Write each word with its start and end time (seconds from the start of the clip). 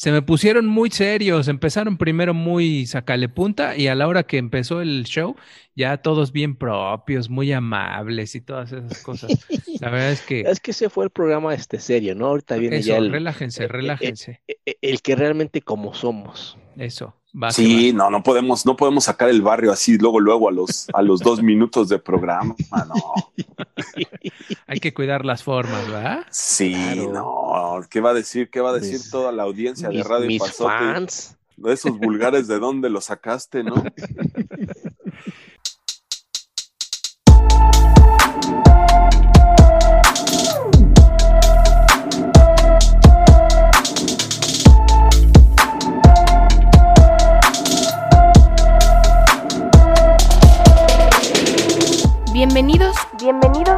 se 0.00 0.12
me 0.12 0.22
pusieron 0.22 0.66
muy 0.66 0.88
serios. 0.90 1.46
Empezaron 1.46 1.98
primero 1.98 2.32
muy 2.32 2.86
sacale 2.86 3.28
punta 3.28 3.76
y 3.76 3.88
a 3.88 3.94
la 3.94 4.08
hora 4.08 4.22
que 4.22 4.38
empezó 4.38 4.80
el 4.80 5.04
show, 5.04 5.36
ya 5.76 5.98
todos 5.98 6.32
bien 6.32 6.56
propios, 6.56 7.28
muy 7.28 7.52
amables 7.52 8.34
y 8.34 8.40
todas 8.40 8.72
esas 8.72 9.02
cosas. 9.02 9.30
La 9.78 9.90
verdad 9.90 10.12
es 10.12 10.22
que. 10.22 10.40
Es 10.40 10.58
que 10.58 10.70
ese 10.70 10.88
fue 10.88 11.04
el 11.04 11.10
programa 11.10 11.52
este 11.52 11.78
serio, 11.78 12.14
¿no? 12.14 12.28
Ahorita 12.28 12.56
viene 12.56 12.80
ya 12.80 12.96
el. 12.96 13.12
Relájense, 13.12 13.68
relájense. 13.68 14.40
el 14.80 15.02
que 15.02 15.16
realmente 15.16 15.60
como 15.60 15.92
somos. 15.92 16.56
Eso 16.78 17.19
sí, 17.50 17.92
no, 17.92 18.10
no 18.10 18.22
podemos, 18.22 18.66
no 18.66 18.76
podemos 18.76 19.04
sacar 19.04 19.28
el 19.28 19.42
barrio 19.42 19.72
así 19.72 19.98
luego, 19.98 20.20
luego 20.20 20.48
a 20.48 20.52
los, 20.52 20.88
a 20.92 21.02
los 21.02 21.20
dos 21.20 21.42
minutos 21.42 21.88
de 21.88 21.98
programa, 21.98 22.54
no. 22.88 22.94
Hay 24.66 24.80
que 24.80 24.94
cuidar 24.94 25.24
las 25.24 25.42
formas, 25.42 25.86
¿verdad? 25.90 26.26
Sí, 26.30 26.74
no. 27.12 27.80
¿Qué 27.90 28.00
va 28.00 28.10
a 28.10 28.14
decir? 28.14 28.50
¿Qué 28.50 28.60
va 28.60 28.70
a 28.70 28.74
decir 28.74 29.00
toda 29.10 29.32
la 29.32 29.42
audiencia 29.44 29.88
de 29.88 30.02
Radio 30.02 30.26
mis 30.26 30.52
fans. 30.52 31.36
De 31.56 31.72
esos 31.72 31.98
vulgares, 31.98 32.48
¿de 32.48 32.58
dónde 32.58 32.88
los 32.88 33.06
sacaste, 33.06 33.62
no? 33.62 33.74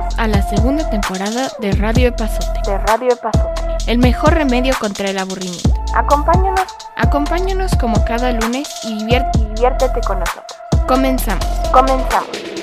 bienvenidos 0.02 0.18
a 0.18 0.26
la 0.28 0.42
segunda 0.42 0.90
temporada 0.90 1.48
de 1.60 1.72
Radio 1.72 2.08
Epazote. 2.08 2.60
De 2.66 2.78
Radio 2.78 3.12
Epazote. 3.12 3.62
El 3.86 3.98
mejor 3.98 4.34
remedio 4.34 4.74
contra 4.78 5.10
el 5.10 5.18
aburrimiento. 5.18 5.70
Acompáñanos. 5.94 6.66
Acompáñanos 6.96 7.72
como 7.80 8.04
cada 8.04 8.32
lunes 8.32 8.68
y, 8.84 8.92
y 8.92 9.04
diviértete 9.04 10.00
con 10.06 10.20
nosotros. 10.20 10.58
Comenzamos. 10.86 11.44
Comenzamos. 11.72 12.61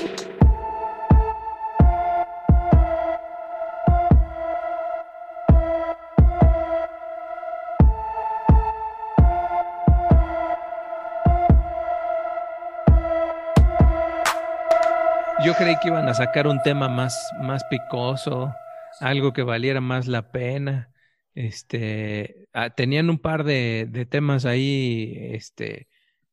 Creí 15.60 15.76
que 15.78 15.88
iban 15.88 16.08
a 16.08 16.14
sacar 16.14 16.46
un 16.46 16.62
tema 16.62 16.88
más, 16.88 17.32
más 17.42 17.62
picoso, 17.64 18.54
algo 18.98 19.34
que 19.34 19.42
valiera 19.42 19.82
más 19.82 20.06
la 20.06 20.32
pena. 20.32 20.90
Este, 21.34 22.48
ah, 22.54 22.70
tenían 22.70 23.10
un 23.10 23.18
par 23.18 23.44
de, 23.44 24.06
temas 24.10 24.46
ahí, 24.46 25.12
este, 25.34 25.88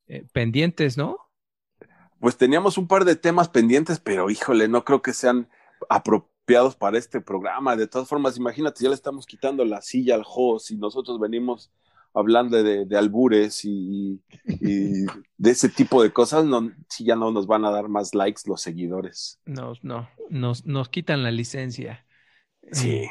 eh, 0.08 0.26
pendientes, 0.32 0.98
¿no? 0.98 1.18
Pues 2.22 2.38
teníamos 2.38 2.78
un 2.78 2.88
par 2.88 3.04
de 3.04 3.18
temas 3.18 3.50
pendientes, 3.50 4.00
pero 4.00 4.30
híjole, 4.30 4.70
no 4.70 4.86
creo 4.86 5.02
que 5.02 5.12
sean 5.12 5.50
apropiados 5.90 6.78
para 6.78 6.98
este 6.98 7.20
programa. 7.20 7.76
De 7.76 7.88
todas 7.88 8.08
formas, 8.08 8.38
imagínate, 8.38 8.82
ya 8.82 8.90
le 8.90 8.96
estamos 8.96 9.26
quitando 9.26 9.66
la 9.66 9.82
silla 9.82 10.16
al 10.16 10.24
host 10.26 10.72
y 10.72 10.78
nosotros 10.78 11.20
venimos 11.20 11.70
hablando 12.18 12.64
de, 12.64 12.98
albures 12.98 13.64
y, 13.64 14.22
de 14.44 15.52
ese 15.52 15.70
tipo 15.70 16.02
de 16.02 16.12
cosas, 16.12 16.46
no, 16.46 16.72
si 16.90 17.06
ya 17.06 17.16
no 17.16 17.32
nos 17.32 17.46
van 17.46 17.64
a 17.64 17.72
dar 17.72 17.90
más 17.90 18.16
likes 18.16 18.42
los 18.46 18.62
seguidores. 18.62 19.40
No, 19.46 19.74
no, 19.84 20.10
nos, 20.30 20.66
nos 20.66 20.90
quitan 20.90 21.24
la 21.24 21.32
licencia. 21.32 22.06
Sí. 22.72 23.06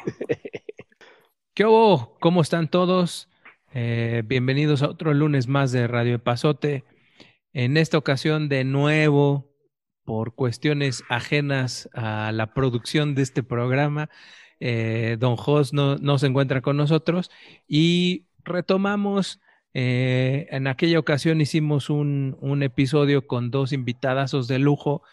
¿Qué 1.53 1.65
hubo? 1.65 2.17
¿Cómo 2.19 2.41
están 2.41 2.69
todos? 2.69 3.29
Eh, 3.73 4.23
bienvenidos 4.25 4.83
a 4.83 4.89
otro 4.89 5.13
lunes 5.13 5.47
más 5.47 5.71
de 5.71 5.87
Radio 5.87 6.21
Pasote. 6.21 6.83
En 7.53 7.77
esta 7.77 7.97
ocasión, 7.97 8.49
de 8.49 8.65
nuevo, 8.65 9.49
por 10.03 10.35
cuestiones 10.35 11.03
ajenas 11.09 11.89
a 11.93 12.31
la 12.31 12.53
producción 12.53 13.15
de 13.15 13.23
este 13.23 13.41
programa, 13.41 14.09
eh, 14.59 15.17
Don 15.19 15.37
Jos 15.37 15.73
no, 15.73 15.95
no, 15.97 16.17
se 16.17 16.27
encuentra 16.27 16.61
con 16.61 16.77
nosotros 16.77 17.31
y 17.67 18.26
retomamos. 18.47 19.39
Eh, 19.73 20.47
en 20.49 20.65
aquella 20.65 20.97
ocasión 20.97 21.39
hicimos 21.39 21.89
un, 21.91 22.59
episodio 22.63 23.27
con 23.27 23.51
dos 23.51 23.73
invitadazos 23.73 24.47
de 24.47 24.59
lujo. 24.59 25.03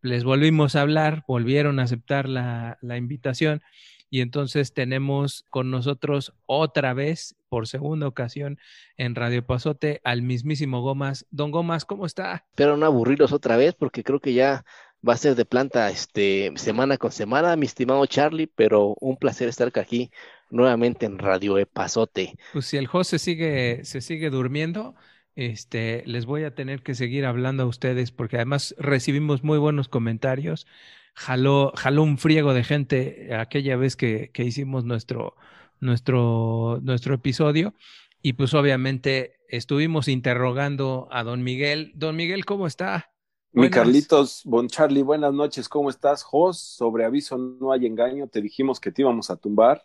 Les 0.00 0.24
volvimos 0.24 0.76
a 0.76 0.82
hablar, 0.82 1.24
volvieron 1.26 1.80
a 1.80 1.84
aceptar 1.84 2.28
la, 2.28 2.78
invitación 2.96 3.62
y 4.10 4.20
entonces 4.20 4.74
tenemos 4.74 5.44
con 5.48 5.70
nosotros 5.70 6.34
otra 6.46 6.92
vez, 6.92 7.34
por 7.48 7.66
segunda 7.66 8.06
ocasión, 8.06 8.58
en 8.96 9.14
Radio 9.14 9.44
Pasote, 9.44 10.00
al 10.04 10.22
mismísimo 10.22 10.82
Gomas. 10.82 11.26
Don 11.30 11.50
Gomas, 11.50 11.84
¿cómo 11.84 12.06
está? 12.06 12.44
Espero 12.50 12.76
no 12.76 12.86
aburrirlos 12.86 13.32
otra 13.32 13.56
vez, 13.56 13.74
porque 13.74 14.04
creo 14.04 14.20
que 14.20 14.34
ya 14.34 14.64
va 15.06 15.14
a 15.14 15.16
ser 15.16 15.34
de 15.34 15.44
planta 15.44 15.90
este, 15.90 16.52
semana 16.56 16.96
con 16.98 17.10
semana, 17.10 17.56
mi 17.56 17.66
estimado 17.66 18.04
Charlie, 18.06 18.46
pero 18.46 18.94
un 19.00 19.16
placer 19.16 19.48
estar 19.48 19.72
aquí 19.74 20.10
nuevamente 20.52 21.06
en 21.06 21.18
Radio 21.18 21.58
Epazote. 21.58 22.36
Pues 22.52 22.66
si 22.66 22.76
el 22.76 22.86
José 22.86 23.18
sigue, 23.18 23.84
se 23.84 24.00
sigue 24.00 24.30
durmiendo, 24.30 24.94
este, 25.34 26.04
les 26.06 26.26
voy 26.26 26.44
a 26.44 26.54
tener 26.54 26.82
que 26.82 26.94
seguir 26.94 27.24
hablando 27.24 27.64
a 27.64 27.66
ustedes 27.66 28.12
porque 28.12 28.36
además 28.36 28.74
recibimos 28.78 29.42
muy 29.42 29.58
buenos 29.58 29.88
comentarios. 29.88 30.66
Jaló, 31.14 31.72
jaló 31.74 32.02
un 32.02 32.18
friego 32.18 32.54
de 32.54 32.64
gente 32.64 33.34
aquella 33.34 33.76
vez 33.76 33.96
que, 33.96 34.30
que 34.32 34.44
hicimos 34.44 34.84
nuestro, 34.84 35.34
nuestro, 35.80 36.80
nuestro 36.82 37.14
episodio. 37.14 37.74
Y 38.20 38.34
pues 38.34 38.54
obviamente 38.54 39.36
estuvimos 39.48 40.06
interrogando 40.06 41.08
a 41.10 41.24
don 41.24 41.42
Miguel. 41.42 41.92
Don 41.94 42.14
Miguel, 42.14 42.44
¿cómo 42.44 42.66
está? 42.66 43.10
Mi 43.54 43.68
Carlitos, 43.68 44.42
Bon 44.44 44.66
Charlie, 44.68 45.02
buenas 45.02 45.34
noches, 45.34 45.68
¿cómo 45.68 45.90
estás? 45.90 46.22
Jos, 46.22 46.58
sobre 46.58 47.04
aviso 47.04 47.36
no 47.36 47.72
hay 47.72 47.84
engaño, 47.84 48.26
te 48.26 48.40
dijimos 48.40 48.80
que 48.80 48.90
te 48.90 49.02
íbamos 49.02 49.28
a 49.28 49.36
tumbar 49.36 49.84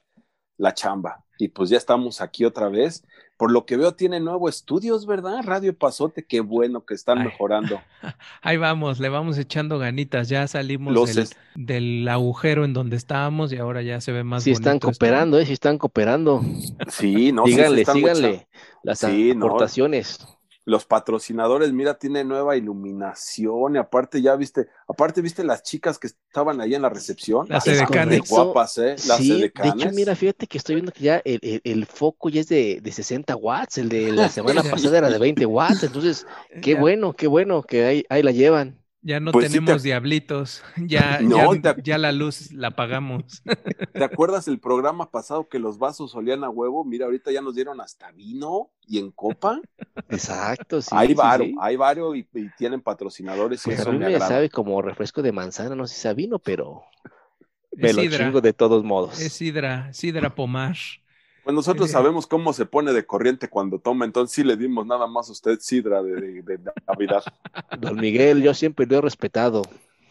la 0.57 0.73
chamba. 0.73 1.23
Y 1.40 1.50
pues 1.50 1.69
ya 1.69 1.78
estamos 1.78 2.22
aquí 2.22 2.45
otra 2.45 2.69
vez. 2.69 3.03
Por 3.38 3.51
lo 3.51 3.68
que 3.68 3.78
veo, 3.78 3.94
tiene 3.94 4.19
nuevos 4.19 4.56
estudios, 4.56 5.06
¿verdad? 5.06 5.41
Radio 5.44 5.78
Pasote, 5.78 6.25
qué 6.25 6.40
bueno 6.40 6.85
que 6.85 6.95
están 6.95 7.23
mejorando. 7.23 7.79
Ahí 8.41 8.57
vamos, 8.57 9.00
le 9.00 9.09
vamos 9.09 9.38
echando 9.38 9.78
ganitas. 9.78 10.28
Ya 10.28 10.47
salimos 10.47 11.29
del, 11.53 12.07
agujero 12.07 12.66
en 12.66 12.73
donde 12.73 12.96
estábamos 12.96 13.53
y 13.53 13.57
ahora 13.57 13.84
ya 13.84 14.01
se 14.01 14.12
ve 14.12 14.23
más. 14.23 14.44
Sí, 14.44 14.51
están 14.51 14.79
cooperando, 14.79 15.40
¿eh? 15.40 15.46
Sí, 15.46 15.53
están 15.53 15.78
cooperando. 15.78 16.41
Sí, 16.88 17.31
no 17.31 17.46
Síganle, 17.46 17.85
síganle 17.85 18.47
las 18.81 19.03
aportaciones 19.03 20.37
los 20.67 20.83
patrocinadores, 20.85 21.72
mira, 21.72 21.97
tiene 21.97 22.25
nueva 22.25 22.57
iluminación 22.57 23.75
y 23.75 23.78
aparte 23.78 24.22
ya 24.22 24.35
viste, 24.35 24.67
aparte 24.85 25.22
viste 25.22 25.45
las 25.45 25.63
chicas 25.63 25.97
que 25.97 26.07
estaban 26.07 26.59
ahí 26.59 26.75
en 26.75 26.81
la 26.81 26.89
recepción. 26.89 27.47
Las 27.47 27.66
edecanes. 27.67 28.29
guapas, 28.29 28.78
¿eh? 28.78 28.95
Las 29.07 29.17
sí, 29.17 29.39
De 29.39 29.45
hecho, 29.45 29.91
mira, 29.94 30.13
fíjate 30.13 30.45
que 30.45 30.57
estoy 30.57 30.75
viendo 30.75 30.91
que 30.91 31.05
ya 31.05 31.22
el, 31.23 31.85
foco 31.85 32.28
ya 32.28 32.41
es 32.41 32.50
de, 32.50 32.81
de, 32.81 32.91
60 32.91 33.38
watts, 33.38 33.78
el 33.78 33.88
de 33.88 34.11
la 34.11 34.28
semana 34.28 34.61
pasada 34.69 34.97
era 34.97 35.09
de 35.09 35.17
20 35.17 35.45
watts, 35.45 35.83
entonces, 35.83 36.28
qué 36.61 36.75
bueno, 36.75 37.13
qué 37.13 37.28
bueno 37.28 37.63
que 37.63 37.85
ahí, 37.85 38.05
ahí 38.09 38.22
la 38.22 38.31
llevan. 38.31 38.78
Ya 39.07 39.22
no 39.22 39.31
pues 39.31 39.50
tenemos 39.50 39.84
diablitos, 39.84 40.62
ya, 40.85 41.22
ya, 41.81 41.97
la 41.97 42.12
luz 42.12 42.51
la 42.51 42.68
apagamos. 42.68 43.41
¿Te 43.94 44.03
acuerdas 44.03 44.50
el 44.50 44.59
programa 44.59 45.09
pasado 45.12 45.47
que 45.47 45.59
los 45.59 45.79
vasos 45.79 46.13
olían 46.13 46.44
a 46.44 46.50
huevo? 46.50 46.84
Mira, 46.84 47.06
ahorita 47.06 47.31
ya 47.31 47.40
nos 47.41 47.56
dieron 47.56 47.79
hasta 47.79 48.12
vino 48.12 48.69
y 48.85 49.00
en 49.00 49.12
copa. 49.12 49.62
Exacto, 50.09 50.81
sí. 50.81 50.90
Hay 50.91 51.13
varo, 51.13 51.46
hay 51.62 51.78
varo 51.78 52.16
y, 52.16 52.28
tienen 52.57 52.81
patrocinadores. 52.81 53.62
y 53.62 53.69
pues 53.69 53.79
eso 53.79 53.91
a 53.91 53.94
mí 53.94 54.00
me, 54.00 54.19
sabe 54.19 54.50
como 54.50 54.81
refresco 54.81 55.22
de 55.22 55.31
manzana, 55.31 55.73
no 55.73 55.88
sé 55.88 55.96
si 55.96 56.01
sea 56.01 56.13
vino, 56.13 56.38
pero 56.38 56.84
me 57.72 57.94
lo 57.94 58.01
chingo 58.09 58.41
de 58.41 58.51
todos 58.51 58.84
modos. 58.84 59.22
Es 59.22 59.31
sidra, 59.31 59.88
sidra 59.94 60.35
pomar. 60.35 60.75
Pues 61.47 61.56
nosotros 61.56 61.90
sabemos 61.90 62.28
cómo 62.28 62.52
se 62.52 62.66
pone 62.66 62.91
de 62.91 63.06
corriente 63.06 63.47
cuando 63.47 63.80
toma, 63.80 64.03
entonces 64.03 64.35
sí 64.35 64.44
le 64.44 64.58
dimos 64.58 64.85
nada 64.85 65.08
más 65.08 65.29
a 65.29 65.32
usted 65.32 65.58
sidra 65.61 66.03
de, 66.03 66.44
Navidad. 66.85 67.23
Don 67.79 67.96
Miguel, 67.96 68.44
yo 68.44 68.53
siempre 68.53 68.85
lo 68.85 68.97
he 68.97 69.02
respetado. 69.02 69.61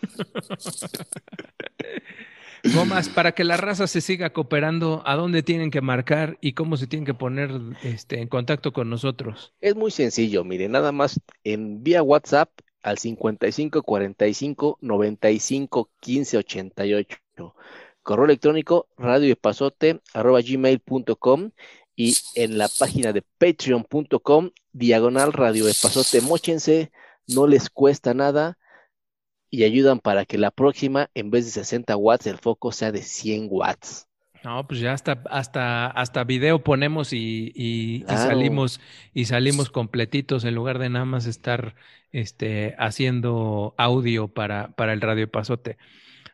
Gomas, 2.75 3.11
para 3.11 3.33
que 3.33 3.45
la 3.45 3.59
raza 3.59 3.87
se 3.87 4.01
siga 4.01 4.33
cooperando, 4.33 5.03
¿a 5.05 5.15
dónde 5.15 5.43
tienen 5.43 5.71
que 5.71 5.83
marcar 5.83 6.39
y 6.41 6.55
cómo 6.55 6.79
se 6.79 6.87
tienen 6.87 7.05
que 7.05 7.13
poner 7.13 7.51
este, 7.83 8.23
en 8.23 8.29
contacto 8.29 8.73
con 8.73 8.89
nosotros? 8.89 9.53
Es 9.61 9.77
muy 9.77 9.91
sencillo, 9.91 10.43
mire, 10.43 10.71
nada 10.71 10.91
más 10.91 11.21
en 11.45 11.83
vía 11.83 12.03
WhatsApp 12.03 12.49
al 12.83 12.97
55 12.97 13.83
45 13.83 14.79
95 14.81 15.91
15 16.01 16.39
88 16.39 17.19
correo 18.07 18.25
electrónico 18.27 18.87
radioepazote.com 18.97 21.51
y 21.97 22.15
en 22.35 22.57
la 22.59 22.69
página 22.79 23.13
de 23.13 23.23
patreon.com 23.39 24.51
diagonal 24.73 25.33
radioepazote. 25.33 26.21
Móchense, 26.21 26.93
no 27.27 27.49
les 27.49 27.69
cuesta 27.69 28.15
nada 28.15 28.59
y 29.51 29.65
ayudan 29.65 29.99
para 29.99 30.25
que 30.25 30.39
la 30.39 30.53
próxima, 30.53 31.11
en 31.15 31.33
vez 31.33 31.47
de 31.47 31.51
60 31.51 31.97
watts, 31.97 32.29
el 32.29 32.39
foco 32.39 32.71
sea 32.71 32.93
de 32.93 33.03
100 33.03 33.49
watts. 33.51 34.07
No, 34.45 34.65
pues 34.69 34.79
ya 34.79 34.93
hasta, 34.93 35.25
hasta, 35.29 35.89
hasta 35.89 36.23
video 36.23 36.63
ponemos 36.63 37.13
y, 37.13 37.51
y, 37.57 37.97
y 37.97 38.03
Claro. 38.05 38.23
salimos, 38.29 38.81
y 39.15 39.25
salimos 39.25 39.69
completitos 39.71 40.45
en 40.45 40.55
lugar 40.55 40.79
de 40.79 40.91
nada 40.91 41.07
más 41.07 41.27
estar 41.27 41.75
este, 42.13 42.77
haciendo 42.79 43.75
audio 43.79 44.29
para, 44.29 44.69
para 44.77 44.93
el 44.93 45.01
Radio 45.01 45.29
Pasote. 45.29 45.77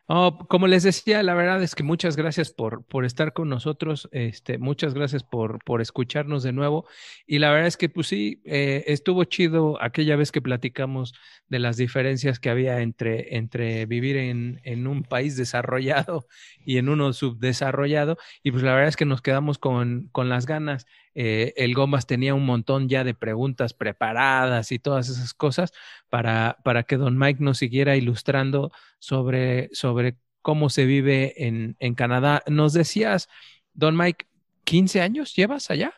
Oh, 0.07 0.37
como 0.49 0.67
les 0.67 0.83
decía, 0.83 1.23
la 1.23 1.33
verdad 1.33 1.63
es 1.63 1.75
que 1.75 1.83
muchas 1.83 2.17
gracias 2.17 2.51
por, 2.51 2.83
por 2.85 3.05
estar 3.05 3.31
con 3.31 3.47
nosotros, 3.47 4.09
este, 4.11 4.57
muchas 4.57 4.93
gracias 4.93 5.23
por, 5.23 5.63
por 5.63 5.81
escucharnos 5.81 6.43
de 6.43 6.51
nuevo. 6.51 6.85
Y 7.25 7.39
la 7.39 7.51
verdad 7.51 7.67
es 7.67 7.77
que, 7.77 7.87
pues 7.87 8.07
sí, 8.07 8.41
eh, 8.43 8.83
estuvo 8.87 9.23
chido 9.23 9.81
aquella 9.81 10.17
vez 10.17 10.33
que 10.33 10.41
platicamos 10.41 11.13
de 11.47 11.59
las 11.59 11.77
diferencias 11.77 12.39
que 12.39 12.49
había 12.49 12.81
entre, 12.81 13.37
entre 13.37 13.85
vivir 13.85 14.17
en, 14.17 14.59
en 14.65 14.87
un 14.87 15.03
país 15.03 15.37
desarrollado 15.37 16.27
y 16.65 16.77
en 16.79 16.89
uno 16.89 17.13
subdesarrollado. 17.13 18.17
Y 18.43 18.51
pues 18.51 18.61
la 18.63 18.73
verdad 18.73 18.89
es 18.89 18.97
que 18.97 19.05
nos 19.05 19.21
quedamos 19.21 19.57
con, 19.57 20.09
con 20.11 20.27
las 20.27 20.45
ganas. 20.45 20.85
Eh, 21.15 21.53
el 21.57 21.73
Gomas 21.75 22.05
tenía 22.07 22.33
un 22.33 22.45
montón 22.45 22.89
ya 22.89 23.03
de 23.03 23.13
preguntas 23.13 23.73
preparadas 23.73 24.71
y 24.71 24.79
todas 24.79 25.09
esas 25.09 25.33
cosas 25.33 25.71
para, 26.09 26.57
para 26.63 26.83
que 26.83 26.97
don 26.97 27.17
Mike 27.17 27.43
nos 27.43 27.57
siguiera 27.59 27.95
ilustrando 27.95 28.71
sobre, 28.99 29.69
sobre 29.73 30.17
cómo 30.41 30.69
se 30.69 30.85
vive 30.85 31.45
en, 31.45 31.75
en 31.79 31.95
Canadá. 31.95 32.43
Nos 32.47 32.73
decías, 32.73 33.29
don 33.73 33.95
Mike, 33.95 34.25
¿15 34.65 35.01
años 35.01 35.35
llevas 35.35 35.69
allá? 35.69 35.93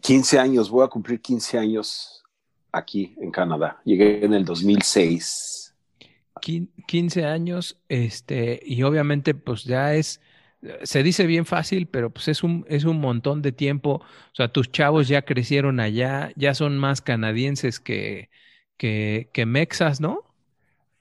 15 0.00 0.38
años, 0.38 0.70
voy 0.70 0.84
a 0.84 0.88
cumplir 0.88 1.20
15 1.20 1.58
años 1.58 2.22
aquí 2.72 3.14
en 3.20 3.30
Canadá. 3.30 3.80
Llegué 3.84 4.24
en 4.24 4.34
el 4.34 4.44
2006. 4.44 5.74
Quin- 6.40 6.70
15 6.88 7.24
años, 7.24 7.78
este, 7.88 8.60
y 8.64 8.82
obviamente 8.82 9.34
pues 9.34 9.64
ya 9.64 9.94
es, 9.94 10.20
se 10.82 11.02
dice 11.02 11.26
bien 11.26 11.44
fácil, 11.44 11.86
pero 11.88 12.10
pues 12.10 12.28
es 12.28 12.42
un, 12.42 12.64
es 12.68 12.84
un 12.84 13.00
montón 13.00 13.42
de 13.42 13.52
tiempo. 13.52 14.02
O 14.02 14.34
sea, 14.34 14.52
tus 14.52 14.70
chavos 14.70 15.08
ya 15.08 15.22
crecieron 15.22 15.80
allá, 15.80 16.32
ya 16.36 16.54
son 16.54 16.78
más 16.78 17.00
canadienses 17.00 17.80
que, 17.80 18.30
que, 18.76 19.46
mexas, 19.46 20.00
¿no? 20.00 20.24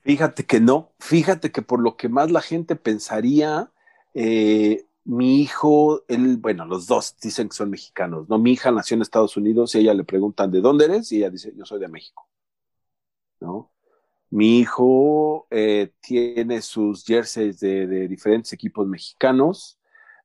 Fíjate 0.02 0.46
que 0.46 0.60
no, 0.60 0.94
fíjate 1.00 1.52
que 1.52 1.62
por 1.62 1.80
lo 1.80 1.96
que 1.96 2.10
más 2.10 2.32
la 2.32 2.42
gente 2.42 2.76
pensaría, 2.76 3.72
eh, 4.16 4.86
mi 5.04 5.42
hijo, 5.42 6.04
él, 6.08 6.38
bueno, 6.38 6.66
los 6.66 6.88
dos 6.88 7.16
dicen 7.22 7.50
que 7.50 7.56
son 7.56 7.70
mexicanos, 7.70 8.30
¿no? 8.30 8.40
Mi 8.40 8.54
hija 8.54 8.72
nació 8.72 8.96
en 8.96 9.02
Estados 9.02 9.38
Unidos 9.38 9.76
y 9.76 9.80
ella 9.80 9.94
le 9.94 10.04
preguntan 10.04 10.52
de 10.52 10.62
dónde 10.62 10.86
eres 10.86 11.12
y 11.12 11.18
ella 11.18 11.30
dice, 11.30 11.54
yo 11.56 11.66
soy 11.66 11.80
de 11.80 11.88
México, 11.88 12.28
¿no? 13.40 13.72
Mi 14.32 14.60
hijo 14.60 15.48
eh, 15.52 15.92
tiene 16.02 16.62
sus 16.62 17.06
jerseys 17.06 17.60
de, 17.60 17.86
de 17.88 18.08
diferentes 18.08 18.54
equipos 18.54 18.88
mexicanos, 18.88 19.78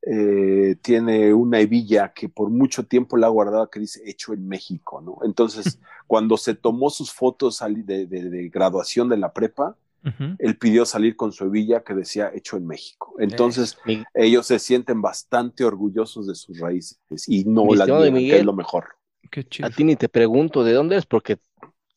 eh, 0.02 0.76
tiene 0.82 1.34
una 1.34 1.58
hebilla 1.60 2.12
que 2.14 2.28
por 2.28 2.48
mucho 2.50 2.84
tiempo 2.86 3.16
la 3.16 3.26
ha 3.26 3.30
guardado 3.30 3.68
que 3.68 3.80
dice 3.80 4.00
hecho 4.06 4.32
en 4.32 4.46
México, 4.46 5.00
¿no? 5.00 5.18
Entonces, 5.24 5.80
cuando 6.06 6.36
se 6.36 6.54
tomó 6.54 6.90
sus 6.90 7.12
fotos 7.12 7.62
al- 7.62 7.84
de, 7.84 8.06
de- 8.06 8.30
de 8.30 8.48
graduación 8.48 9.08
de 9.08 9.16
la 9.16 9.32
prepa, 9.32 9.76
él 10.38 10.56
pidió 10.58 10.84
salir 10.86 11.16
con 11.16 11.32
su 11.32 11.44
hebilla 11.46 11.82
que 11.82 11.94
decía 11.94 12.30
hecho 12.34 12.56
en 12.56 12.66
México. 12.66 13.14
Entonces, 13.18 13.76
Mi- 13.84 14.04
ellos 14.14 14.46
se 14.46 14.58
sienten 14.60 15.02
bastante 15.02 15.64
orgullosos 15.64 16.28
de 16.28 16.34
sus 16.36 16.58
raíces 16.60 16.98
y 17.26 17.44
no 17.44 17.74
la 17.74 17.86
niegan, 17.86 18.14
que 18.30 18.38
es 18.38 18.44
lo 18.44 18.52
mejor. 18.52 18.84
Qué 19.30 19.42
chido. 19.44 19.66
A 19.66 19.70
ti 19.70 19.82
ni 19.84 19.96
te 19.96 20.08
pregunto 20.08 20.62
de 20.62 20.72
dónde 20.74 20.96
es 20.96 21.06
porque 21.06 21.38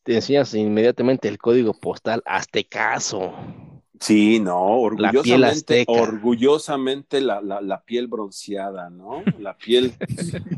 te 0.03 0.15
enseñas 0.15 0.53
inmediatamente 0.55 1.27
el 1.27 1.37
código 1.37 1.73
postal 1.79 2.21
aztecaso. 2.25 3.33
Sí, 3.99 4.39
no, 4.39 4.57
La 4.95 5.13
piel 5.19 5.43
orgullosamente, 5.43 5.45
azteca. 5.45 5.85
orgullosamente 5.87 7.19
la, 7.21 7.41
la- 7.41 7.61
la 7.61 7.83
piel 7.83 8.07
bronceada, 8.07 8.89
¿no? 8.89 9.33
La 9.37 9.57
piel 9.57 9.97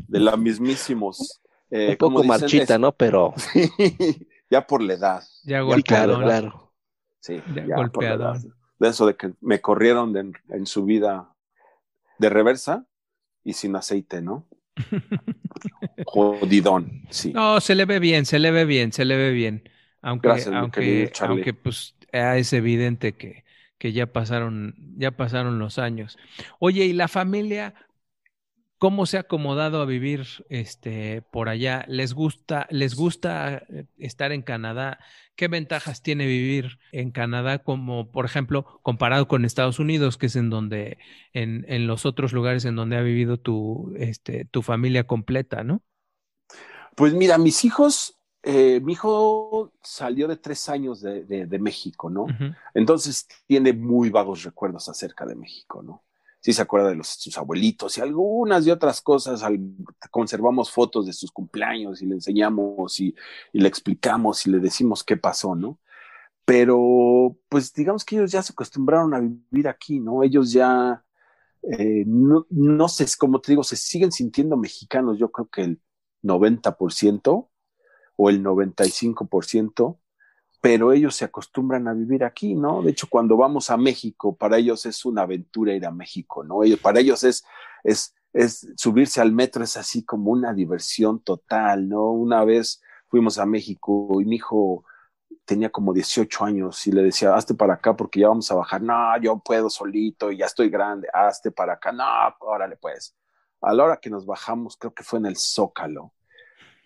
de 0.06 0.20
la 0.20 0.36
mismísimos. 0.36 1.40
eh, 1.70 1.92
Un 1.92 1.96
como 1.98 2.18
poco 2.18 2.22
dicen, 2.22 2.28
marchita, 2.28 2.58
es- 2.58 2.78
¿no? 2.78 2.92
Pero 2.92 3.34
ya 4.50 4.66
por 4.66 4.82
la 4.82 4.94
edad. 4.94 5.22
Ya 5.42 5.62
sí, 5.64 5.82
claro, 5.82 6.18
claro. 6.18 6.72
Sí, 7.20 7.42
Ya 7.54 7.66
ya 7.66 7.76
por 7.90 8.04
la 8.08 8.14
edad. 8.16 8.40
De 8.78 8.88
eso 8.88 9.06
de 9.06 9.16
que 9.16 9.34
me 9.40 9.60
corrieron 9.60 10.12
de- 10.12 10.32
en 10.50 10.66
su 10.66 10.84
vida 10.84 11.34
de 12.18 12.30
reversa 12.30 12.86
y 13.44 13.54
sin 13.54 13.76
aceite, 13.76 14.22
¿no? 14.22 14.46
Jodidón, 16.06 17.02
sí. 17.10 17.32
No, 17.32 17.60
se 17.60 17.74
le 17.74 17.84
ve 17.84 17.98
bien, 17.98 18.26
se 18.26 18.38
le 18.38 18.50
ve 18.50 18.64
bien, 18.64 18.92
se 18.92 19.04
le 19.04 19.16
ve 19.16 19.30
bien. 19.30 19.68
Aunque, 20.00 20.28
Gracias, 20.28 20.54
aunque, 20.54 21.12
aunque 21.20 21.54
pues 21.54 21.94
ah, 22.12 22.36
es 22.36 22.52
evidente 22.52 23.12
que, 23.12 23.44
que 23.78 23.92
ya 23.92 24.06
pasaron, 24.06 24.74
ya 24.96 25.12
pasaron 25.12 25.58
los 25.58 25.78
años. 25.78 26.18
Oye, 26.58 26.84
¿y 26.86 26.92
la 26.92 27.08
familia 27.08 27.74
cómo 28.82 29.06
se 29.06 29.16
ha 29.16 29.20
acomodado 29.20 29.80
a 29.80 29.86
vivir 29.86 30.26
este 30.48 31.22
por 31.22 31.48
allá? 31.48 31.84
¿Les 31.88 32.14
gusta, 32.14 32.66
les 32.70 32.96
gusta 32.96 33.58
eh, 33.68 33.86
estar 33.98 34.32
en 34.32 34.42
Canadá? 34.42 34.98
¿Qué 35.36 35.46
ventajas 35.48 36.02
tiene 36.02 36.26
vivir 36.26 36.78
en 36.90 37.12
Canadá 37.12 37.60
como, 37.62 38.10
por 38.10 38.24
ejemplo, 38.24 38.80
comparado 38.82 39.28
con 39.28 39.44
Estados 39.44 39.78
Unidos, 39.78 40.18
que 40.18 40.26
es 40.26 40.36
en 40.36 40.50
donde, 40.50 40.98
en, 41.32 41.64
en 41.68 41.86
los 41.86 42.04
otros 42.06 42.32
lugares 42.32 42.64
en 42.64 42.74
donde 42.76 42.96
ha 42.96 43.02
vivido 43.02 43.38
tu, 43.38 43.94
este, 43.96 44.46
tu 44.46 44.62
familia 44.62 45.04
completa, 45.06 45.62
¿no? 45.64 45.82
Pues 46.96 47.14
mira, 47.14 47.38
mis 47.38 47.64
hijos, 47.64 48.18
eh, 48.42 48.80
mi 48.82 48.92
hijo 48.94 49.72
salió 49.82 50.28
de 50.28 50.36
tres 50.36 50.68
años 50.68 51.00
de, 51.00 51.24
de- 51.24 51.46
de 51.46 51.58
México, 51.58 52.10
¿no? 52.10 52.26
Entonces 52.74 53.26
tiene 53.46 53.72
muy 53.72 54.10
vagos 54.10 54.42
recuerdos 54.44 54.88
acerca 54.88 55.24
de 55.26 55.36
México, 55.36 55.82
¿no? 55.82 56.04
Sí 56.42 56.52
se 56.52 56.60
acuerda 56.62 56.90
de 56.90 57.02
sus 57.04 57.38
abuelitos 57.38 57.96
y 57.96 58.00
algunas 58.00 58.66
y 58.66 58.70
otras 58.70 59.00
cosas. 59.00 59.42
conservamos 60.10 60.70
fotos 60.70 61.06
de 61.06 61.12
sus 61.12 61.30
cumpleaños 61.30 62.02
y 62.02 62.06
le 62.06 62.16
enseñamos 62.16 63.00
y, 63.00 63.14
y 63.52 63.60
le 63.60 63.68
explicamos 63.68 64.46
y 64.46 64.50
le 64.50 64.58
decimos 64.58 65.04
qué 65.04 65.16
pasó, 65.16 65.54
¿no? 65.54 65.78
Pero 66.44 67.38
pues 67.48 67.72
digamos 67.72 68.04
que 68.04 68.16
ellos 68.16 68.32
ya 68.32 68.42
se 68.42 68.52
acostumbraron 68.52 69.14
a 69.14 69.20
vivir 69.20 69.68
aquí, 69.68 70.00
¿no? 70.00 70.22
Ellos 70.24 70.52
ya, 70.52 71.04
eh, 71.62 72.04
no, 72.06 72.46
no 72.50 72.88
sé, 72.88 73.06
como 73.18 73.40
te 73.40 73.52
digo, 73.52 73.62
se 73.62 73.76
siguen 73.76 74.10
sintiendo 74.10 74.56
mexicanos. 74.56 75.18
Yo 75.18 75.30
creo 75.30 75.48
que 75.48 75.62
el 75.62 75.80
90% 76.22 77.48
o 78.16 78.30
el 78.30 78.42
95%, 78.42 79.98
pero 80.62 80.92
ellos 80.92 81.16
se 81.16 81.24
acostumbran 81.24 81.88
a 81.88 81.92
vivir 81.92 82.22
aquí, 82.22 82.54
¿no? 82.54 82.82
De 82.82 82.92
hecho, 82.92 83.08
cuando 83.10 83.36
vamos 83.36 83.68
a 83.68 83.76
México, 83.76 84.36
para 84.36 84.58
ellos 84.58 84.86
es 84.86 85.04
una 85.04 85.22
aventura 85.22 85.74
ir 85.74 85.84
a 85.84 85.90
México, 85.90 86.44
¿no? 86.44 86.60
Para 86.80 87.00
ellos 87.00 87.24
es, 87.24 87.44
subirse 88.76 89.20
al 89.20 89.32
metro, 89.32 89.64
es 89.64 89.76
así 89.76 90.04
como 90.04 90.30
una 90.30 90.54
diversión 90.54 91.18
total, 91.18 91.88
¿no? 91.88 92.12
Una 92.12 92.44
vez 92.44 92.80
fuimos 93.08 93.38
a 93.38 93.44
México 93.44 94.20
y 94.20 94.24
mi 94.24 94.36
hijo 94.36 94.84
tenía 95.44 95.68
como 95.68 95.92
18 95.92 96.44
años 96.44 96.86
y 96.86 96.92
le 96.92 97.02
decía, 97.02 97.34
hazte 97.34 97.54
para 97.54 97.74
acá 97.74 97.96
porque 97.96 98.20
ya 98.20 98.28
vamos 98.28 98.48
a 98.52 98.54
bajar. 98.54 98.82
No, 98.82 99.20
yo 99.20 99.40
puedo 99.40 99.68
solito, 99.68 100.30
ya 100.30 100.46
estoy 100.46 100.70
grande, 100.70 101.08
hazte 101.12 101.50
para 101.50 101.72
acá. 101.72 101.90
No, 101.90 102.04
órale 102.38 102.76
pues. 102.76 103.16
A 103.60 103.74
la 103.74 103.82
hora 103.82 103.96
que 103.96 104.10
nos 104.10 104.24
bajamos, 104.24 104.76
creo 104.76 104.94
que 104.94 105.02
fue 105.02 105.18
en 105.18 105.26
el 105.26 105.36
Zócalo, 105.36 106.12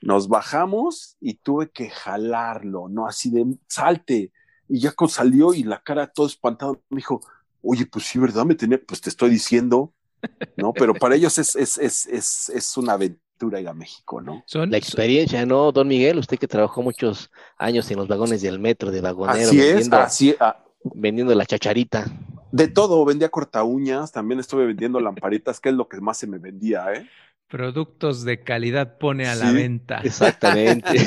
nos 0.07 0.29
bajamos 0.29 1.17
y 1.21 1.35
tuve 1.35 1.69
que 1.71 1.91
jalarlo, 1.91 2.89
¿no? 2.89 3.09
Así 3.09 3.29
de 3.31 3.45
salte. 3.67 4.31
Y 4.69 4.79
ya 4.79 4.95
salió 5.09 5.53
y 5.53 5.65
la 5.65 5.83
cara 5.83 6.07
todo 6.07 6.27
espantado, 6.27 6.81
me 6.91 6.99
dijo, 6.99 7.21
oye, 7.61 7.87
pues 7.87 8.05
sí, 8.05 8.19
¿verdad? 8.19 8.45
Me 8.45 8.55
tenía, 8.55 8.81
pues 8.87 9.01
te 9.01 9.11
estoy 9.11 9.31
diciendo, 9.31 9.93
¿no? 10.57 10.73
Pero 10.73 10.95
para 10.95 11.17
ellos 11.17 11.37
es, 11.39 11.57
es, 11.57 11.77
es, 11.79 12.07
es, 12.07 12.49
es 12.51 12.77
una 12.77 12.93
aventura 12.93 13.61
ir 13.61 13.69
a 13.69 13.75
México, 13.75 14.21
¿no? 14.21 14.45
Son, 14.47 14.71
La 14.71 14.79
experiencia, 14.79 15.45
¿no, 15.45 15.73
don 15.73 15.89
Miguel? 15.89 16.19
Usted 16.19 16.39
que 16.39 16.47
trabajó 16.47 16.83
muchos 16.83 17.31
años 17.59 17.91
en 17.91 17.99
los 17.99 18.07
vagones 18.07 18.43
del 18.43 18.61
metro, 18.61 18.93
de 18.93 19.01
vagonero, 19.01 19.49
Así 19.49 19.61
es, 19.61 19.67
vendiendo, 19.67 19.97
así, 19.97 20.37
ah, 20.39 20.65
vendiendo 20.95 21.35
la 21.35 21.47
chacharita. 21.47 22.07
de 22.53 22.69
todo, 22.69 23.05
vendía 23.05 23.29
corta 23.29 23.65
uñas, 23.65 24.13
también 24.13 24.39
estuve 24.39 24.67
vendiendo 24.67 25.01
lamparitas, 25.01 25.59
que 25.59 25.71
es 25.71 25.75
lo 25.75 25.89
que 25.89 26.01
más 26.01 26.17
se 26.17 26.29
me 26.29 26.39
vendía, 26.39 26.93
¿eh? 26.93 27.09
Productos 27.49 28.25
de 28.25 28.43
calidad 28.45 28.99
pone 28.99 29.29
a 29.29 29.35
la 29.37 29.51
Sí, 29.51 29.53
venta. 29.53 30.01
Exactamente. 30.01 30.99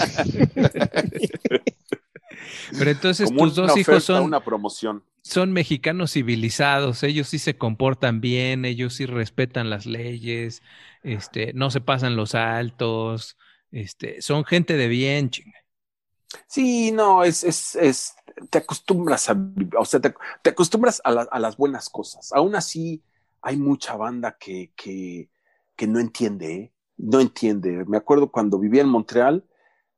Pero 2.76 2.92
entonces 2.92 3.26
Como 3.28 3.36
tus 3.36 3.56
dos 3.56 3.78
hijos 3.78 4.04
son, 4.04 4.24
una 4.24 4.44
promoción. 4.44 5.04
son 5.24 5.52
mexicanos 5.54 6.14
civilizados, 6.14 7.04
ellos 7.04 7.28
sí 7.30 7.40
se 7.40 7.58
comportan 7.58 8.22
bien, 8.22 8.66
ellos 8.66 8.96
sí 8.96 9.06
respetan 9.06 9.70
las 9.70 9.86
leyes, 9.86 10.64
este, 11.04 11.54
no 11.54 11.72
se 11.72 11.82
pasan 11.82 12.16
los 12.16 12.36
altos, 12.36 13.38
este, 13.72 14.22
son 14.22 14.46
gente 14.46 14.78
de 14.78 14.88
bien, 14.90 15.30
chinga. 15.32 15.58
Sí, 16.48 16.92
no, 16.92 17.24
es, 17.24 17.44
es, 17.44 17.76
es, 17.76 18.16
te 18.50 18.60
acostumbras 18.60 19.30
a, 19.30 19.38
o 19.78 19.86
sea, 19.86 20.00
te, 20.00 20.14
te 20.44 20.50
acostumbras 20.52 21.02
a, 21.04 21.12
la- 21.12 21.28
a 21.32 21.40
las 21.40 21.58
buenas 21.58 21.90
cosas. 21.90 22.32
Aún 22.34 22.56
así, 22.56 23.04
hay 23.42 23.58
mucha 23.58 23.96
banda 23.96 24.38
que, 24.40 24.72
que, 24.76 25.30
que 25.80 25.88
no 25.88 26.02
entiende, 26.02 26.54
¿eh? 26.54 26.74
no 26.98 27.22
entiende. 27.22 27.86
Me 27.86 27.96
acuerdo 27.96 28.30
cuando 28.30 28.60
vivía 28.60 28.82
en 28.82 28.90
Montreal, 28.90 29.46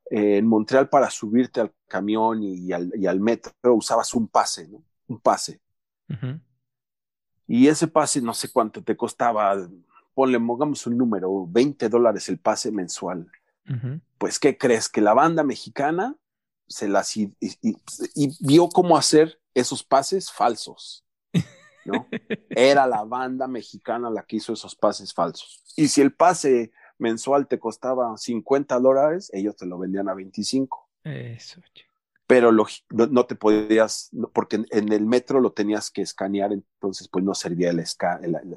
eh, 0.08 0.36
en 0.36 0.46
Montreal 0.46 0.88
para 0.88 1.10
subirte 1.10 1.60
al 1.60 1.74
camión 1.88 2.40
y, 2.40 2.72
al, 2.72 2.92
y 2.94 3.08
al 3.08 3.18
metro 3.18 3.52
usabas 3.74 4.14
un 4.14 4.28
pase, 4.28 4.68
¿no? 4.68 4.84
Un 5.08 5.18
pase. 5.18 5.60
Y 7.48 7.66
ese 7.66 7.88
pase 7.88 8.22
no 8.22 8.32
sé 8.32 8.52
cuánto 8.52 8.84
te 8.84 8.96
costaba, 8.96 9.56
ponle, 10.14 10.38
pongamos 10.38 10.86
un 10.86 10.96
número, 10.96 11.48
20 11.48 11.88
dólares 11.88 12.28
el 12.28 12.38
pase 12.38 12.70
mensual. 12.70 13.28
Pues, 14.18 14.38
¿qué 14.38 14.56
crees? 14.56 14.88
Que 14.88 15.00
la 15.00 15.14
banda 15.14 15.42
mexicana 15.42 16.14
se 16.68 16.86
las 16.86 17.16
y, 17.16 17.34
vio 18.38 18.68
cómo 18.68 18.96
hacer 18.96 19.40
esos 19.52 19.82
pases 19.82 20.30
falsos. 20.30 21.04
¿No? 21.84 22.08
Era 22.50 22.86
la 22.86 23.04
banda 23.04 23.46
mexicana 23.48 24.10
la 24.10 24.22
que 24.22 24.36
hizo 24.36 24.52
esos 24.52 24.74
pases 24.74 25.12
falsos. 25.12 25.62
Y 25.76 25.88
si 25.88 26.00
el 26.00 26.14
pase 26.14 26.72
mensual 26.98 27.48
te 27.48 27.58
costaba 27.58 28.16
50 28.16 28.78
dólares, 28.78 29.30
ellos 29.32 29.56
te 29.56 29.66
lo 29.66 29.78
vendían 29.78 30.08
a 30.08 30.14
25. 30.14 30.88
Eso, 31.04 31.60
pero 32.32 32.50
no, 32.50 33.26
te 33.26 33.34
podías, 33.34 34.08
porque 34.32 34.64
en, 34.70 34.90
el 34.90 35.04
metro 35.04 35.38
lo 35.38 35.52
tenías 35.52 35.90
que 35.90 36.00
escanear, 36.00 36.50
entonces 36.50 37.06
pues 37.08 37.22
no 37.22 37.34
servía 37.34 37.68
el, 37.68 37.84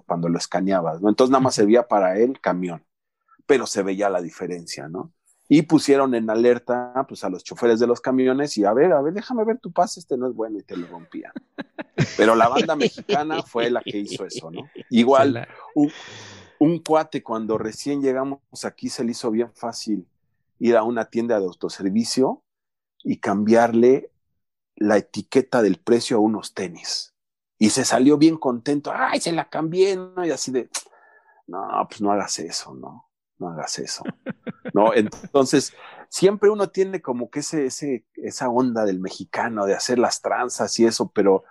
cuando 0.05 0.29
lo 0.29 0.37
escaneabas, 0.37 1.01
¿no? 1.01 1.09
Entonces 1.09 1.31
nada 1.31 1.41
más 1.41 1.55
servía 1.55 1.85
para 1.85 2.17
el 2.17 2.39
camión, 2.39 2.85
pero 3.45 3.67
se 3.67 3.83
veía 3.83 4.09
la 4.09 4.21
diferencia, 4.21 4.87
¿no? 4.87 5.11
Y 5.47 5.61
pusieron 5.63 6.15
en 6.15 6.29
alerta 6.29 7.05
pues 7.07 7.23
a 7.23 7.29
los 7.29 7.43
choferes 7.43 7.79
de 7.79 7.85
los 7.85 8.01
camiones 8.01 8.57
y 8.57 8.65
a 8.65 8.73
ver, 8.73 8.91
a 8.93 9.01
ver, 9.01 9.13
déjame 9.13 9.43
ver 9.43 9.59
tu 9.59 9.71
pase, 9.71 9.99
este 9.99 10.17
no 10.17 10.27
es 10.27 10.33
bueno 10.33 10.57
y 10.57 10.63
te 10.63 10.75
lo 10.75 10.87
rompían. 10.87 11.31
Pero 12.17 12.35
la 12.35 12.49
banda 12.49 12.75
mexicana 12.75 13.43
fue 13.43 13.69
la 13.69 13.81
que 13.81 13.97
hizo 13.99 14.25
eso, 14.25 14.49
¿no? 14.49 14.67
Igual, 14.89 15.47
un, 15.75 15.91
un 16.59 16.79
cuate 16.79 17.21
cuando 17.21 17.57
recién 17.57 18.01
llegamos 18.01 18.39
aquí 18.63 18.89
se 18.89 19.03
le 19.03 19.11
hizo 19.11 19.29
bien 19.29 19.51
fácil 19.53 20.07
ir 20.59 20.77
a 20.77 20.83
una 20.83 21.05
tienda 21.05 21.39
de 21.39 21.45
autoservicio 21.45 22.43
y 23.03 23.17
cambiarle 23.17 24.11
la 24.75 24.97
etiqueta 24.97 25.61
del 25.61 25.77
precio 25.77 26.17
a 26.17 26.21
unos 26.21 26.53
tenis. 26.53 27.13
Y 27.57 27.69
se 27.69 27.85
salió 27.85 28.17
bien 28.17 28.37
contento, 28.37 28.91
ay, 28.93 29.21
se 29.21 29.31
la 29.31 29.49
cambié, 29.49 29.95
¿no? 29.95 30.25
Y 30.25 30.31
así 30.31 30.51
de, 30.51 30.69
no, 31.47 31.87
pues 31.87 32.01
no 32.01 32.11
hagas 32.11 32.39
eso, 32.39 32.73
¿no? 32.73 33.09
No 33.37 33.49
hagas 33.49 33.79
eso. 33.79 34.03
¿No? 34.73 34.93
Entonces, 34.95 35.73
siempre 36.09 36.49
uno 36.49 36.69
tiene 36.69 37.01
como 37.01 37.29
que 37.29 37.39
ese, 37.39 37.65
ese, 37.65 38.05
esa 38.15 38.49
onda 38.49 38.85
del 38.85 38.99
mexicano 38.99 39.65
de 39.65 39.73
hacer 39.73 39.99
las 39.99 40.21
tranzas 40.21 40.79
y 40.79 40.85
eso, 40.85 41.11
pero 41.13 41.43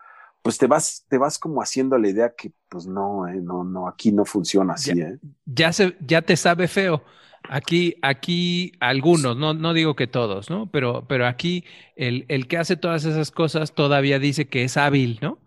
pues 0.45 0.59
te 0.59 0.67
vas, 0.67 1.07
te 1.09 1.17
vas 1.17 1.38
como 1.38 1.62
haciendo 1.62 1.97
la 1.97 2.09
idea 2.09 2.35
que, 2.37 2.53
pues 2.69 2.87
no, 2.87 3.26
eh, 3.26 3.41
no, 3.43 3.64
no, 3.64 3.88
aquí 3.88 4.12
no 4.12 4.26
funciona 4.26 4.75
así, 4.75 4.95
ya, 4.95 5.07
¿eh? 5.07 5.19
Ya, 5.47 5.73
se, 5.73 5.97
ya 6.00 6.21
te 6.21 6.37
sabe 6.37 6.69
feo. 6.69 7.03
Aquí, 7.49 7.97
aquí 8.03 8.73
algunos, 8.81 9.37
no, 9.37 9.55
no 9.55 9.73
digo 9.73 9.97
que 9.97 10.07
todos, 10.07 10.50
¿no? 10.50 10.71
Pero, 10.71 11.07
pero 11.09 11.26
aquí 11.26 11.64
el, 11.97 12.25
el, 12.29 12.47
que 12.47 12.59
hace 12.59 12.76
todas 12.76 13.05
esas 13.05 13.31
cosas 13.31 13.75
todavía 13.75 14.19
dice 14.19 14.47
que 14.47 14.64
es 14.64 14.76
hábil, 14.76 15.19
¿no? 15.23 15.38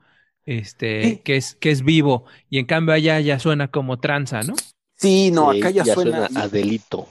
Este, 0.45 1.21
que 1.23 1.35
es, 1.35 1.55
que 1.55 1.71
es 1.71 1.83
vivo. 1.83 2.25
Y 2.49 2.59
en 2.59 2.65
cambio 2.65 2.93
allá 2.93 3.19
ya 3.19 3.37
suena 3.37 3.69
como 3.69 3.99
tranza, 3.99 4.41
¿no? 4.41 4.55
Sí, 4.97 5.31
no, 5.31 5.51
acá 5.51 5.69
ya, 5.69 5.85
suena, 5.85 6.27
a 6.35 6.47
delito. 6.47 7.07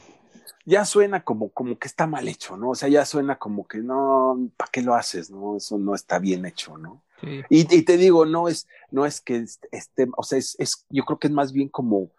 Ya 0.64 0.84
suena 0.84 1.22
como, 1.22 1.50
como 1.50 1.78
que 1.78 1.86
está 1.86 2.06
mal 2.06 2.26
hecho, 2.26 2.56
¿no? 2.56 2.70
O 2.70 2.74
sea, 2.74 2.88
ya 2.88 3.04
suena 3.06 3.38
como 3.38 3.66
que 3.68 3.78
no, 3.78 4.50
¿para 4.56 4.70
qué 4.72 4.82
lo 4.82 4.94
haces? 4.94 5.30
No, 5.30 5.56
eso 5.56 5.78
no 5.78 5.94
está 5.94 6.18
bien 6.18 6.44
hecho, 6.44 6.76
¿no? 6.76 7.04
Sí. 7.20 7.42
Y, 7.48 7.76
y, 7.76 7.82
te 7.82 7.96
digo, 7.96 8.26
no 8.26 8.48
es, 8.48 8.66
no 8.90 9.06
es 9.06 9.20
que 9.20 9.46
esté, 9.70 10.08
o 10.16 10.22
sea, 10.24 10.38
es, 10.38 10.56
es, 10.58 10.84
yo 10.90 11.04
creo 11.04 11.18
que 11.18 11.28
es 11.28 11.32
más 11.32 11.52
bien 11.52 11.68
como, 11.68 12.10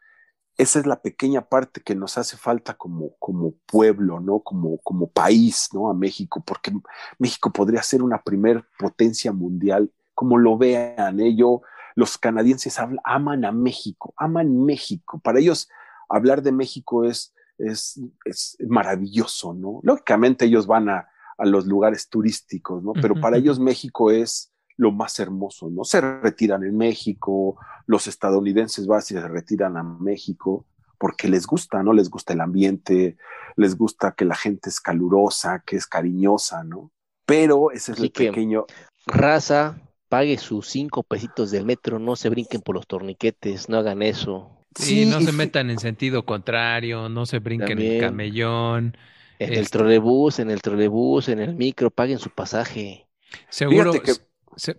esa 0.58 0.80
es 0.80 0.88
la 0.88 1.02
pequeña 1.02 1.42
parte 1.42 1.82
que 1.82 1.94
nos 1.94 2.18
hace 2.18 2.38
falta 2.38 2.74
como, 2.76 3.16
como 3.20 3.54
pueblo, 3.66 4.20
¿no? 4.22 4.40
Como, 4.40 4.78
como 4.80 5.08
país, 5.08 5.70
¿no? 5.74 5.90
A 5.90 5.94
México, 5.94 6.42
porque 6.46 6.72
México 7.20 7.52
podría 7.52 7.84
ser 7.84 8.02
una 8.02 8.24
primer 8.24 8.64
potencia 8.80 9.34
mundial, 9.34 9.92
como 10.16 10.38
lo 10.38 10.58
vean, 10.58 11.20
ellos, 11.20 11.60
¿eh? 11.60 11.77
Los 11.98 12.20
canadienses 12.20 12.78
aman 13.04 13.44
a 13.44 13.52
México, 13.52 14.14
aman 14.18 14.64
México. 14.64 15.20
Para 15.24 15.40
ellos, 15.40 15.68
hablar 16.08 16.44
de 16.44 16.52
México 16.52 17.04
es, 17.04 17.34
es, 17.58 18.00
es 18.24 18.56
maravilloso, 18.68 19.56
¿no? 19.56 19.80
Lógicamente 19.82 20.46
ellos 20.46 20.68
van 20.68 20.90
a, 20.90 21.10
a 21.40 21.46
los 21.48 21.66
lugares 21.66 22.08
turísticos, 22.08 22.84
¿no? 22.84 22.94
Pero 22.94 23.20
para 23.20 23.38
ellos 23.38 23.60
México 23.60 24.12
es 24.12 24.54
lo 24.76 24.92
más 24.92 25.20
hermoso, 25.20 25.72
¿no? 25.72 25.84
Se 25.86 26.00
retiran 26.00 26.64
en 26.64 26.78
México, 26.78 27.58
los 27.88 28.06
estadounidenses 28.06 28.86
van 28.86 29.00
y 29.00 29.02
se 29.02 29.28
retiran 29.28 29.76
a 29.76 29.82
México 29.82 30.68
porque 31.00 31.28
les 31.28 31.48
gusta, 31.48 31.82
¿no? 31.82 31.94
Les 31.94 32.12
gusta 32.12 32.34
el 32.34 32.42
ambiente, 32.42 33.18
les 33.56 33.76
gusta 33.76 34.12
que 34.12 34.26
la 34.26 34.36
gente 34.36 34.70
es 34.70 34.80
calurosa, 34.80 35.64
que 35.66 35.78
es 35.78 35.88
cariñosa, 35.88 36.64
¿no? 36.64 36.92
Pero 37.26 37.72
ese 37.72 37.94
es 37.94 38.00
el 38.00 38.12
pequeño... 38.12 38.68
Raza, 39.08 39.80
pague 40.10 40.38
sus 40.38 40.68
cinco 40.68 41.04
pesitos 41.04 41.52
del 41.52 41.66
metro, 41.66 42.00
no 42.00 42.16
se 42.16 42.30
brinquen 42.30 42.62
por 42.62 42.76
los 42.76 42.88
torniquetes, 42.88 43.70
no 43.70 43.78
hagan 43.78 44.02
eso. 44.02 44.52
Sí, 44.76 45.06
no 45.06 45.22
se 45.22 45.32
metan 45.32 45.70
en 45.70 45.80
sentido 45.80 46.26
contrario, 46.26 47.10
no 47.10 47.26
se 47.26 47.40
brinquen 47.40 47.80
en 47.80 47.94
el 47.94 48.02
camellón. 48.02 48.98
En 49.40 49.54
el 49.54 49.60
este 49.60 49.78
trolebús, 49.78 50.40
en 50.40 50.52
el 50.52 50.62
trolebús, 50.62 51.30
en 51.30 51.40
el 51.40 51.56
micro, 51.56 51.90
paguen 51.92 52.20
su 52.20 52.30
pasaje. 52.30 53.08
Seguro, 53.50 53.92
que 53.94 54.14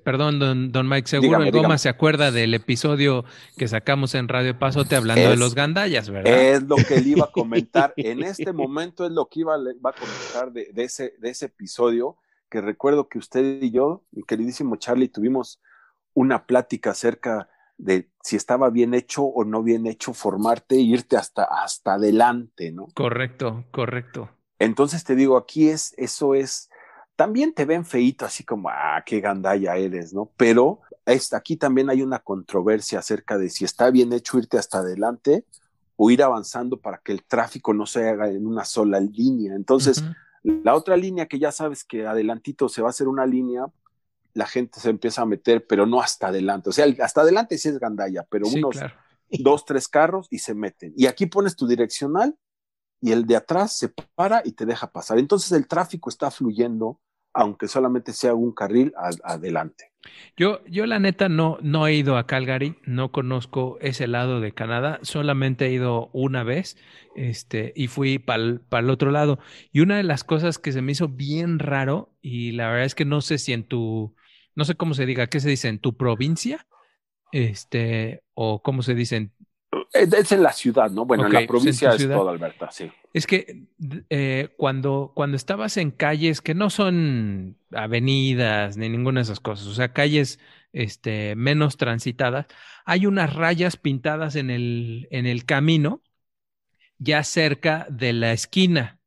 perdón, 0.03 0.39
don, 0.39 0.73
don, 0.73 0.89
Mike, 0.89 1.07
seguro 1.07 1.43
el 1.43 1.53
Goma 1.53 1.79
se 1.79 1.89
acuerda 1.89 2.31
del 2.31 2.55
episodio 2.55 3.25
que 3.57 3.69
sacamos 3.69 4.15
en 4.15 4.29
Radio 4.29 4.59
Pasote 4.59 4.97
hablando 4.97 5.31
de 5.31 5.37
los 5.37 5.55
gandallas, 5.55 6.11
¿verdad? 6.11 6.33
Es 6.33 6.63
lo 6.65 6.77
que 6.77 6.97
él 6.97 7.07
iba 7.07 7.27
a 7.27 7.31
comentar. 7.31 7.95
en 7.97 8.23
este 8.25 8.53
momento 8.53 9.07
es 9.07 9.13
lo 9.13 9.27
que 9.27 9.41
iba, 9.41 9.55
a 9.55 9.93
comentar 9.93 10.53
de, 10.53 10.73
ese, 10.83 11.15
de 11.19 11.31
ese 11.31 11.47
episodio, 11.47 12.17
que 12.49 12.61
recuerdo 12.61 13.09
que 13.09 13.19
usted 13.19 13.63
y 13.63 13.71
yo, 13.71 14.05
mi 14.11 14.23
queridísimo 14.23 14.77
Charlie, 14.77 15.09
tuvimos 15.09 15.61
una 16.15 16.47
plática 16.47 16.91
acerca 16.91 17.49
de 17.77 18.11
si 18.23 18.37
estaba 18.37 18.71
bien 18.71 18.93
hecho 18.95 19.23
o 19.23 19.45
no 19.45 19.63
bien 19.63 19.87
hecho 19.87 20.13
formarte 20.13 20.75
e 20.75 20.81
irte 20.81 21.17
hasta, 21.17 21.45
hasta 21.45 21.95
adelante, 21.95 22.73
¿no? 22.73 22.89
Correcto, 22.95 23.65
correcto. 23.71 24.31
Entonces 24.59 25.05
te 25.05 25.15
digo, 25.15 25.37
aquí 25.37 25.69
es, 25.69 25.95
eso 25.97 26.35
es 26.35 26.69
también 27.19 27.53
te 27.53 27.65
ven 27.65 27.85
feito, 27.85 28.25
así 28.25 28.45
como, 28.45 28.69
ah, 28.69 29.03
qué 29.05 29.21
gandalla 29.21 29.77
eres, 29.77 30.13
¿no? 30.13 30.31
Pero 30.37 30.83
es, 31.05 31.33
aquí 31.33 31.57
también 31.57 31.91
hay 31.91 32.03
una 32.03 32.21
controversia 32.21 33.01
acerca 33.01 33.39
de 33.39 33.49
si 33.49 33.65
está 33.65 33.91
bien 33.91 34.13
hecho 34.13 34.39
irte 34.39 34.57
hasta 34.57 34.79
adelante 34.79 35.45
o 35.97 36.13
ir 36.13 36.23
avanzando 36.23 36.81
para 36.81 36.99
que 36.99 37.11
el 37.11 37.25
tráfico 37.25 37.75
no 37.75 37.87
se 37.87 38.09
haga 38.09 38.29
en 38.31 38.47
una 38.47 38.65
sola 38.65 39.01
línea. 39.01 39.57
Entonces, 39.57 40.05
la 40.65 40.75
otra 40.75 40.97
línea 40.97 41.27
que 41.27 41.39
ya 41.39 41.53
sabes 41.53 41.85
que 41.85 42.07
adelantito 42.07 42.69
se 42.69 42.83
va 42.83 42.89
a 42.89 42.91
hacer 42.91 43.09
una 43.09 43.27
línea, 43.27 43.67
la 44.35 44.47
gente 44.47 44.81
se 44.81 44.91
empieza 44.91 45.23
a 45.23 45.27
meter, 45.27 45.67
pero 45.67 45.87
no 45.87 46.01
hasta 46.01 46.29
adelante. 46.29 46.71
O 46.71 46.73
sea, 46.73 46.87
hasta 47.03 47.23
adelante 47.23 47.59
sí 47.59 47.69
es 47.69 47.79
gandalla, 47.79 48.27
pero 48.29 48.47
unos 48.49 48.77
dos, 49.41 49.65
tres 49.65 49.89
carros 49.89 50.27
y 50.31 50.39
se 50.39 50.55
meten. 50.55 50.93
Y 50.97 51.07
aquí 51.07 51.27
pones 51.27 51.57
tu 51.57 51.67
direccional 51.67 52.37
y 53.01 53.13
el 53.13 53.27
de 53.27 53.37
atrás 53.37 53.77
se 53.77 53.89
para 53.89 54.43
y 54.45 54.53
te 54.53 54.67
deja 54.67 54.91
pasar. 54.91 55.19
Entonces 55.19 55.53
el 55.53 55.67
tráfico 55.67 56.09
está 56.11 56.31
fluyendo 56.31 57.01
aunque 57.39 57.69
solamente 57.69 58.13
sea 58.13 58.35
un 58.35 58.53
carril 58.53 58.93
adelante. 59.23 59.93
Yo, 60.37 60.65
yo 60.67 60.87
la 60.87 60.99
neta 60.99 61.29
no, 61.29 61.57
no 61.63 61.87
he 61.87 61.95
ido 61.95 62.17
a 62.17 62.27
Calgary, 62.27 62.77
no 62.85 63.13
conozco 63.13 63.79
ese 63.81 64.09
lado 64.09 64.41
de 64.41 64.53
Canadá, 64.53 64.99
solamente 65.03 65.67
he 65.67 65.73
ido 65.73 66.11
una 66.13 66.43
vez 66.43 66.77
este, 67.15 67.73
y 67.77 67.87
fui 67.87 68.19
para 68.19 68.43
el 68.43 68.91
otro 68.91 69.13
lado. 69.13 69.39
Y 69.71 69.81
una 69.81 69.97
de 69.97 70.03
las 70.03 70.25
cosas 70.25 70.59
que 70.59 70.73
se 70.73 70.83
me 70.83 70.91
hizo 70.93 71.07
bien 71.07 71.61
raro, 71.61 72.13
y 72.21 72.53
la 72.53 72.67
verdad 72.67 72.87
es 72.87 72.97
que 72.97 73.05
no 73.05 73.21
sé 73.21 73.39
si 73.39 73.53
en 73.53 73.63
tu, 73.63 74.17
no 74.57 74.65
sé 74.65 74.75
cómo 74.75 74.95
se 74.95 75.07
diga, 75.07 75.29
¿qué 75.29 75.39
se 75.39 75.49
dice? 75.49 75.69
¿En 75.69 75.79
tu 75.79 75.97
provincia? 75.97 76.67
Este, 77.31 78.25
o 78.35 78.63
cómo 78.63 78.83
se 78.83 78.97
dice 78.97 79.17
en 79.17 79.33
es 79.93 80.33
en 80.33 80.43
la 80.43 80.53
ciudad, 80.53 80.91
¿no? 80.91 81.05
Bueno, 81.05 81.27
en 81.27 81.33
la 81.33 81.41
pues, 81.41 81.49
provincia 81.49 81.91
es 81.91 82.09
toda 82.09 82.33
Alberta, 82.33 82.71
sí. 82.71 82.91
Es 83.13 83.27
que 83.27 83.67
eh, 84.11 84.49
cuando, 84.57 85.13
cuando 85.15 85.37
estabas 85.37 85.77
en 85.77 85.91
calles 85.91 86.41
que 86.41 86.55
no 86.55 86.71
son 86.71 87.57
avenidas 87.73 88.77
ni 88.77 88.89
ninguna 88.89 89.21
de 89.21 89.25
esas 89.25 89.41
cosas, 89.41 89.67
o 89.67 89.75
sea, 89.75 89.93
calles 89.93 90.39
este, 90.73 91.35
menos 91.37 91.77
transitadas, 91.77 92.47
hay 92.85 93.07
unas 93.07 93.35
rayas 93.35 93.77
pintadas 93.77 94.37
en 94.37 94.51
el, 94.51 95.09
en 95.11 95.27
el 95.27 95.45
camino 95.45 96.03
ya 96.99 97.23
cerca 97.23 97.87
de 97.91 98.13
la 98.13 98.33
esquina 98.33 99.01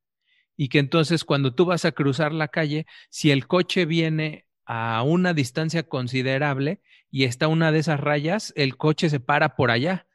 y 0.56 0.70
que 0.70 0.80
entonces 0.80 1.24
cuando 1.24 1.54
tú 1.54 1.66
vas 1.66 1.86
a 1.86 1.92
cruzar 1.92 2.32
la 2.34 2.48
calle, 2.48 2.86
si 3.10 3.32
el 3.32 3.48
coche 3.48 3.86
viene 3.86 4.46
a 4.66 5.02
una 5.04 5.34
distancia 5.34 5.84
considerable 5.84 6.82
y 7.10 7.26
está 7.26 7.48
una 7.48 7.72
de 7.72 7.80
esas 7.80 8.00
rayas, 8.00 8.54
el 8.56 8.78
coche 8.78 9.10
se 9.10 9.20
para 9.20 9.56
por 9.56 9.72
allá 9.72 10.08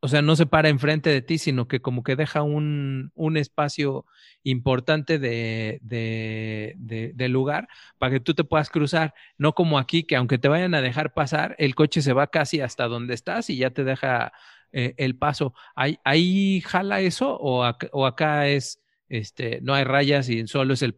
o 0.00 0.08
sea, 0.08 0.22
no 0.22 0.36
se 0.36 0.46
para 0.46 0.68
enfrente 0.68 1.10
de 1.10 1.22
ti, 1.22 1.38
sino 1.38 1.68
que 1.68 1.80
como 1.80 2.02
que 2.02 2.16
deja 2.16 2.42
un, 2.42 3.12
un 3.14 3.36
espacio 3.36 4.04
importante 4.42 5.18
de, 5.18 5.80
de, 5.82 7.28
lugar 7.28 7.68
para 7.98 8.12
que 8.12 8.20
tú 8.20 8.34
te 8.34 8.44
puedas 8.44 8.70
cruzar, 8.70 9.14
no 9.38 9.54
como 9.54 9.78
aquí, 9.78 10.04
que 10.04 10.16
aunque 10.16 10.38
te 10.38 10.48
vayan 10.48 10.74
a 10.74 10.80
dejar 10.80 11.12
pasar, 11.14 11.56
el 11.58 11.74
coche 11.74 12.02
se 12.02 12.12
va 12.12 12.28
casi 12.28 12.60
hasta 12.60 12.86
donde 12.86 13.14
estás 13.14 13.50
y 13.50 13.56
ya 13.56 13.70
te 13.70 13.84
deja 13.84 14.32
eh, 14.72 14.94
el 14.98 15.16
paso. 15.16 15.54
¿Ahí, 15.74 15.98
¿Ahí, 16.04 16.60
jala 16.60 17.00
eso 17.00 17.36
o 17.36 17.64
acá, 17.64 17.88
o 17.92 18.06
acá 18.06 18.48
es, 18.48 18.82
este, 19.08 19.60
no 19.62 19.74
hay 19.74 19.84
rayas 19.84 20.28
y 20.28 20.46
solo 20.46 20.74
es 20.74 20.82
el, 20.82 20.94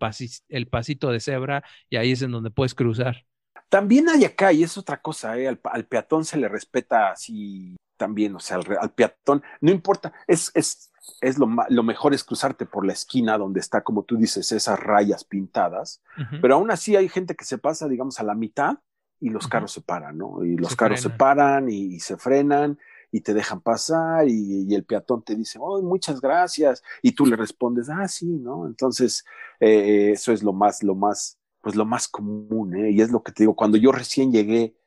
el 0.48 0.66
pasito 0.66 1.10
de 1.10 1.20
cebra 1.20 1.64
y 1.88 1.96
ahí 1.96 2.12
es 2.12 2.22
en 2.22 2.32
donde 2.32 2.50
puedes 2.50 2.74
cruzar? 2.74 3.24
También 3.68 4.08
hay 4.08 4.24
acá, 4.24 4.52
y 4.52 4.62
es 4.62 4.78
otra 4.78 5.00
cosa, 5.00 5.38
¿eh? 5.38 5.46
al 5.46 5.86
peatón 5.86 6.24
se 6.24 6.38
le 6.38 6.48
respeta 6.48 7.10
así 7.10 7.76
también, 7.98 8.34
o 8.34 8.40
sea, 8.40 8.56
al, 8.56 8.78
al 8.80 8.92
peatón, 8.94 9.42
no 9.60 9.70
importa, 9.70 10.14
es, 10.26 10.50
es, 10.54 10.90
es 11.20 11.36
lo, 11.36 11.48
lo, 11.68 11.82
mejor 11.82 12.14
es 12.14 12.24
cruzarte 12.24 12.64
por 12.64 12.86
la 12.86 12.94
esquina 12.94 13.36
donde 13.36 13.60
está, 13.60 13.82
como 13.82 14.04
tú 14.04 14.16
dices, 14.16 14.50
esas 14.52 14.80
rayas 14.80 15.24
pintadas, 15.24 16.00
uh 16.16 16.22
-huh. 16.22 16.40
pero 16.40 16.54
aún 16.54 16.70
así 16.70 16.96
hay 16.96 17.08
gente 17.08 17.34
que 17.34 17.44
se 17.44 17.58
pasa, 17.58 17.88
digamos, 17.88 18.18
a 18.20 18.24
la 18.24 18.34
mitad 18.34 18.78
y 19.20 19.28
los 19.30 19.44
uh 19.44 19.48
-huh. 19.48 19.50
carros 19.50 19.72
se 19.72 19.80
paran, 19.82 20.16
¿no? 20.16 20.44
Y 20.44 20.56
los 20.56 20.70
se 20.70 20.76
carros 20.76 21.00
frenan. 21.00 21.12
se 21.12 21.18
paran 21.18 21.68
y, 21.68 21.94
y, 21.96 22.00
se 22.00 22.16
frenan 22.16 22.78
y 23.10 23.20
te 23.20 23.34
dejan 23.34 23.60
pasar 23.60 24.28
y, 24.28 24.66
y 24.68 24.74
el 24.74 24.84
peatón 24.84 25.22
te 25.22 25.34
dice, 25.34 25.58
oh, 25.60 25.82
muchas 25.82 26.20
gracias, 26.20 26.82
y 27.02 27.12
tú 27.12 27.26
le 27.26 27.36
respondes, 27.36 27.88
ah, 27.90 28.06
sí, 28.06 28.26
¿no? 28.26 28.66
Entonces, 28.66 29.24
eh, 29.60 30.12
eso 30.12 30.32
es 30.32 30.42
lo 30.42 30.52
más, 30.52 30.82
lo 30.82 30.94
más, 30.94 31.38
pues 31.62 31.74
lo 31.74 31.84
más 31.84 32.06
común, 32.06 32.76
¿eh? 32.76 32.90
Y 32.92 33.00
es 33.00 33.10
lo 33.10 33.22
que 33.22 33.32
te 33.32 33.42
digo, 33.42 33.54
cuando 33.56 33.76
yo 33.76 33.92
recién 33.92 34.30
llegué, 34.30 34.77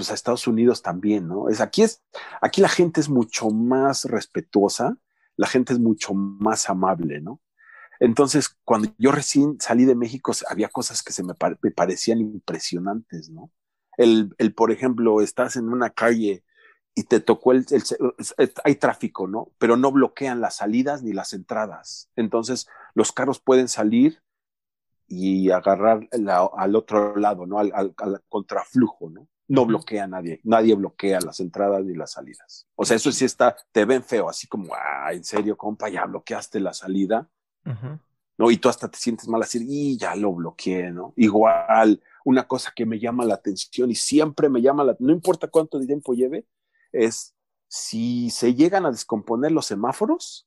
pues 0.00 0.10
a 0.10 0.14
Estados 0.14 0.46
Unidos 0.46 0.80
también, 0.80 1.28
¿no? 1.28 1.50
Es 1.50 1.60
aquí 1.60 1.82
es, 1.82 2.02
aquí 2.40 2.62
la 2.62 2.70
gente 2.70 3.02
es 3.02 3.10
mucho 3.10 3.50
más 3.50 4.06
respetuosa, 4.06 4.96
la 5.36 5.46
gente 5.46 5.74
es 5.74 5.78
mucho 5.78 6.14
más 6.14 6.70
amable, 6.70 7.20
¿no? 7.20 7.42
Entonces, 7.98 8.56
cuando 8.64 8.88
yo 8.96 9.12
recién 9.12 9.60
salí 9.60 9.84
de 9.84 9.94
México, 9.94 10.32
había 10.48 10.70
cosas 10.70 11.02
que 11.02 11.12
se 11.12 11.22
me, 11.22 11.34
me 11.60 11.70
parecían 11.70 12.20
impresionantes, 12.20 13.28
¿no? 13.28 13.52
El, 13.98 14.34
el, 14.38 14.54
por 14.54 14.72
ejemplo, 14.72 15.20
estás 15.20 15.56
en 15.56 15.68
una 15.68 15.90
calle 15.90 16.44
y 16.94 17.02
te 17.02 17.20
tocó 17.20 17.52
el, 17.52 17.66
el, 17.70 18.54
hay 18.64 18.76
tráfico, 18.76 19.28
¿no? 19.28 19.52
Pero 19.58 19.76
no 19.76 19.92
bloquean 19.92 20.40
las 20.40 20.56
salidas 20.56 21.02
ni 21.02 21.12
las 21.12 21.34
entradas. 21.34 22.08
Entonces, 22.16 22.66
los 22.94 23.12
carros 23.12 23.38
pueden 23.38 23.68
salir 23.68 24.22
y 25.06 25.50
agarrar 25.50 26.08
al 26.56 26.74
otro 26.74 27.16
lado, 27.16 27.44
¿no? 27.44 27.58
Al, 27.58 27.70
al, 27.74 27.92
al 27.98 28.22
contraflujo, 28.30 29.10
¿no? 29.10 29.28
No 29.50 29.66
bloquea 29.66 30.04
a 30.04 30.06
nadie, 30.06 30.40
nadie 30.44 30.76
bloquea 30.76 31.20
las 31.20 31.40
entradas 31.40 31.84
ni 31.84 31.92
las 31.94 32.12
salidas. 32.12 32.68
O 32.76 32.84
sea, 32.84 32.96
eso 32.96 33.10
sí 33.10 33.24
está, 33.24 33.56
te 33.72 33.84
ven 33.84 34.04
feo, 34.04 34.28
así 34.28 34.46
como, 34.46 34.72
ah, 34.76 35.12
en 35.12 35.24
serio, 35.24 35.56
compa, 35.56 35.88
ya 35.88 36.06
bloqueaste 36.06 36.60
la 36.60 36.72
salida, 36.72 37.28
uh 37.66 37.70
-huh. 37.70 38.00
¿no? 38.38 38.50
Y 38.52 38.58
tú 38.58 38.68
hasta 38.68 38.88
te 38.88 38.96
sientes 38.96 39.26
mal 39.26 39.42
así, 39.42 39.66
y 39.68 39.98
ya 39.98 40.14
lo 40.14 40.32
bloqueé, 40.32 40.92
¿no? 40.92 41.14
Igual, 41.16 42.00
una 42.24 42.46
cosa 42.46 42.72
que 42.76 42.86
me 42.86 43.00
llama 43.00 43.24
la 43.24 43.34
atención 43.34 43.90
y 43.90 43.96
siempre 43.96 44.48
me 44.48 44.62
llama 44.62 44.84
la, 44.84 44.94
no 45.00 45.10
importa 45.10 45.48
cuánto 45.48 45.80
tiempo 45.80 46.14
lleve, 46.14 46.46
es 46.92 47.34
si 47.66 48.30
se 48.30 48.54
llegan 48.54 48.86
a 48.86 48.92
descomponer 48.92 49.50
los 49.50 49.66
semáforos, 49.66 50.46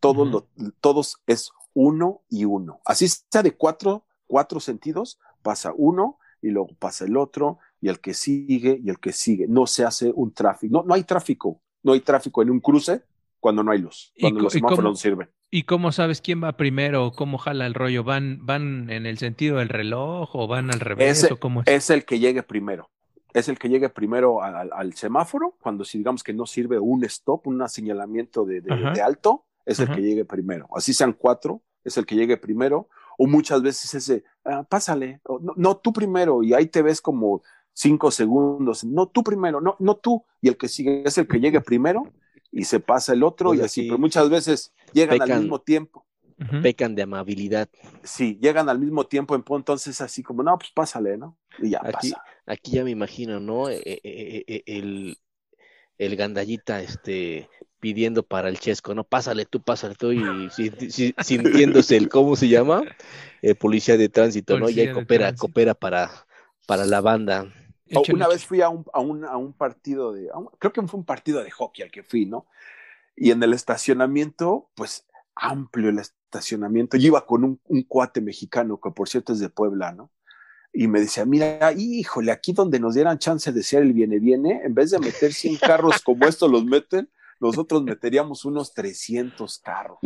todos, 0.00 0.28
uh 0.28 0.30
-huh. 0.30 0.46
lo, 0.56 0.72
todos 0.82 1.16
es 1.26 1.50
uno 1.72 2.20
y 2.28 2.44
uno. 2.44 2.82
Así 2.84 3.08
sea 3.08 3.42
de 3.42 3.56
cuatro, 3.56 4.04
cuatro 4.26 4.60
sentidos, 4.60 5.18
pasa 5.40 5.72
uno 5.74 6.18
y 6.42 6.50
luego 6.50 6.74
pasa 6.78 7.06
el 7.06 7.16
otro 7.16 7.58
y 7.80 7.88
el 7.88 8.00
que 8.00 8.14
sigue 8.14 8.80
y 8.82 8.90
el 8.90 8.98
que 8.98 9.12
sigue. 9.12 9.46
No 9.48 9.66
se 9.66 9.84
hace 9.84 10.12
un 10.14 10.32
tráfico, 10.32 10.72
no, 10.72 10.82
no 10.84 10.94
hay 10.94 11.04
tráfico, 11.04 11.60
no 11.82 11.92
hay 11.92 12.00
tráfico 12.00 12.42
en 12.42 12.50
un 12.50 12.60
cruce 12.60 13.02
cuando 13.40 13.62
no 13.62 13.70
hay 13.70 13.78
luz, 13.78 14.12
cuando 14.20 14.40
los 14.40 14.52
semáforos 14.52 14.84
no 14.84 14.94
sirven. 14.94 15.28
¿Y 15.50 15.62
cómo 15.62 15.92
sabes 15.92 16.20
quién 16.20 16.42
va 16.42 16.56
primero? 16.56 17.12
¿Cómo 17.12 17.38
jala 17.38 17.66
el 17.66 17.74
rollo? 17.74 18.04
¿Van, 18.04 18.44
van 18.44 18.90
en 18.90 19.06
el 19.06 19.16
sentido 19.18 19.58
del 19.58 19.70
reloj 19.70 20.34
o 20.34 20.46
van 20.46 20.70
al 20.70 20.80
revés? 20.80 21.24
Es, 21.24 21.32
¿o 21.32 21.38
cómo 21.38 21.62
es? 21.62 21.68
es 21.68 21.90
el 21.90 22.04
que 22.04 22.18
llegue 22.18 22.42
primero. 22.42 22.90
Es 23.32 23.48
el 23.48 23.58
que 23.58 23.68
llegue 23.68 23.88
primero 23.88 24.42
al, 24.42 24.70
al, 24.72 24.94
semáforo, 24.94 25.56
cuando 25.60 25.84
si 25.84 25.98
digamos 25.98 26.22
que 26.22 26.32
no 26.32 26.46
sirve 26.46 26.78
un 26.78 27.04
stop, 27.04 27.46
un 27.46 27.66
señalamiento 27.68 28.44
de, 28.44 28.60
de, 28.60 28.74
de 28.94 29.00
alto, 29.00 29.46
es 29.64 29.80
Ajá. 29.80 29.90
el 29.90 29.96
que 29.96 30.02
llegue 30.02 30.24
primero. 30.24 30.66
Así 30.74 30.92
sean 30.92 31.12
cuatro, 31.12 31.62
es 31.84 31.96
el 31.96 32.06
que 32.06 32.16
llegue 32.16 32.36
primero. 32.36 32.88
O 33.18 33.26
muchas 33.26 33.62
veces 33.62 33.94
ese, 33.94 34.24
ah, 34.44 34.64
pásale, 34.68 35.20
no, 35.28 35.54
no, 35.56 35.76
tú 35.76 35.92
primero, 35.92 36.42
y 36.42 36.54
ahí 36.54 36.66
te 36.66 36.82
ves 36.82 37.00
como 37.00 37.42
cinco 37.78 38.10
segundos, 38.10 38.82
no 38.82 39.06
tú 39.06 39.22
primero, 39.22 39.60
no, 39.60 39.76
no 39.78 39.96
tú, 39.96 40.24
y 40.40 40.48
el 40.48 40.56
que 40.56 40.66
sigue 40.66 41.04
es 41.06 41.16
el 41.16 41.28
que 41.28 41.38
llegue 41.38 41.60
primero 41.60 42.12
y 42.50 42.64
se 42.64 42.80
pasa 42.80 43.12
el 43.12 43.22
otro 43.22 43.50
pues 43.50 43.60
y 43.60 43.62
así, 43.62 43.82
pero 43.84 43.98
muchas 43.98 44.28
veces 44.28 44.72
llegan 44.92 45.18
pecan, 45.18 45.30
al 45.30 45.40
mismo 45.42 45.60
tiempo. 45.60 46.04
Uh 46.40 46.44
-huh. 46.44 46.62
Pecan 46.62 46.96
de 46.96 47.02
amabilidad. 47.02 47.68
Sí, 48.02 48.36
llegan 48.42 48.68
al 48.68 48.80
mismo 48.80 49.04
tiempo, 49.06 49.36
entonces 49.36 50.00
así 50.00 50.24
como, 50.24 50.42
no, 50.42 50.58
pues 50.58 50.72
pásale, 50.72 51.16
¿no? 51.16 51.36
Y 51.60 51.70
ya 51.70 51.78
aquí, 51.84 52.10
pasa. 52.10 52.24
Aquí 52.46 52.72
ya 52.72 52.82
me 52.82 52.90
imagino, 52.90 53.38
¿no? 53.38 53.68
Eh, 53.68 53.80
eh, 53.84 54.44
eh, 54.46 54.62
el, 54.66 55.16
el 55.98 56.16
gandallita, 56.16 56.82
este, 56.82 57.48
pidiendo 57.78 58.24
para 58.24 58.48
el 58.48 58.58
chesco, 58.58 58.92
no, 58.92 59.04
pásale 59.04 59.46
tú, 59.46 59.62
pásale 59.62 59.94
tú, 59.94 60.10
y 60.12 60.20
si, 60.50 60.70
si, 60.90 61.14
sintiéndose 61.22 61.96
el, 61.96 62.08
¿cómo 62.08 62.34
se 62.34 62.48
llama? 62.48 62.82
policía 63.60 63.96
de 63.96 64.08
tránsito, 64.08 64.58
policía 64.58 64.74
¿no? 64.74 64.86
Y 64.86 64.88
ahí 64.88 64.94
coopera, 64.94 65.32
coopera 65.36 65.74
para, 65.74 66.10
para 66.66 66.84
la 66.84 67.00
banda. 67.00 67.46
Oh, 67.94 68.02
una 68.12 68.28
vez 68.28 68.44
fui 68.44 68.60
a 68.60 68.68
un, 68.68 68.84
a 68.92 69.00
un, 69.00 69.24
a 69.24 69.36
un 69.36 69.52
partido 69.52 70.12
de, 70.12 70.30
un, 70.34 70.48
creo 70.58 70.72
que 70.72 70.82
fue 70.82 71.00
un 71.00 71.06
partido 71.06 71.42
de 71.42 71.50
hockey 71.50 71.84
al 71.84 71.90
que 71.90 72.02
fui, 72.02 72.26
¿no? 72.26 72.46
Y 73.16 73.30
en 73.30 73.42
el 73.42 73.54
estacionamiento, 73.54 74.70
pues 74.74 75.06
amplio 75.34 75.88
el 75.88 75.98
estacionamiento. 75.98 76.96
Yo 76.96 77.08
iba 77.08 77.26
con 77.26 77.44
un, 77.44 77.60
un, 77.64 77.82
cuate 77.82 78.20
mexicano, 78.20 78.80
que 78.80 78.90
por 78.90 79.08
cierto 79.08 79.32
es 79.32 79.38
de 79.38 79.48
Puebla, 79.48 79.92
¿no? 79.92 80.10
Y 80.72 80.86
me 80.86 81.00
decía, 81.00 81.24
mira, 81.24 81.72
híjole, 81.72 82.30
aquí 82.30 82.52
donde 82.52 82.78
nos 82.78 82.94
dieran 82.94 83.18
chance 83.18 83.50
de 83.52 83.62
ser 83.62 83.82
el 83.82 83.92
viene-viene, 83.92 84.62
en 84.64 84.74
vez 84.74 84.90
de 84.90 84.98
meter 84.98 85.32
100 85.32 85.56
carros 85.60 86.02
como 86.02 86.26
estos 86.26 86.50
los 86.50 86.64
meten, 86.64 87.08
nosotros 87.40 87.82
meteríamos 87.82 88.44
unos 88.44 88.72
300 88.74 89.58
carros. 89.58 89.98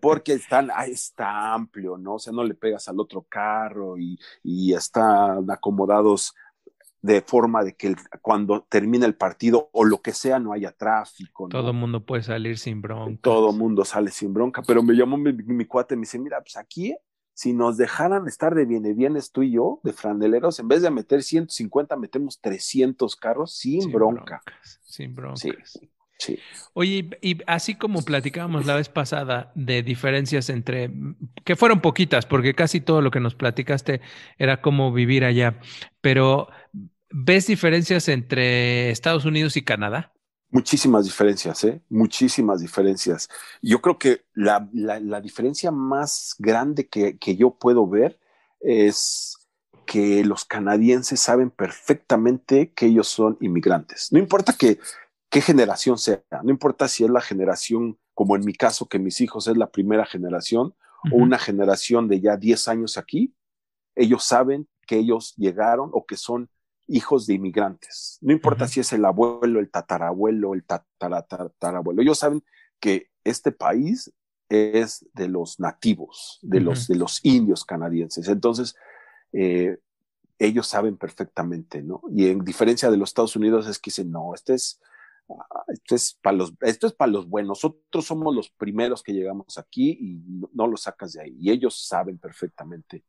Porque 0.00 0.32
están, 0.34 0.70
está 0.86 1.54
amplio, 1.54 1.96
¿no? 1.96 2.14
O 2.14 2.18
sea, 2.18 2.32
no 2.32 2.44
le 2.44 2.54
pegas 2.54 2.88
al 2.88 3.00
otro 3.00 3.22
carro 3.28 3.98
y, 3.98 4.18
y 4.42 4.74
están 4.74 5.50
acomodados 5.50 6.34
de 7.00 7.22
forma 7.22 7.62
de 7.62 7.74
que 7.74 7.88
el, 7.88 7.96
cuando 8.20 8.66
termina 8.68 9.06
el 9.06 9.14
partido 9.14 9.70
o 9.72 9.84
lo 9.84 10.02
que 10.02 10.12
sea 10.12 10.38
no 10.38 10.52
haya 10.52 10.72
tráfico. 10.72 11.44
¿no? 11.44 11.50
Todo 11.50 11.70
el 11.70 11.76
mundo 11.76 12.04
puede 12.04 12.22
salir 12.22 12.58
sin 12.58 12.80
bronca. 12.80 13.20
Todo 13.22 13.50
el 13.50 13.56
mundo 13.56 13.84
sale 13.84 14.10
sin 14.10 14.32
bronca, 14.32 14.62
pero 14.62 14.82
me 14.82 14.94
llamó 14.94 15.16
mi, 15.16 15.32
mi, 15.32 15.64
cuate 15.64 15.94
y 15.94 15.96
me 15.96 16.02
dice, 16.02 16.18
mira, 16.18 16.40
pues 16.40 16.56
aquí 16.56 16.96
si 17.38 17.52
nos 17.52 17.76
dejaran 17.76 18.26
estar 18.26 18.56
de 18.56 18.64
viene 18.64 18.94
bienes 18.94 19.30
tú 19.30 19.44
y 19.44 19.52
yo, 19.52 19.78
de 19.84 19.92
franeleros, 19.92 20.58
en 20.58 20.66
vez 20.66 20.82
de 20.82 20.90
meter 20.90 21.22
150, 21.22 21.94
metemos 21.96 22.40
300 22.40 23.14
carros 23.14 23.54
sin, 23.54 23.82
sin 23.82 23.92
bronca. 23.92 24.42
Broncas, 24.44 24.80
sin 24.82 25.14
broncas. 25.14 25.38
Sí, 25.38 25.88
sí. 26.18 26.38
Oye, 26.72 27.10
y 27.22 27.38
así 27.46 27.76
como 27.76 28.02
platicábamos 28.02 28.66
la 28.66 28.74
vez 28.74 28.88
pasada 28.88 29.52
de 29.54 29.84
diferencias 29.84 30.50
entre, 30.50 30.90
que 31.44 31.54
fueron 31.54 31.80
poquitas, 31.80 32.26
porque 32.26 32.54
casi 32.54 32.80
todo 32.80 33.02
lo 33.02 33.12
que 33.12 33.20
nos 33.20 33.36
platicaste 33.36 34.00
era 34.36 34.60
cómo 34.60 34.92
vivir 34.92 35.24
allá, 35.24 35.60
pero 36.00 36.48
¿ves 37.08 37.46
diferencias 37.46 38.08
entre 38.08 38.90
Estados 38.90 39.24
Unidos 39.24 39.56
y 39.56 39.62
Canadá? 39.62 40.12
Muchísimas 40.50 41.04
diferencias, 41.04 41.62
¿eh? 41.64 41.82
Muchísimas 41.90 42.60
diferencias. 42.60 43.28
Yo 43.60 43.82
creo 43.82 43.98
que 43.98 44.24
la, 44.32 44.68
la, 44.72 44.98
la 44.98 45.20
diferencia 45.20 45.70
más 45.70 46.34
grande 46.38 46.88
que, 46.88 47.18
que, 47.18 47.36
yo 47.36 47.50
puedo 47.50 47.86
ver 47.86 48.18
es 48.60 49.36
que 49.84 50.24
los 50.24 50.46
canadienses 50.46 51.20
saben 51.20 51.50
perfectamente 51.50 52.72
que 52.72 52.86
ellos 52.86 53.08
son 53.08 53.36
inmigrantes. 53.40 54.10
No 54.10 54.18
importa 54.18 54.54
que, 54.54 54.78
qué 55.28 55.42
generación 55.42 55.98
sea, 55.98 56.22
no 56.42 56.50
importa 56.50 56.88
si 56.88 57.04
es 57.04 57.10
la 57.10 57.20
generación, 57.20 57.98
como 58.14 58.34
en 58.34 58.44
mi 58.44 58.54
caso, 58.54 58.88
que 58.88 58.98
mis 58.98 59.20
hijos 59.20 59.48
es 59.48 59.56
la 59.56 59.70
primera 59.70 60.06
generación, 60.06 60.68
uh 60.68 61.08
-huh. 61.08 61.12
o 61.12 61.16
una 61.16 61.38
generación 61.38 62.08
de 62.08 62.20
ya 62.20 62.36
10 62.38 62.68
años 62.68 62.96
aquí, 62.96 63.34
ellos 63.94 64.24
saben 64.24 64.66
que 64.86 64.96
ellos 64.96 65.34
llegaron 65.36 65.90
o 65.92 66.06
que 66.06 66.16
son 66.16 66.48
hijos 66.88 67.26
de 67.26 67.34
inmigrantes. 67.34 68.18
No 68.20 68.32
importa 68.32 68.64
uh 68.64 68.66
-huh. 68.66 68.70
si 68.70 68.80
es 68.80 68.92
el 68.92 69.04
abuelo, 69.04 69.60
el 69.60 69.70
tatarabuelo, 69.70 70.54
el 70.54 70.64
tatarabuelo. 70.64 72.02
Ellos 72.02 72.18
saben 72.18 72.42
que 72.80 73.10
este 73.24 73.52
país 73.52 74.12
es 74.48 75.06
de 75.12 75.28
los 75.28 75.60
nativos, 75.60 76.38
de, 76.42 76.58
uh 76.58 76.60
-huh. 76.60 76.64
los, 76.64 76.88
de 76.88 76.96
los 76.96 77.24
indios 77.24 77.64
canadienses. 77.64 78.28
Entonces, 78.28 78.74
eh, 79.32 79.78
ellos 80.38 80.66
saben 80.66 80.96
perfectamente, 80.96 81.82
¿no? 81.82 82.00
Y 82.10 82.28
en 82.28 82.44
diferencia 82.44 82.90
de 82.90 82.96
los 82.96 83.10
Estados 83.10 83.36
Unidos 83.36 83.66
es 83.66 83.78
que 83.78 83.90
dicen, 83.90 84.10
no, 84.10 84.34
este 84.34 84.54
es, 84.54 84.80
esto 85.66 85.94
es 85.94 86.14
para 86.22 86.36
los, 86.36 86.54
esto 86.60 86.86
es 86.86 86.94
para 86.94 87.12
los 87.12 87.28
buenos. 87.28 87.48
Nosotros 87.48 88.06
somos 88.06 88.34
los 88.34 88.48
primeros 88.50 89.02
que 89.02 89.12
llegamos 89.12 89.58
aquí 89.58 89.98
y 90.00 90.22
no, 90.26 90.48
no 90.54 90.66
lo 90.66 90.76
sacas 90.76 91.12
de 91.12 91.22
ahí. 91.22 91.36
Y 91.38 91.50
ellos 91.50 91.86
saben 91.86 92.18
perfectamente 92.18 93.04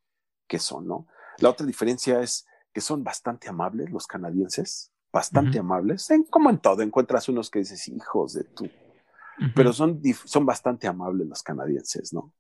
qué 0.48 0.60
son, 0.60 0.88
¿no? 0.88 1.08
La 1.38 1.50
otra 1.50 1.66
diferencia 1.66 2.20
es 2.22 2.46
que 2.80 2.86
son 2.86 3.04
bastante 3.04 3.50
amables 3.50 3.90
los 3.92 4.08
canadienses, 4.08 4.94
bastante 5.12 5.58
uh 5.58 5.62
-huh. 5.62 5.66
amables, 5.66 6.10
en, 6.12 6.24
como 6.24 6.50
en 6.50 6.60
todo, 6.60 6.82
encuentras 6.82 7.28
unos 7.28 7.50
que 7.50 7.60
dices, 7.60 7.90
hijos 7.90 8.32
de 8.36 8.46
tú, 8.46 8.64
uh 8.64 8.68
-huh. 8.68 9.52
pero 9.54 9.74
son, 9.74 10.02
son 10.24 10.46
bastante 10.46 10.88
amables 10.88 11.28
los 11.28 11.44
canadienses, 11.44 12.14
¿no? 12.14 12.32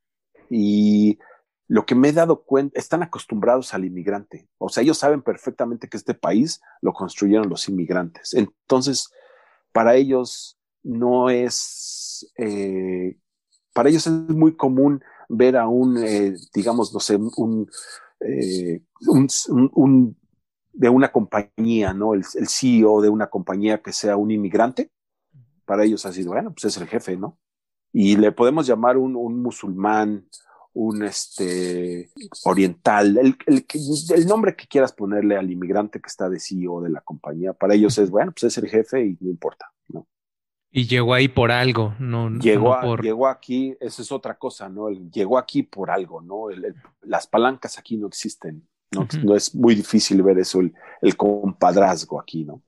Y 0.49 1.19
lo 1.67 1.85
que 1.85 1.93
me 1.93 2.07
he 2.07 2.13
dado 2.13 2.43
cuenta, 2.45 2.79
están 2.79 3.03
acostumbrados 3.03 3.73
al 3.73 3.83
inmigrante, 3.83 4.47
o 4.57 4.69
sea, 4.69 4.81
ellos 4.81 4.97
saben 4.97 5.21
perfectamente 5.21 5.89
que 5.89 5.97
este 5.97 6.13
país 6.13 6.61
lo 6.81 6.93
construyeron 6.93 7.49
los 7.49 7.67
inmigrantes, 7.67 8.33
entonces, 8.33 9.09
para 9.73 9.95
ellos 9.95 10.57
no 10.83 11.29
es, 11.29 12.31
eh, 12.37 13.17
para 13.73 13.89
ellos 13.89 14.07
es 14.07 14.13
muy 14.13 14.55
común 14.55 15.03
ver 15.27 15.57
a 15.57 15.67
un, 15.67 15.97
eh, 15.97 16.33
digamos, 16.53 16.93
no 16.93 17.01
sé, 17.01 17.17
un, 17.17 17.69
eh, 18.21 18.81
un, 19.07 19.27
un- 19.49 19.71
un- 19.73 20.18
de 20.79 20.87
una 20.87 21.11
compañía, 21.11 21.93
¿no? 21.93 22.13
El, 22.13 22.23
el 22.35 22.47
CEO 22.47 23.01
de 23.01 23.09
una 23.09 23.27
compañía 23.27 23.81
que 23.81 23.91
sea 23.91 24.15
un 24.15 24.31
inmigrante, 24.31 24.89
para 25.65 25.83
ellos 25.83 26.05
ha 26.05 26.13
sido, 26.13 26.31
bueno, 26.31 26.53
pues 26.53 26.63
es 26.63 26.77
el 26.81 26.87
jefe, 26.87 27.17
¿no? 27.17 27.37
Y 27.91 28.15
le 28.15 28.31
podemos 28.31 28.65
llamar 28.65 28.95
un, 28.95 29.17
un 29.17 29.41
musulmán, 29.41 30.25
un 30.71 31.03
este, 31.03 32.09
oriental, 32.45 33.17
el, 33.17 33.35
el 33.45 34.25
nombre 34.25 34.55
que 34.55 34.67
quieras 34.67 34.93
ponerle 34.93 35.35
al 35.35 35.51
inmigrante 35.51 35.99
que 35.99 36.07
está 36.07 36.29
de 36.29 36.39
CEO 36.39 36.79
de 36.81 36.91
la 36.91 37.01
compañía, 37.01 37.51
para 37.51 37.73
ellos 37.73 37.97
es, 37.97 38.09
bueno, 38.09 38.31
pues 38.31 38.45
es 38.45 38.57
el 38.63 38.69
jefe 38.69 39.05
y 39.05 39.17
no 39.19 39.29
importa, 39.29 39.69
¿no? 39.89 40.07
Y 40.71 40.87
llegó 40.87 41.13
ahí 41.13 41.27
por 41.27 41.51
algo, 41.51 41.93
no, 41.99 42.29
Llegó, 42.29 42.75
no 42.75 42.81
por... 42.81 43.03
llegó 43.03 43.27
aquí, 43.27 43.75
eso 43.81 44.01
es 44.01 44.13
otra 44.13 44.37
cosa, 44.37 44.69
¿no? 44.69 44.89
Llegó 44.89 45.37
aquí 45.37 45.63
por 45.63 45.91
algo, 45.91 46.21
¿no? 46.21 46.45
Las 47.01 47.27
palancas 47.27 47.77
aquí 47.77 47.97
no 47.97 48.07
existen, 48.07 48.65
¿no? 48.91 49.35
Es 49.35 49.53
muy 49.55 49.75
difícil 49.75 50.21
ver 50.23 50.39
eso, 50.39 50.59
el, 50.61 50.73
el 51.01 51.15
compadrazgo 51.15 52.19
aquí, 52.19 52.43
¿no? 52.45 52.61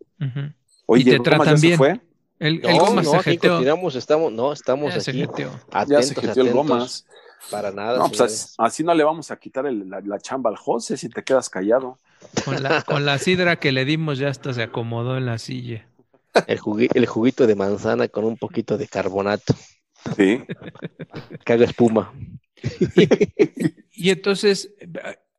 Oye, 0.86 1.02
Y 1.02 1.06
te 1.06 1.18
¿Gómez 1.18 1.24
tratan 1.24 1.56
ya 1.56 1.58
se 1.58 1.68
bien. 1.68 1.78
fue? 1.78 2.02
El, 2.40 2.56
el 2.66 2.78
No, 2.78 2.86
Goma 2.86 3.02
no, 3.04 3.12
se 3.12 3.20
jeteó. 3.24 3.52
continuamos, 3.52 3.96
estamos, 3.96 4.32
no, 4.32 4.52
estamos 4.54 4.94
Ya 4.94 5.00
se 5.00 5.12
aquí 5.12 5.20
jeteó. 5.22 5.52
Ya 5.52 5.80
atentos, 5.80 6.06
se 6.08 6.16
jeteó 6.16 6.44
el 6.44 6.50
atentos. 6.50 6.54
Gomas. 6.54 7.06
Para 7.50 7.72
nada, 7.72 7.98
No, 7.98 8.08
pues 8.08 8.22
así, 8.22 8.56
así 8.60 8.84
no 8.84 8.94
le 8.94 9.04
vamos 9.04 9.32
a 9.32 9.36
quitar 9.38 9.66
el- 9.66 9.90
la, 9.90 10.00
la 10.02 10.20
chamba 10.20 10.52
al 10.52 10.58
José 10.58 10.96
si 10.96 11.10
te 11.10 11.24
quedas 11.24 11.50
callado. 11.50 11.98
Con 12.46 12.62
la, 12.62 12.82
con 12.86 13.04
la 13.06 13.18
sidra 13.18 13.56
que 13.58 13.72
le 13.72 13.84
dimos 13.86 14.20
ya 14.20 14.30
hasta 14.30 14.54
se 14.54 14.62
acomodó 14.62 15.18
en 15.18 15.26
la 15.26 15.40
silla. 15.40 15.88
El, 16.48 16.60
jugui- 16.60 16.90
el 16.94 17.06
juguito 17.08 17.48
de 17.48 17.56
manzana 17.56 18.08
con 18.08 18.26
un 18.26 18.38
poquito 18.38 18.78
de 18.78 18.88
carbonato, 18.88 19.56
Sí. 20.16 20.44
que 21.44 21.54
haga 21.54 21.66
espuma. 21.66 22.14
Y 23.92 24.10
entonces, 24.12 24.70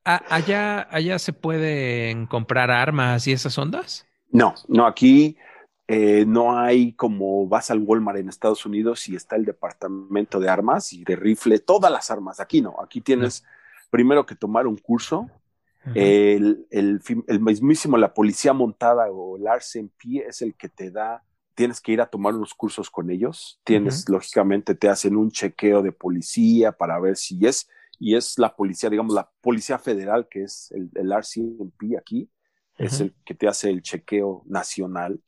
allá, 0.05 0.89
allá 0.91 1.19
se 1.19 1.33
pueden 1.33 2.27
comprar 2.27 2.71
armas 2.71 3.27
y 3.27 3.33
esas 3.33 3.57
ondas. 3.59 4.07
No, 4.31 4.55
no, 4.69 4.87
aquí 4.87 5.37
eh, 5.89 6.25
no 6.27 6.59
hay 6.59 6.93
como 6.95 7.47
vas 7.47 7.71
al 7.71 7.81
Walmart 7.81 8.19
en 8.19 8.29
Estados 8.29 8.65
Unidos 8.65 9.09
y 9.09 9.17
está 9.17 9.37
el 9.37 9.45
departamento 9.45 10.41
de 10.41 10.49
armas 10.49 10.93
y 10.93 11.05
de 11.05 11.17
rifle, 11.17 11.59
todas 11.59 11.93
las 11.93 12.11
armas. 12.11 12.41
Aquí 12.41 12.63
no, 12.63 12.77
aquí 12.83 13.01
tienes 13.01 13.45
primero 13.91 14.25
que 14.25 14.35
tomar 14.35 14.67
un 14.67 14.77
curso. 14.77 15.29
El 15.95 16.67
mismísimo, 17.41 17.99
la 17.99 18.15
policía 18.15 18.53
montada 18.53 19.11
o 19.11 19.37
el 19.37 19.47
RCMP 19.47 20.27
es 20.27 20.41
el 20.41 20.55
que 20.55 20.69
te 20.69 20.91
da, 20.91 21.25
tienes 21.55 21.81
que 21.81 21.93
ir 21.93 22.01
a 22.01 22.07
tomar 22.07 22.35
unos 22.35 22.55
cursos 22.55 22.89
con 22.89 23.11
ellos. 23.11 23.61
Tienes, 23.65 24.09
lógicamente, 24.09 24.75
te 24.75 24.89
hacen 24.89 25.17
un 25.17 25.31
chequeo 25.31 25.83
de 25.83 25.93
policía 25.93 26.73
para 26.73 26.99
ver 27.01 27.17
si 27.17 27.45
es, 27.47 27.69
y 28.03 28.17
es 28.17 28.39
la 28.39 28.55
policía, 28.57 28.91
digamos, 28.91 29.15
la 29.15 29.31
policía 29.41 29.79
federal, 29.79 30.29
que 30.29 30.45
es 30.45 30.71
el, 30.73 30.91
el 30.95 31.13
RCMP 31.13 31.97
aquí, 31.99 32.31
es 32.81 33.01
el 33.01 33.15
que 33.25 33.35
te 33.35 33.49
hace 33.49 33.71
el 33.71 33.83
chequeo 33.83 34.43
nacional. 34.47 35.21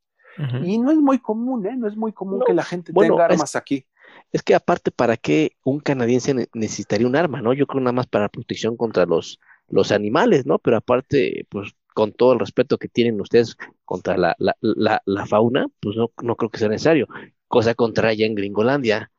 Y 0.59 0.79
no 0.79 0.91
es 0.93 0.99
muy 0.99 1.19
común, 1.21 1.67
¿eh? 1.67 1.77
No 1.77 1.89
es 1.89 1.97
muy 1.97 2.13
común 2.13 2.39
No, 2.41 2.47
que 2.47 2.55
la 2.55 2.65
gente 2.65 2.93
bueno, 2.93 3.15
tenga 3.15 3.25
es- 3.29 3.41
armas 3.41 3.57
aquí. 3.57 3.87
Es 4.33 4.43
que 4.43 4.55
aparte, 4.55 4.91
¿para 4.91 5.17
qué 5.17 5.57
un 5.65 5.81
canadiense 5.81 6.35
ne- 6.35 6.49
necesitaría 6.55 7.07
un 7.07 7.17
arma, 7.17 7.41
no? 7.43 7.53
Yo 7.55 7.67
creo 7.67 7.81
nada 7.81 7.93
más 7.93 8.07
para 8.07 8.29
protección 8.29 8.77
contra 8.77 9.07
los, 9.07 9.39
los 9.69 9.93
animales, 9.93 10.47
¿no? 10.47 10.59
Pero 10.59 10.77
aparte, 10.77 11.47
pues 11.51 11.73
con 11.95 12.13
todo 12.13 12.33
el 12.35 12.41
respeto 12.41 12.79
que 12.79 12.89
tienen 12.89 13.21
ustedes 13.21 13.57
contra 13.85 14.17
la, 14.17 14.35
la, 14.39 14.57
la, 14.61 15.03
la 15.07 15.27
fauna, 15.27 15.69
pues 15.81 15.97
no, 15.97 16.11
no 16.23 16.37
creo 16.37 16.51
que 16.51 16.59
sea 16.59 16.69
necesario. 16.69 17.07
Cosa 17.49 17.75
contraria 17.75 18.27
en 18.27 18.35
Gringolandia, 18.35 19.13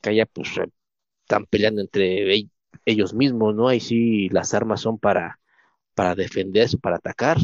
que 0.00 0.10
allá 0.10 0.26
pues 0.26 0.50
están 1.22 1.46
peleando 1.46 1.80
entre 1.82 2.24
ellos 2.84 3.14
mismos, 3.14 3.54
¿no? 3.54 3.68
Ahí 3.68 3.80
sí 3.80 4.28
las 4.30 4.54
armas 4.54 4.80
son 4.80 4.98
para, 4.98 5.40
para 5.94 6.14
defenderse, 6.14 6.78
para 6.78 6.96
atacar. 6.96 7.38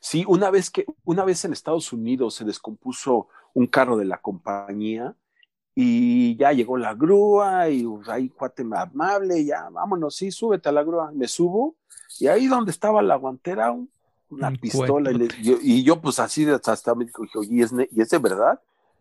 Sí, 0.00 0.24
una 0.28 0.50
vez 0.50 0.70
que, 0.70 0.84
una 1.04 1.24
vez 1.24 1.44
en 1.44 1.52
Estados 1.52 1.92
Unidos 1.92 2.34
se 2.34 2.44
descompuso 2.44 3.28
un 3.54 3.66
carro 3.66 3.96
de 3.96 4.04
la 4.04 4.18
compañía 4.20 5.14
y 5.74 6.36
ya 6.36 6.52
llegó 6.52 6.76
la 6.78 6.94
grúa 6.94 7.70
y 7.70 7.84
pues, 7.84 8.08
ahí 8.08 8.28
cuate 8.30 8.64
amable, 8.74 9.44
ya 9.44 9.68
vámonos, 9.70 10.16
sí, 10.16 10.30
súbete 10.32 10.68
a 10.68 10.72
la 10.72 10.82
grúa, 10.84 11.12
me 11.12 11.28
subo 11.28 11.76
y 12.20 12.28
ahí 12.28 12.46
donde 12.48 12.70
estaba 12.72 13.02
la 13.02 13.16
guantera, 13.16 13.72
un- 13.72 13.90
una 14.30 14.48
Un 14.48 14.58
pistola 14.58 15.10
y, 15.12 15.14
le- 15.16 15.28
yo, 15.42 15.58
y 15.62 15.84
yo 15.84 16.00
pues 16.00 16.18
así 16.20 16.44
de- 16.44 16.60
hasta 16.64 16.94
me 16.94 17.06
dijo, 17.06 17.22
oye, 17.36 17.48
¿y 17.50 17.62
es, 17.62 17.72
¿y 17.92 18.00
es 18.02 18.10
de 18.10 18.18
verdad? 18.18 18.60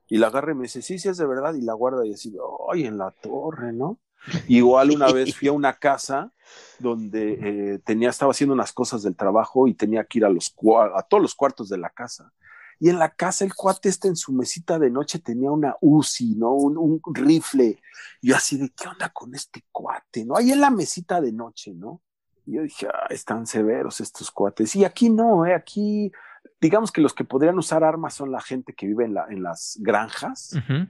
Y 0.10 0.18
la 0.18 0.28
agarré 0.28 0.54
y 0.54 0.56
me 0.56 0.64
dice, 0.64 0.82
sí, 0.82 1.00
sí 1.00 1.10
es 1.10 1.18
de 1.18 1.26
verdad 1.28 1.54
y 1.56 1.62
la 1.62 1.74
guarda 1.74 2.06
y 2.06 2.14
así, 2.14 2.36
ay, 2.72 2.86
en 2.86 2.98
la 2.98 3.12
torre, 3.12 3.74
¿no? 3.74 4.00
Igual 4.48 4.92
una 4.92 5.12
vez 5.12 5.36
fui 5.36 5.48
a 5.48 5.54
una 5.54 5.74
casa 5.74 6.32
donde 6.80 7.74
eh, 7.74 7.80
tenía, 7.80 8.10
estaba 8.10 8.32
haciendo 8.32 8.54
unas 8.54 8.74
cosas 8.74 9.04
del 9.04 9.16
trabajo 9.16 9.68
y 9.68 9.74
tenía 9.74 10.04
que 10.04 10.20
ir 10.20 10.26
a, 10.26 10.30
los, 10.30 10.54
a 10.94 11.02
todos 11.04 11.22
los 11.22 11.36
cuartos 11.36 11.70
de 11.70 11.78
la 11.78 11.90
casa. 11.90 12.32
Y 12.80 12.90
en 12.90 13.00
la 13.00 13.10
casa 13.10 13.44
el 13.44 13.56
cuate 13.56 13.90
este 13.90 14.08
en 14.08 14.16
su 14.16 14.32
mesita 14.32 14.78
de 14.78 14.92
noche 14.92 15.20
tenía 15.20 15.52
una 15.52 15.76
UCI, 15.82 16.36
¿no? 16.36 16.54
Un, 16.54 16.78
un 16.78 17.16
rifle. 17.16 17.80
Y 18.22 18.30
yo 18.30 18.36
así 18.36 18.58
de, 18.58 18.70
¿qué 18.70 18.88
onda 18.88 19.10
con 19.10 19.34
este 19.34 19.64
cuate? 19.72 20.26
¿No? 20.26 20.38
Ahí 20.38 20.52
en 20.52 20.62
la 20.62 20.70
mesita 20.70 21.20
de 21.20 21.32
noche, 21.32 21.74
¿no? 21.74 22.02
Y 22.46 22.54
yo 22.54 22.62
dije, 22.62 22.88
ah, 22.88 23.08
están 23.10 23.48
severos 23.48 24.00
estos 24.00 24.30
cuates. 24.30 24.76
Y 24.76 24.86
aquí 24.86 25.10
no, 25.10 25.46
¿eh? 25.46 25.56
Aquí, 25.56 26.12
digamos 26.62 26.92
que 26.92 27.02
los 27.02 27.14
que 27.14 27.24
podrían 27.24 27.58
usar 27.58 27.84
armas 27.84 28.14
son 28.14 28.32
la 28.32 28.42
gente 28.42 28.74
que 28.74 28.86
vive 28.86 29.06
en, 29.06 29.16
la, 29.16 29.26
en 29.30 29.42
las 29.42 29.78
granjas 29.82 30.54
Ujú. 30.54 30.88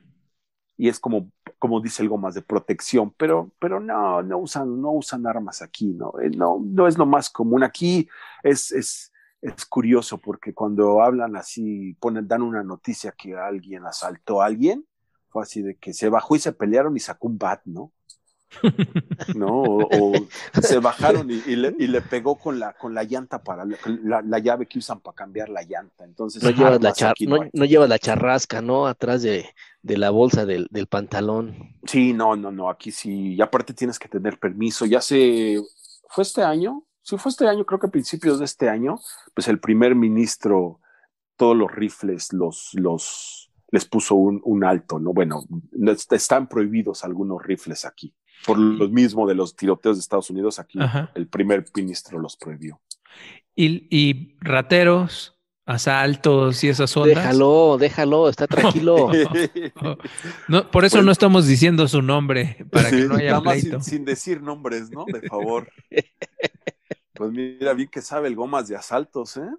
Y 0.77 0.89
es 0.89 0.99
como, 0.99 1.31
como 1.57 1.81
dice 1.81 2.03
el 2.03 2.09
Gomas, 2.09 2.35
de 2.35 2.43
protección, 2.43 3.11
pero, 3.17 3.51
pero 3.59 3.79
no, 3.79 4.21
no 4.21 4.37
usan, 4.37 4.79
no 4.79 4.91
usan 4.91 5.25
armas 5.25 5.61
aquí, 5.61 5.87
¿no? 5.87 6.13
Eh, 6.21 6.29
no, 6.29 6.59
no 6.63 6.87
es 6.87 6.97
lo 6.97 7.07
más 7.07 7.29
común. 7.31 7.63
Aquí 7.63 8.07
es, 8.43 8.71
es, 8.71 9.11
es 9.41 9.65
curioso 9.65 10.19
porque 10.19 10.53
cuando 10.53 11.01
hablan 11.01 11.35
así, 11.35 11.95
ponen, 11.99 12.27
dan 12.27 12.43
una 12.43 12.63
noticia 12.63 13.11
que 13.11 13.35
alguien 13.35 13.85
asaltó 13.85 14.41
a 14.41 14.45
alguien, 14.45 14.85
fue 15.29 15.43
así 15.43 15.63
de 15.63 15.75
que 15.75 15.93
se 15.93 16.09
bajó 16.09 16.35
y 16.35 16.39
se 16.39 16.53
pelearon 16.53 16.95
y 16.95 16.99
sacó 16.99 17.27
un 17.27 17.39
bat, 17.39 17.61
¿no? 17.65 17.91
¿No? 19.35 19.47
O, 19.63 20.11
o 20.17 20.61
se 20.61 20.79
bajaron 20.79 21.29
y, 21.29 21.41
y 21.45 21.55
le, 21.55 21.75
y 21.77 21.87
le 21.87 22.01
pegó 22.01 22.35
con 22.37 22.59
la, 22.59 22.73
con 22.73 22.93
la 22.93 23.03
llanta 23.03 23.43
para 23.43 23.65
la, 23.65 23.77
la- 24.03 24.21
la 24.21 24.39
llave 24.39 24.65
que 24.67 24.79
usan 24.79 24.99
para 24.99 25.15
cambiar 25.15 25.49
la 25.49 25.63
llanta. 25.63 26.03
Entonces, 26.05 26.41
No 26.43 26.49
llevas, 26.49 26.81
la 26.81 26.93
char- 26.93 27.15
no, 27.53 27.65
llevas 27.65 27.89
la 27.89 27.99
charrasca, 27.99 28.61
¿no? 28.61 28.87
Atrás 28.87 29.21
de, 29.21 29.45
de 29.81 29.97
la 29.97 30.09
bolsa 30.09 30.45
del, 30.45 30.67
del 30.71 30.87
pantalón. 30.87 31.75
Sí, 31.85 32.13
no, 32.13 32.35
no, 32.35 32.51
no, 32.51 32.69
aquí 32.69 32.91
sí, 32.91 33.35
y 33.35 33.41
aparte 33.41 33.73
tienes 33.73 33.99
que 33.99 34.07
tener 34.09 34.39
permiso. 34.39 34.85
Ya 34.85 35.01
se, 35.01 35.61
fue 36.09 36.23
este 36.23 36.43
año, 36.43 36.83
sí 37.01 37.17
fue 37.17 37.29
este 37.31 37.47
año, 37.47 37.65
creo 37.65 37.79
que 37.79 37.87
a 37.87 37.91
principios 37.91 38.39
de 38.39 38.45
este 38.45 38.69
año, 38.69 38.99
pues 39.33 39.47
el 39.47 39.59
primer 39.59 39.95
ministro, 39.95 40.79
todos 41.35 41.55
los 41.55 41.71
rifles, 41.71 42.33
los, 42.33 42.71
los, 42.73 43.51
les 43.71 43.85
puso 43.85 44.15
un, 44.15 44.41
un 44.43 44.63
alto, 44.63 44.97
¿no? 44.99 45.13
Bueno, 45.13 45.43
no 45.71 45.91
est- 45.91 46.11
están 46.13 46.47
prohibidos 46.47 47.03
algunos 47.03 47.43
rifles 47.43 47.85
aquí. 47.85 48.13
Por 48.45 48.57
lo 48.57 48.87
mismo 48.87 49.27
de 49.27 49.35
los 49.35 49.55
tiroteos 49.55 49.97
de 49.97 50.01
Estados 50.01 50.29
Unidos, 50.29 50.59
aquí 50.59 50.79
Ajá. 50.81 51.11
el 51.15 51.27
primer 51.27 51.65
ministro 51.75 52.19
los 52.19 52.37
prohibió. 52.37 52.79
Y, 53.55 53.87
y 53.89 54.37
rateros, 54.39 55.37
asaltos 55.65 56.63
y 56.63 56.69
esas 56.69 56.95
ondas. 56.95 57.15
Déjalo, 57.17 57.77
déjalo, 57.77 58.29
está 58.29 58.47
tranquilo. 58.47 59.09
No, 60.47 60.69
por 60.71 60.85
eso 60.85 60.97
Pues- 60.97 61.05
no 61.05 61.11
estamos 61.11 61.45
diciendo 61.47 61.87
su 61.87 62.01
nombre, 62.01 62.65
para 62.71 62.89
que 62.89 63.01
Sí, 63.01 63.07
no 63.07 63.15
haya 63.15 63.31
nada 63.31 63.41
más 63.41 63.59
pleito. 63.59 63.81
sin, 63.81 63.91
sin 63.97 64.05
decir 64.05 64.41
nombres, 64.41 64.89
¿no? 64.91 65.03
De 65.05 65.21
favor. 65.27 65.69
Pues 67.13 67.31
mira, 67.31 67.73
bien 67.73 67.89
que 67.89 68.01
sabe 68.01 68.27
el 68.27 68.35
Gomas 68.35 68.67
de 68.67 68.75
asaltos, 68.75 69.37
¿eh? 69.37 69.49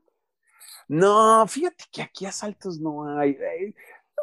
No, 0.87 1.47
fíjate 1.47 1.85
que 1.93 2.01
aquí 2.03 2.25
asaltos 2.25 2.79
no 2.81 3.19
hay. 3.19 3.37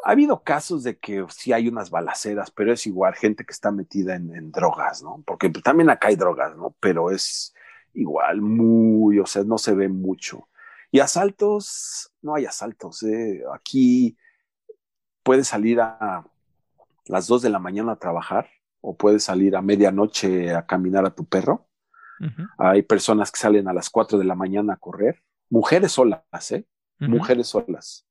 Ha 0.04 0.10
habido 0.10 0.42
casos 0.42 0.82
de 0.82 0.98
que 0.98 1.24
sí 1.28 1.52
hay 1.52 1.68
unas 1.68 1.90
balaceras, 1.90 2.50
pero 2.50 2.72
es 2.72 2.86
igual 2.86 3.14
gente 3.14 3.44
que 3.44 3.52
está 3.52 3.70
metida 3.70 4.14
en, 4.14 4.34
en 4.34 4.52
drogas, 4.52 5.02
¿no? 5.02 5.22
Porque 5.26 5.50
también 5.50 5.90
acá 5.90 6.08
hay 6.08 6.16
drogas, 6.16 6.56
¿no? 6.56 6.76
Pero 6.80 7.10
es 7.10 7.54
igual 7.94 8.40
muy, 8.40 9.18
o 9.18 9.26
sea, 9.26 9.42
no 9.44 9.58
se 9.58 9.74
ve 9.74 9.88
mucho. 9.88 10.48
Y 10.92 11.00
asaltos, 11.00 12.12
no 12.22 12.34
hay 12.34 12.46
asaltos, 12.46 13.02
¿eh? 13.02 13.42
Aquí 13.52 14.16
puedes 15.22 15.48
salir 15.48 15.80
a 15.80 16.24
las 17.06 17.26
2 17.26 17.42
de 17.42 17.50
la 17.50 17.58
mañana 17.58 17.92
a 17.92 17.98
trabajar 17.98 18.48
o 18.80 18.96
puedes 18.96 19.24
salir 19.24 19.56
a 19.56 19.62
medianoche 19.62 20.54
a 20.54 20.64
caminar 20.64 21.04
a 21.04 21.14
tu 21.14 21.24
perro. 21.24 21.66
Hay 22.56 22.82
personas 22.82 23.30
que 23.30 23.38
salen 23.38 23.68
a 23.68 23.74
las 23.74 23.90
4 23.90 24.18
de 24.18 24.24
la 24.24 24.34
mañana 24.34 24.74
a 24.74 24.76
correr, 24.76 25.22
mujeres 25.50 25.92
solas, 25.92 26.22
¿eh? 26.50 26.66
Mujeres 26.98 27.48
solas. 27.48 28.06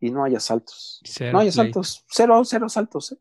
Y 0.00 0.10
no 0.10 0.24
hay 0.24 0.34
asaltos. 0.34 1.00
Cero 1.04 1.32
no 1.32 1.38
hay 1.40 1.48
asaltos. 1.48 2.04
Cero, 2.08 2.42
cero 2.44 2.66
asaltos, 2.66 3.12
¿eh? 3.12 3.18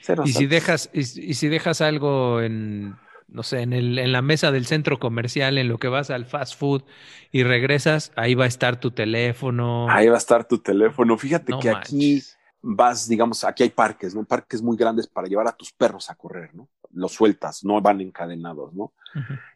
Cero 0.00 0.22
Y 0.26 0.32
si 0.32 0.46
dejas, 0.46 0.90
y, 0.92 1.04
si- 1.04 1.22
y 1.22 1.34
si 1.34 1.48
dejas 1.48 1.80
algo 1.80 2.40
en, 2.40 2.96
no 3.26 3.42
sé, 3.42 3.60
en 3.60 3.72
el, 3.72 3.98
en 3.98 4.12
la 4.12 4.22
mesa 4.22 4.50
del 4.50 4.66
centro 4.66 4.98
comercial, 4.98 5.58
en 5.58 5.68
lo 5.68 5.78
que 5.78 5.88
vas 5.88 6.10
al 6.10 6.24
fast 6.24 6.58
food 6.58 6.82
y 7.30 7.42
regresas, 7.42 8.12
ahí 8.16 8.34
va 8.34 8.44
a 8.44 8.48
estar 8.48 8.80
tu 8.80 8.90
teléfono. 8.90 9.86
Ahí 9.90 10.08
va 10.08 10.14
a 10.14 10.18
estar 10.18 10.46
tu 10.46 10.58
teléfono. 10.58 11.18
Fíjate 11.18 11.52
No 11.52 11.60
que 11.60 11.70
aquí 11.70 12.22
vas, 12.62 13.08
digamos, 13.08 13.44
aquí 13.44 13.62
hay 13.64 13.70
parques, 13.70 14.14
¿no? 14.14 14.24
Parques 14.24 14.62
muy 14.62 14.76
grandes 14.76 15.06
para 15.06 15.28
llevar 15.28 15.48
a 15.48 15.52
tus 15.52 15.72
perros 15.72 16.10
a 16.10 16.14
correr, 16.14 16.54
¿no? 16.54 16.68
los 16.90 17.12
sueltas, 17.12 17.64
no 17.64 17.82
van 17.82 18.00
encadenados, 18.00 18.72
¿no? 18.72 18.94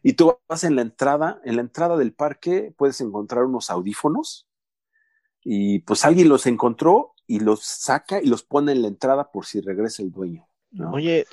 Y 0.03 0.13
tú 0.13 0.37
vas 0.47 0.63
en 0.63 0.75
la 0.75 0.83
entrada, 0.83 1.41
en 1.43 1.55
la 1.55 1.63
entrada 1.63 1.97
del 1.97 2.13
parque 2.13 2.71
puedes 2.77 3.01
encontrar 3.01 3.45
unos 3.45 3.71
audífonos 3.71 4.45
y 5.43 5.79
pues 5.79 6.05
alguien 6.05 6.29
los 6.29 6.45
encontró 6.45 7.13
y 7.27 7.39
los 7.39 7.63
saca 7.63 8.21
y 8.21 8.27
los 8.27 8.43
pone 8.43 8.71
en 8.71 8.81
la 8.81 8.87
entrada 8.87 9.31
por 9.31 9.45
si 9.45 9.61
regresa 9.61 10.01
el 10.03 10.11
dueño. 10.11 10.47
Oye, 10.91 11.25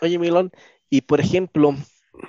oye, 0.00 0.18
Milón, 0.18 0.50
y 0.88 1.02
por 1.02 1.20
ejemplo, 1.20 1.74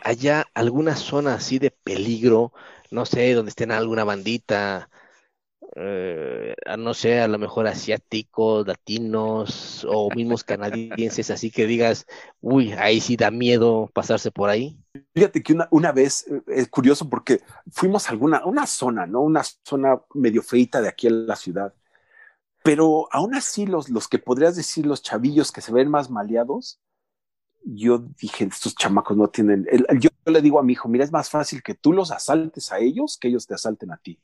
allá 0.03 0.45
alguna 0.53 0.95
zona 0.95 1.35
así 1.35 1.59
de 1.59 1.71
peligro, 1.71 2.51
no 2.91 3.05
sé, 3.05 3.33
donde 3.33 3.49
estén 3.49 3.71
alguna 3.71 4.03
bandita, 4.03 4.89
eh, 5.75 6.55
no 6.77 6.93
sé, 6.93 7.19
a 7.19 7.27
lo 7.27 7.37
mejor 7.37 7.67
asiáticos, 7.67 8.65
latinos 8.65 9.85
o 9.89 10.09
mismos 10.15 10.43
canadienses, 10.43 11.29
así 11.29 11.51
que 11.51 11.67
digas, 11.67 12.05
uy, 12.41 12.71
ahí 12.73 12.99
sí 13.01 13.15
da 13.17 13.31
miedo 13.31 13.89
pasarse 13.93 14.31
por 14.31 14.49
ahí. 14.49 14.77
Fíjate 15.13 15.43
que 15.43 15.53
una, 15.53 15.67
una 15.71 15.91
vez, 15.91 16.25
eh, 16.27 16.41
es 16.47 16.69
curioso 16.69 17.09
porque 17.09 17.41
fuimos 17.71 18.07
a 18.07 18.11
alguna, 18.11 18.45
una 18.45 18.65
zona, 18.65 19.05
¿no? 19.05 19.21
Una 19.21 19.43
zona 19.43 20.01
medio 20.13 20.41
feita 20.41 20.81
de 20.81 20.89
aquí 20.89 21.07
en 21.07 21.27
la 21.27 21.35
ciudad. 21.35 21.73
Pero 22.63 23.07
aún 23.11 23.35
así, 23.35 23.65
los, 23.65 23.89
los 23.89 24.07
que 24.07 24.19
podrías 24.19 24.55
decir, 24.55 24.85
los 24.85 25.01
chavillos 25.01 25.51
que 25.51 25.61
se 25.61 25.71
ven 25.71 25.89
más 25.89 26.09
maleados, 26.09 26.79
yo 27.63 27.99
dije, 28.19 28.45
estos 28.45 28.75
chamacos 28.75 29.17
no 29.17 29.27
tienen, 29.27 29.65
yo 29.99 30.09
le 30.25 30.41
digo 30.41 30.59
a 30.59 30.63
mi 30.63 30.73
hijo, 30.73 30.87
mira, 30.87 31.03
es 31.03 31.11
más 31.11 31.29
fácil 31.29 31.61
que 31.61 31.75
tú 31.75 31.91
los 31.91 32.11
asaltes 32.11 32.71
a 32.71 32.79
ellos 32.79 33.17
que 33.19 33.27
ellos 33.27 33.45
te 33.45 33.55
asalten 33.55 33.91
a 33.91 33.97
ti. 33.97 34.19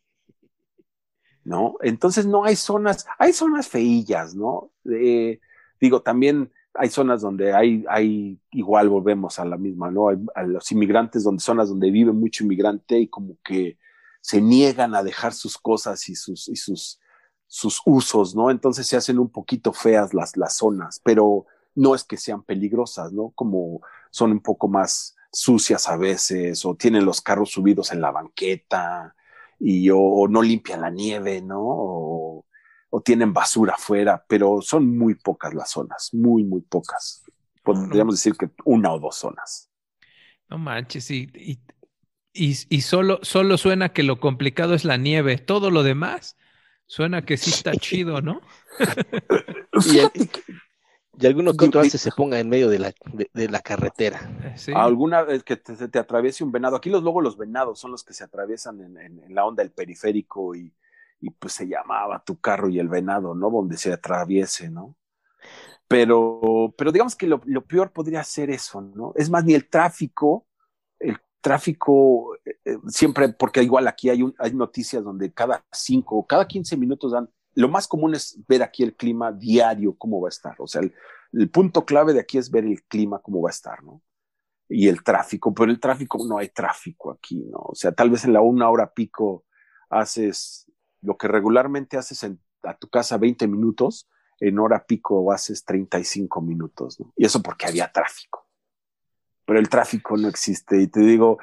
¿No? 1.45 1.75
Entonces 1.81 2.25
no 2.25 2.45
hay 2.45 2.55
zonas, 2.55 3.05
hay 3.19 3.33
zonas 3.33 3.67
feillas, 3.67 4.33
¿no? 4.33 4.71
digo, 5.79 6.01
también 6.01 6.49
hay 6.73 6.89
zonas 6.89 7.21
donde 7.21 7.53
hay, 7.53 7.85
hay, 7.89 8.39
igual 8.51 8.89
volvemos 8.89 9.37
a 9.39 9.45
la 9.45 9.57
misma, 9.57 9.91
¿no? 9.91 10.09
A, 10.09 10.43
los 10.43 10.71
inmigrantes, 10.71 11.23
donde 11.23 11.43
zonas 11.43 11.69
donde 11.69 11.91
vive 11.91 12.11
mucho 12.11 12.43
inmigrante 12.43 12.97
y 12.99 13.07
como 13.07 13.37
que 13.43 13.77
se 14.21 14.41
niegan 14.41 14.95
a 14.95 15.03
dejar 15.03 15.33
sus 15.33 15.57
cosas 15.57 16.07
y 16.09 16.15
sus, 16.15 16.47
y 16.47 16.55
sus, 16.55 16.99
sus 17.45 17.81
usos, 17.85 18.35
¿no? 18.35 18.49
Entonces 18.49 18.87
se 18.87 18.97
hacen 18.97 19.19
un 19.19 19.29
poquito 19.29 19.73
feas 19.73 20.13
las, 20.13 20.35
las 20.37 20.55
zonas, 20.55 20.99
pero 21.03 21.45
no 21.75 21.93
es 21.93 22.03
que 22.03 22.17
sean 22.17 22.43
peligrosas, 22.43 23.11
¿no? 23.11 23.31
Como 23.35 23.81
son 24.09 24.31
un 24.31 24.39
poco 24.39 24.67
más 24.67 25.15
sucias 25.31 25.87
a 25.89 25.97
veces, 25.97 26.65
o 26.65 26.75
tienen 26.75 27.05
los 27.05 27.21
carros 27.21 27.51
subidos 27.51 27.91
en 27.91 28.01
la 28.01 28.11
banqueta, 28.11 29.15
y 29.65 29.89
o, 29.89 30.27
no 30.27 30.41
limpian 30.41 30.81
la 30.81 30.89
nieve, 30.89 31.41
¿no? 31.41 31.61
O, 31.61 32.45
tienen 33.03 33.33
basura 33.33 33.73
afuera, 33.73 34.23
pero 34.27 34.61
son 34.61 34.97
muy 34.97 35.15
pocas 35.15 35.53
las 35.55 35.71
zonas, 35.71 36.13
muy, 36.13 36.43
muy 36.43 36.61
pocas. 36.61 37.23
Podríamos 37.63 38.15
decir 38.15 38.35
que 38.35 38.51
una 38.65 38.93
o 38.93 38.99
dos 38.99 39.15
zonas. 39.15 39.71
No 40.47 40.59
manches, 40.59 41.09
y, 41.09 41.27
y, 41.33 41.57
y, 42.33 42.81
solo, 42.81 43.19
solo 43.23 43.57
suena 43.57 43.89
que 43.89 44.03
lo 44.03 44.19
complicado 44.19 44.75
es 44.75 44.85
la 44.85 44.97
nieve, 44.97 45.39
todo 45.39 45.71
lo 45.71 45.81
demás 45.81 46.37
suena 46.85 47.23
que 47.23 47.37
sí 47.37 47.49
está 47.49 47.71
chido, 47.71 48.21
¿no? 48.21 48.41
Y 51.19 51.27
alguno 51.27 51.53
que 51.53 51.65
otro 51.65 51.81
hace 51.81 51.97
se 51.97 52.11
ponga 52.11 52.39
en 52.39 52.49
medio 52.49 52.69
de 52.69 52.79
la, 52.79 52.93
de, 53.33 53.49
la 53.49 53.59
carretera. 53.59 54.19
Eh, 54.67 54.73
Alguna 54.73 55.21
vez 55.21 55.43
que 55.43 55.57
te, 55.57 55.87
te, 55.87 55.99
atraviese 55.99 56.43
un 56.43 56.51
venado. 56.51 56.75
Aquí 56.75 56.89
los 56.89 57.03
luego 57.03 57.21
los 57.21 57.37
venados 57.37 57.79
son 57.79 57.91
los 57.91 58.03
que 58.03 58.13
se 58.13 58.23
atraviesan 58.23 58.81
en, 58.81 58.97
en, 58.97 59.35
la 59.35 59.45
onda 59.45 59.61
del 59.61 59.71
periférico 59.71 60.55
y, 60.55 60.73
y, 61.21 61.29
pues 61.29 61.53
se 61.53 61.67
llamaba 61.67 62.23
tu 62.23 62.39
carro 62.39 62.67
y 62.67 62.79
el 62.79 62.89
venado, 62.89 63.35
¿no? 63.35 63.51
Donde 63.51 63.77
se 63.77 63.93
atraviese, 63.93 64.69
¿no? 64.69 64.95
Pero, 65.87 66.73
pero 66.75 66.91
digamos 66.91 67.15
que 67.15 67.27
lo, 67.27 67.41
lo 67.45 67.63
peor 67.63 67.91
podría 67.91 68.23
ser 68.23 68.49
eso, 68.49 68.81
¿no? 68.81 69.13
Es 69.15 69.29
más, 69.29 69.45
ni 69.45 69.53
el 69.53 69.69
tráfico, 69.69 70.47
el 70.97 71.17
tráfico 71.41 72.35
eh, 72.43 72.57
eh, 72.65 72.77
siempre, 72.87 73.29
porque 73.29 73.61
igual 73.61 73.87
aquí 73.87 74.09
hay, 74.09 74.23
un, 74.23 74.33
hay 74.39 74.53
noticias 74.53 75.03
donde 75.03 75.31
cada 75.31 75.63
cinco, 75.71 76.25
cada 76.25 76.47
quince 76.47 76.75
minutos 76.75 77.11
dan 77.11 77.29
lo 77.55 77.69
más 77.69 77.87
común 77.87 78.15
es 78.15 78.39
ver 78.47 78.63
aquí 78.63 78.83
el 78.83 78.95
clima 78.95 79.31
diario, 79.31 79.95
cómo 79.97 80.21
va 80.21 80.27
a 80.27 80.29
estar. 80.29 80.55
O 80.59 80.67
sea, 80.67 80.81
el, 80.81 81.49
punto 81.49 81.85
clave 81.85 82.13
de 82.13 82.19
aquí 82.19 82.37
es 82.37 82.49
ver 82.51 82.65
el 82.65 82.83
clima, 82.83 83.19
cómo 83.19 83.41
va 83.41 83.49
a 83.49 83.51
estar, 83.51 83.83
¿no? 83.83 84.01
Y 84.69 84.87
el 84.87 85.03
tráfico, 85.03 85.53
pero 85.53 85.71
el 85.71 85.79
tráfico 85.79 86.25
no 86.25 86.37
hay 86.37 86.49
tráfico 86.49 87.11
aquí, 87.11 87.43
¿no? 87.51 87.59
O 87.59 87.75
sea, 87.75 87.91
tal 87.91 88.09
vez 88.09 88.25
en 88.25 88.33
la 88.33 88.41
una 88.41 88.69
hora 88.69 88.93
pico 88.93 89.45
haces 89.89 90.71
lo 91.01 91.17
que 91.17 91.27
regularmente 91.27 91.97
haces 91.97 92.23
en, 92.23 92.39
a 92.63 92.75
tu 92.77 92.87
casa 92.89 93.17
20 93.17 93.47
minutos, 93.47 94.09
en 94.39 94.57
hora 94.57 94.85
pico 94.85 95.31
haces 95.31 95.63
35 95.65 96.41
minutos, 96.41 96.99
¿no? 96.99 97.13
Y 97.15 97.25
eso 97.25 97.41
porque 97.41 97.67
había 97.67 97.91
tráfico. 97.91 98.47
Pero 99.45 99.59
el 99.59 99.69
tráfico 99.69 100.17
no 100.17 100.27
existe. 100.29 100.81
Y 100.81 100.87
te 100.87 101.01
digo, 101.01 101.37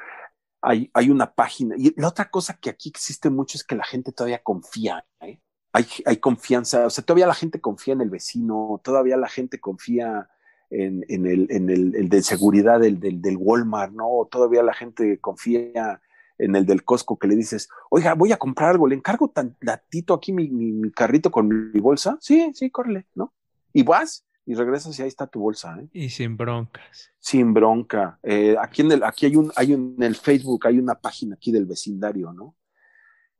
hay, 0.61 0.89
hay 0.93 1.09
una 1.09 1.33
página. 1.33 1.75
Y 1.77 1.93
la 1.99 2.07
otra 2.07 2.29
cosa 2.29 2.57
que 2.57 2.69
aquí 2.69 2.89
existe 2.89 3.29
mucho 3.29 3.57
es 3.57 3.63
que 3.63 3.75
la 3.75 3.83
gente 3.83 4.11
todavía 4.11 4.41
confía, 4.41 5.05
¿eh? 5.19 5.39
Hay, 5.73 5.85
hay 6.05 6.17
confianza, 6.17 6.85
o 6.85 6.89
sea, 6.89 7.03
todavía 7.03 7.27
la 7.27 7.33
gente 7.33 7.61
confía 7.61 7.93
en 7.93 8.01
el 8.01 8.09
vecino, 8.09 8.81
todavía 8.83 9.17
la 9.17 9.29
gente 9.29 9.59
confía 9.59 10.29
en, 10.69 11.05
en, 11.07 11.25
el, 11.25 11.47
en 11.49 11.69
el, 11.69 12.09
de 12.09 12.21
seguridad 12.21 12.79
del, 12.79 12.99
del, 12.99 13.21
del, 13.21 13.37
Walmart, 13.37 13.93
¿no? 13.93 14.27
Todavía 14.29 14.63
la 14.63 14.73
gente 14.73 15.19
confía 15.19 16.01
en 16.37 16.55
el 16.55 16.65
del 16.65 16.83
Costco 16.83 17.17
que 17.17 17.27
le 17.27 17.35
dices, 17.35 17.69
oiga, 17.89 18.13
voy 18.15 18.31
a 18.31 18.37
comprar 18.37 18.71
algo, 18.71 18.87
le 18.87 18.95
encargo 18.95 19.29
tan 19.29 19.55
latito 19.61 20.13
aquí 20.13 20.33
mi, 20.33 20.49
mi, 20.49 20.91
carrito 20.91 21.29
con 21.29 21.71
mi 21.71 21.79
bolsa. 21.79 22.17
Sí, 22.19 22.51
sí, 22.53 22.69
córrele, 22.69 23.05
¿no? 23.13 23.33
Y 23.73 23.83
vas 23.83 24.25
y 24.45 24.55
regresas 24.55 24.97
y 24.97 25.03
ahí 25.03 25.07
está 25.07 25.27
tu 25.27 25.39
bolsa. 25.39 25.77
¿eh? 25.79 25.87
Y 25.93 26.09
sin 26.09 26.35
broncas. 26.35 27.11
Sin 27.19 27.53
bronca. 27.53 28.19
Eh, 28.23 28.55
aquí 28.59 28.81
en 28.81 28.91
el, 28.91 29.03
aquí 29.03 29.27
hay 29.27 29.35
un, 29.35 29.51
hay 29.55 29.73
un, 29.73 29.95
en 29.97 30.03
el 30.03 30.15
Facebook 30.15 30.65
hay 30.67 30.79
una 30.79 30.95
página 30.95 31.35
aquí 31.35 31.51
del 31.51 31.65
vecindario, 31.65 32.33
¿no? 32.33 32.55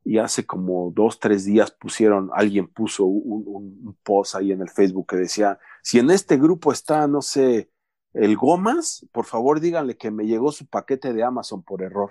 Y 0.04 0.18
hace 0.18 0.44
como 0.44 0.92
dos, 0.94 1.18
tres 1.20 1.44
días 1.44 1.70
pusieron, 1.70 2.30
alguien 2.34 2.66
puso 2.66 3.04
un, 3.04 3.96
post 4.02 4.34
ahí 4.34 4.52
en 4.52 4.60
el 4.60 4.68
Facebook 4.68 5.06
que 5.08 5.16
decía, 5.16 5.58
si 5.82 5.98
en 5.98 6.10
este 6.10 6.36
grupo 6.36 6.72
está, 6.72 7.06
no 7.06 7.22
sé, 7.22 7.70
el 8.12 8.36
Gomas, 8.36 9.06
por 9.12 9.24
favor 9.24 9.60
díganle 9.60 9.96
que 9.96 10.10
me 10.10 10.26
llegó 10.26 10.52
su 10.52 10.66
paquete 10.66 11.12
de 11.12 11.22
Amazon 11.22 11.62
por 11.62 11.82
error. 11.82 12.10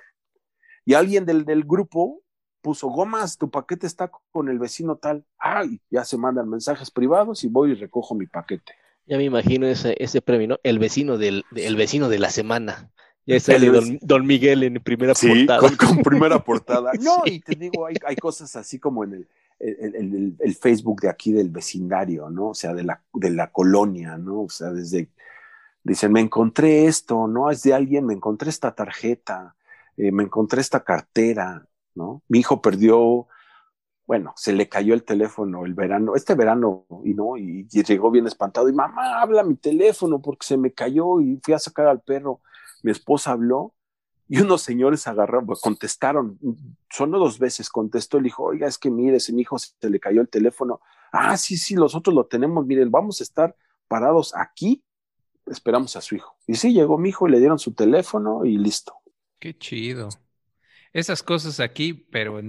Y 0.86 0.94
alguien 0.94 1.26
del, 1.26 1.46
del 1.46 1.64
grupo 1.64 2.22
puso, 2.62 2.88
Gomas, 2.90 3.38
tu 3.38 3.52
paquete 3.52 3.88
está 3.88 4.10
con 4.32 4.50
el 4.50 4.58
vecino 4.58 4.96
tal. 4.96 5.26
Ay, 5.38 5.82
ya 5.90 6.06
se 6.06 6.18
mandan 6.18 6.50
mensajes 6.50 6.90
privados 6.92 7.44
y 7.44 7.50
voy 7.50 7.72
y 7.72 7.76
recojo 7.76 8.16
mi 8.16 8.26
paquete. 8.26 8.74
Ya 9.06 9.18
me 9.18 9.26
imagino 9.26 9.68
ese, 9.68 9.96
ese 10.00 10.22
premio, 10.22 10.48
¿no? 10.48 10.60
El 10.64 10.80
vecino 10.80 11.18
del, 11.18 11.44
el 11.56 11.76
vecino 11.76 12.08
de 12.08 12.20
la 12.20 12.30
semana. 12.30 12.92
Ya 13.32 13.40
sale 13.40 13.68
don, 13.68 14.00
don, 14.02 14.26
Miguel 14.26 14.64
en 14.64 14.76
primera 14.76 15.14
portada. 15.14 15.60
Con, 15.60 15.76
con 15.76 15.98
primera 16.04 16.44
portada. 16.44 16.92
No, 17.02 17.24
y 17.26 17.40
te 17.40 17.56
digo, 17.56 17.86
hay, 17.86 17.96
hay 18.06 18.16
cosas 18.16 18.56
así 18.56 18.80
como 18.80 19.04
en 19.04 19.14
el, 19.14 19.28
el, 19.60 20.36
el, 20.40 20.56
Facebook 20.56 21.02
de 21.02 21.10
aquí 21.10 21.32
del 21.32 21.50
vecindario, 21.50 22.30
¿no? 22.30 22.50
O 22.50 22.54
sea, 22.54 22.74
de 22.74 22.84
la, 22.84 23.02
de 23.14 23.30
la 23.30 23.52
colonia, 23.52 24.18
¿no? 24.18 24.44
O 24.44 24.50
sea, 24.50 24.72
desde, 24.72 25.10
dicen, 25.84 26.12
me 26.12 26.20
encontré 26.20 26.86
esto, 26.86 27.28
¿no? 27.28 27.50
Es 27.50 27.64
de 27.64 27.74
alguien, 27.74 28.06
me 28.06 28.14
encontré 28.14 28.50
esta 28.50 28.74
tarjeta, 28.76 29.56
eh, 29.98 30.12
me 30.12 30.24
encontré 30.24 30.62
esta 30.62 30.84
cartera, 30.84 31.66
¿no? 31.96 32.24
Mi 32.28 32.40
hijo 32.40 32.62
perdió, 32.62 33.28
bueno, 34.08 34.34
se 34.36 34.54
le 34.54 34.68
cayó 34.68 34.94
el 34.94 35.04
teléfono 35.04 35.66
el 35.66 35.74
verano, 35.74 36.16
este 36.16 36.36
verano, 36.36 36.86
y 37.04 37.14
no, 37.14 37.38
y, 37.38 37.68
y 37.72 37.84
llegó 37.84 38.12
bien 38.12 38.28
espantado, 38.28 38.68
y 38.70 38.74
mamá, 38.74 39.22
habla 39.22 39.44
mi 39.44 39.56
teléfono 39.56 40.22
porque 40.22 40.46
se 40.46 40.58
me 40.58 40.74
cayó 40.74 41.22
y 41.22 41.40
fui 41.44 41.54
a 41.54 41.60
sacar 41.60 41.88
al 41.88 42.02
perro 42.02 42.42
mi 42.82 42.92
esposa 42.92 43.32
habló 43.32 43.76
y 44.28 44.40
unos 44.40 44.62
señores 44.62 45.08
agarraron, 45.08 45.46
pues, 45.46 45.60
contestaron, 45.60 46.40
solo 46.90 47.20
dos 47.20 47.38
veces 47.38 47.70
contestó, 47.70 48.18
le 48.18 48.26
dijo, 48.26 48.44
oiga, 48.44 48.66
es 48.66 48.78
que 48.78 48.90
mire, 48.90 49.18
ese 49.18 49.34
mi 49.34 49.42
hijo 49.42 49.60
se 49.60 49.90
le 49.90 50.00
cayó 50.00 50.22
el 50.22 50.30
teléfono. 50.30 50.80
Ah, 51.12 51.36
sí, 51.36 51.58
sí, 51.58 51.76
nosotros 51.76 52.16
lo 52.16 52.26
tenemos, 52.26 52.66
miren, 52.66 52.90
vamos 52.90 53.20
a 53.20 53.26
estar 53.26 53.56
parados 53.90 54.34
aquí, 54.34 54.86
esperamos 55.48 55.98
a 55.98 56.02
su 56.02 56.16
hijo. 56.16 56.38
Y 56.48 56.56
sí, 56.56 56.72
llegó 56.74 56.98
mi 56.98 57.10
hijo 57.10 57.28
y 57.28 57.32
le 57.32 57.40
dieron 57.40 57.60
su 57.60 57.74
teléfono 57.74 58.46
y 58.46 58.58
listo. 58.58 58.96
Qué 59.38 59.58
chido. 59.58 60.08
Esas 60.94 61.24
cosas 61.24 61.60
aquí, 61.60 61.94
pero, 61.94 62.40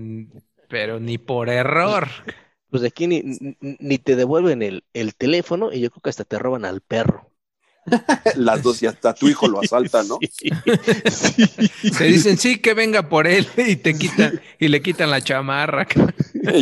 pero 0.68 1.00
ni 1.00 1.18
por 1.18 1.48
error. 1.48 2.06
Pues 2.70 2.84
aquí 2.84 3.08
ni, 3.08 3.22
ni 3.60 3.98
te 3.98 4.14
devuelven 4.14 4.62
el, 4.62 4.84
el 4.92 5.16
teléfono 5.16 5.72
y 5.72 5.80
yo 5.80 5.90
creo 5.90 6.02
que 6.02 6.10
hasta 6.10 6.24
te 6.24 6.38
roban 6.38 6.64
al 6.64 6.80
perro. 6.80 7.31
Las 8.36 8.62
dos 8.62 8.82
y 8.82 8.86
hasta 8.86 9.14
tu 9.14 9.28
hijo 9.28 9.48
lo 9.48 9.60
asalta, 9.60 10.02
¿no? 10.04 10.18
Se 11.10 12.04
dicen, 12.04 12.38
sí, 12.38 12.60
que 12.60 12.74
venga 12.74 13.08
por 13.08 13.26
él 13.26 13.46
y 13.56 13.76
te 13.76 13.94
quitan, 13.94 14.40
y 14.58 14.68
le 14.68 14.82
quitan 14.82 15.10
la 15.10 15.20
chamarra. 15.20 15.86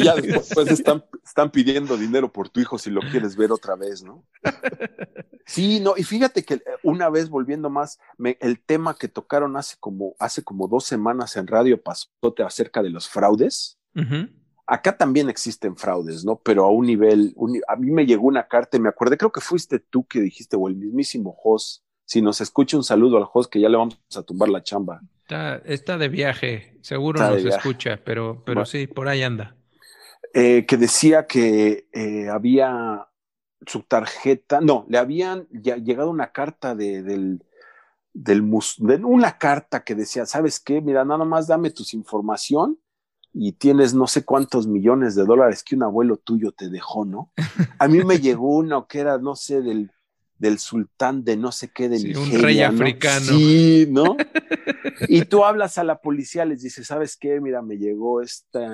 ya 0.03 0.15
después 0.17 0.69
están, 0.69 1.05
están 1.25 1.51
pidiendo 1.51 1.97
dinero 1.97 2.33
por 2.33 2.49
tu 2.49 2.61
hijo 2.61 2.79
si 2.79 2.91
lo 2.91 3.01
quieres 3.03 3.37
ver 3.37 3.53
otra 3.53 3.77
vez, 3.77 4.03
¿no? 4.03 4.25
Sí, 5.47 5.81
no, 5.81 5.95
y 5.97 6.05
fíjate 6.05 6.45
que 6.45 6.63
una 6.83 7.11
vez 7.11 7.29
volviendo 7.29 7.71
más, 7.71 7.99
el 8.41 8.61
tema 8.61 8.97
que 8.97 9.09
tocaron 9.09 9.57
hace 9.57 9.77
como, 9.79 10.15
hace 10.19 10.43
como 10.43 10.69
dos 10.69 10.85
semanas 10.85 11.37
en 11.37 11.47
Radio 11.47 11.83
Pasote 11.83 12.43
acerca 12.43 12.83
de 12.83 12.91
los 12.91 13.09
fraudes. 13.09 13.79
Acá 14.73 14.97
también 14.97 15.29
existen 15.29 15.77
fraudes, 15.77 16.25
¿no? 16.25 16.37
Pero 16.37 16.65
a 16.65 16.71
un 16.71 16.87
nivel, 16.87 17.35
a 17.67 17.75
mí 17.75 17.91
me 17.91 18.07
llegó 18.07 18.29
una 18.29 18.47
carta, 18.47 18.79
me 18.79 18.89
acordé, 18.89 19.17
creo 19.17 19.33
que 19.33 19.41
fuiste 19.41 19.81
tú 19.81 20.07
que 20.07 20.21
dijiste, 20.21 20.57
o 20.57 20.69
el 20.69 20.77
mismísimo 20.77 21.35
Jos 21.43 21.85
Si 22.05 22.23
nos 22.23 22.41
escucha 22.41 22.77
un 22.77 22.85
saludo 22.85 23.17
al 23.17 23.27
host 23.33 23.51
que 23.51 23.61
ya 23.61 23.69
le 23.69 23.77
vamos 23.77 23.99
a 24.15 24.23
tumbar 24.23 24.49
la 24.49 24.63
chamba. 24.63 25.01
Está, 25.23 25.57
está 25.65 25.99
de 25.99 26.09
viaje, 26.09 26.79
seguro 26.83 27.19
nos 27.19 27.45
escucha, 27.45 27.99
pero, 28.05 28.45
pero 28.47 28.65
sí, 28.65 28.87
por 28.87 29.09
ahí 29.09 29.25
anda. 29.25 29.57
Eh, 30.35 30.65
que 30.69 30.77
decía 30.77 31.27
que 31.27 31.89
eh, 31.93 32.29
había 32.29 33.09
su 33.67 33.83
tarjeta, 33.83 34.61
no, 34.61 34.87
le 34.89 34.99
habían 34.99 35.49
ya 35.51 35.79
llegado 35.79 36.11
una 36.11 36.31
carta 36.31 36.77
de, 36.77 37.03
del, 37.03 37.45
del 38.13 38.49
de 38.79 39.05
una 39.05 39.37
carta 39.37 39.83
que 39.83 39.97
decía, 39.97 40.27
¿sabes 40.27 40.61
qué? 40.61 40.81
Mira, 40.81 41.05
nada 41.05 41.25
más 41.25 41.49
dame 41.49 41.73
tus 41.73 41.93
información 41.93 42.79
y 43.33 43.53
tienes 43.53 43.95
no 43.95 44.07
sé 44.07 44.25
cuántos 44.25 44.67
millones 44.67 45.15
de 45.15 45.25
dólares 45.25 45.63
que 45.63 45.77
un 45.77 45.85
abuelo 45.85 46.17
tuyo 46.17 46.53
te 46.53 46.69
dejó, 46.69 47.05
¿no? 47.05 47.33
A 47.79 47.89
mí 47.89 48.03
me 48.05 48.19
llegó 48.21 48.57
uno 48.57 48.87
que 48.87 49.01
era, 49.01 49.19
no 49.19 49.37
sé, 49.37 49.63
del, 49.63 49.91
del 50.39 50.59
sultán 50.59 51.23
de 51.23 51.37
no 51.37 51.53
sé 51.53 51.69
qué 51.69 51.89
de 51.89 51.99
sí, 51.99 52.15
un 52.15 52.31
rey 52.41 52.61
africano. 52.63 53.27
Sí, 53.27 53.87
¿no? 53.91 54.17
y 55.09 55.25
tú 55.27 55.45
hablas 55.45 55.79
a 55.79 55.85
la 55.85 56.01
policía, 56.01 56.45
les 56.45 56.63
dices, 56.63 56.87
¿sabes 56.87 57.17
qué? 57.17 57.41
Mira, 57.41 57.63
me 57.63 57.77
llegó 57.77 58.21
esta, 58.21 58.69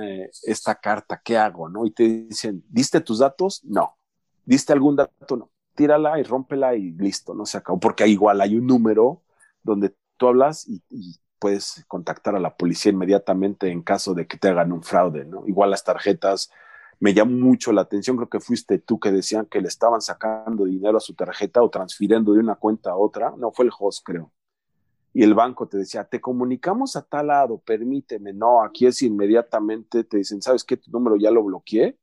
esta 0.44 0.74
carta, 0.76 1.20
¿qué 1.22 1.36
hago? 1.36 1.68
¿No? 1.68 1.84
Y 1.84 1.90
te 1.90 2.04
dicen, 2.04 2.64
¿diste 2.68 3.00
tus 3.00 3.18
datos? 3.18 3.62
No. 3.64 3.96
¿Diste 4.44 4.72
algún 4.72 4.96
dato? 4.96 5.36
No. 5.36 5.50
Tírala 5.74 6.18
y 6.18 6.22
rómpela 6.22 6.74
y 6.74 6.92
listo, 6.92 7.34
no 7.34 7.44
se 7.44 7.58
acabó. 7.58 7.78
Porque 7.78 8.06
igual 8.06 8.40
hay 8.40 8.56
un 8.56 8.66
número 8.66 9.22
donde 9.62 9.94
tú 10.16 10.28
hablas 10.28 10.66
y, 10.66 10.82
y 10.88 11.16
puedes 11.46 11.84
contactar 11.86 12.34
a 12.34 12.40
la 12.40 12.56
policía 12.56 12.90
inmediatamente 12.90 13.70
en 13.70 13.80
caso 13.80 14.14
de 14.14 14.26
que 14.26 14.36
te 14.36 14.48
hagan 14.48 14.72
un 14.72 14.82
fraude, 14.82 15.24
¿no? 15.24 15.46
Igual 15.46 15.70
las 15.70 15.84
tarjetas, 15.84 16.50
me 16.98 17.14
llamó 17.14 17.36
mucho 17.36 17.70
la 17.72 17.82
atención, 17.82 18.16
creo 18.16 18.28
que 18.28 18.40
fuiste 18.40 18.80
tú 18.80 18.98
que 18.98 19.12
decían 19.12 19.46
que 19.46 19.60
le 19.60 19.68
estaban 19.68 20.00
sacando 20.00 20.64
dinero 20.64 20.96
a 20.96 21.00
su 21.00 21.14
tarjeta 21.14 21.62
o 21.62 21.70
transfiriendo 21.70 22.32
de 22.32 22.40
una 22.40 22.56
cuenta 22.56 22.90
a 22.90 22.96
otra, 22.96 23.32
no, 23.38 23.52
fue 23.52 23.66
el 23.66 23.70
host, 23.78 24.04
creo. 24.04 24.32
Y 25.12 25.22
el 25.22 25.34
banco 25.34 25.68
te 25.68 25.78
decía, 25.78 26.02
te 26.02 26.20
comunicamos 26.20 26.96
a 26.96 27.02
tal 27.02 27.28
lado, 27.28 27.58
permíteme, 27.58 28.32
no, 28.32 28.60
aquí 28.60 28.86
es 28.86 29.00
inmediatamente, 29.02 30.02
te 30.02 30.16
dicen, 30.16 30.42
¿sabes 30.42 30.64
qué? 30.64 30.76
Tu 30.76 30.90
número 30.90 31.14
ya 31.16 31.30
lo 31.30 31.44
bloqueé 31.44 31.96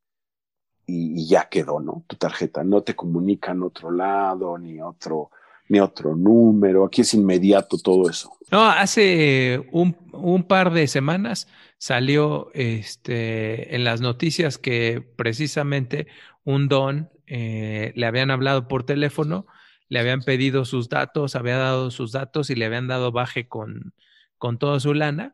y, 0.86 1.22
y 1.22 1.28
ya 1.28 1.50
quedó, 1.50 1.82
¿no? 1.82 2.06
Tu 2.08 2.16
tarjeta, 2.16 2.64
no 2.64 2.82
te 2.82 2.96
comunican 2.96 3.62
otro 3.62 3.92
lado, 3.92 4.58
ni 4.58 4.82
otro, 4.82 5.32
ni 5.70 5.80
otro 5.80 6.16
número, 6.16 6.86
aquí 6.86 7.02
es 7.02 7.14
inmediato 7.14 7.78
todo 7.78 8.10
eso. 8.10 8.32
No, 8.52 8.64
hace 8.64 9.66
un, 9.72 9.96
un, 10.12 10.44
par 10.44 10.72
de 10.74 10.88
semanas 10.88 11.48
salió 11.78 12.52
este, 12.54 13.76
en 13.76 13.84
las 13.84 14.02
noticias 14.02 14.58
que 14.58 15.02
precisamente 15.16 16.08
un 16.44 16.68
don 16.68 17.10
eh, 17.26 17.94
le 17.96 18.06
habían 18.06 18.30
hablado 18.30 18.68
por 18.68 18.86
teléfono, 18.86 19.48
le 19.90 20.00
habían 20.00 20.22
pedido 20.22 20.66
sus 20.66 20.90
datos, 20.90 21.36
había 21.36 21.58
dado 21.58 21.90
sus 21.92 22.12
datos 22.12 22.50
y 22.50 22.56
le 22.56 22.66
habían 22.66 22.88
dado 22.88 23.12
baje 23.12 23.48
con, 23.48 23.94
con 24.38 24.58
toda 24.58 24.80
su 24.80 24.94
lana. 24.94 25.34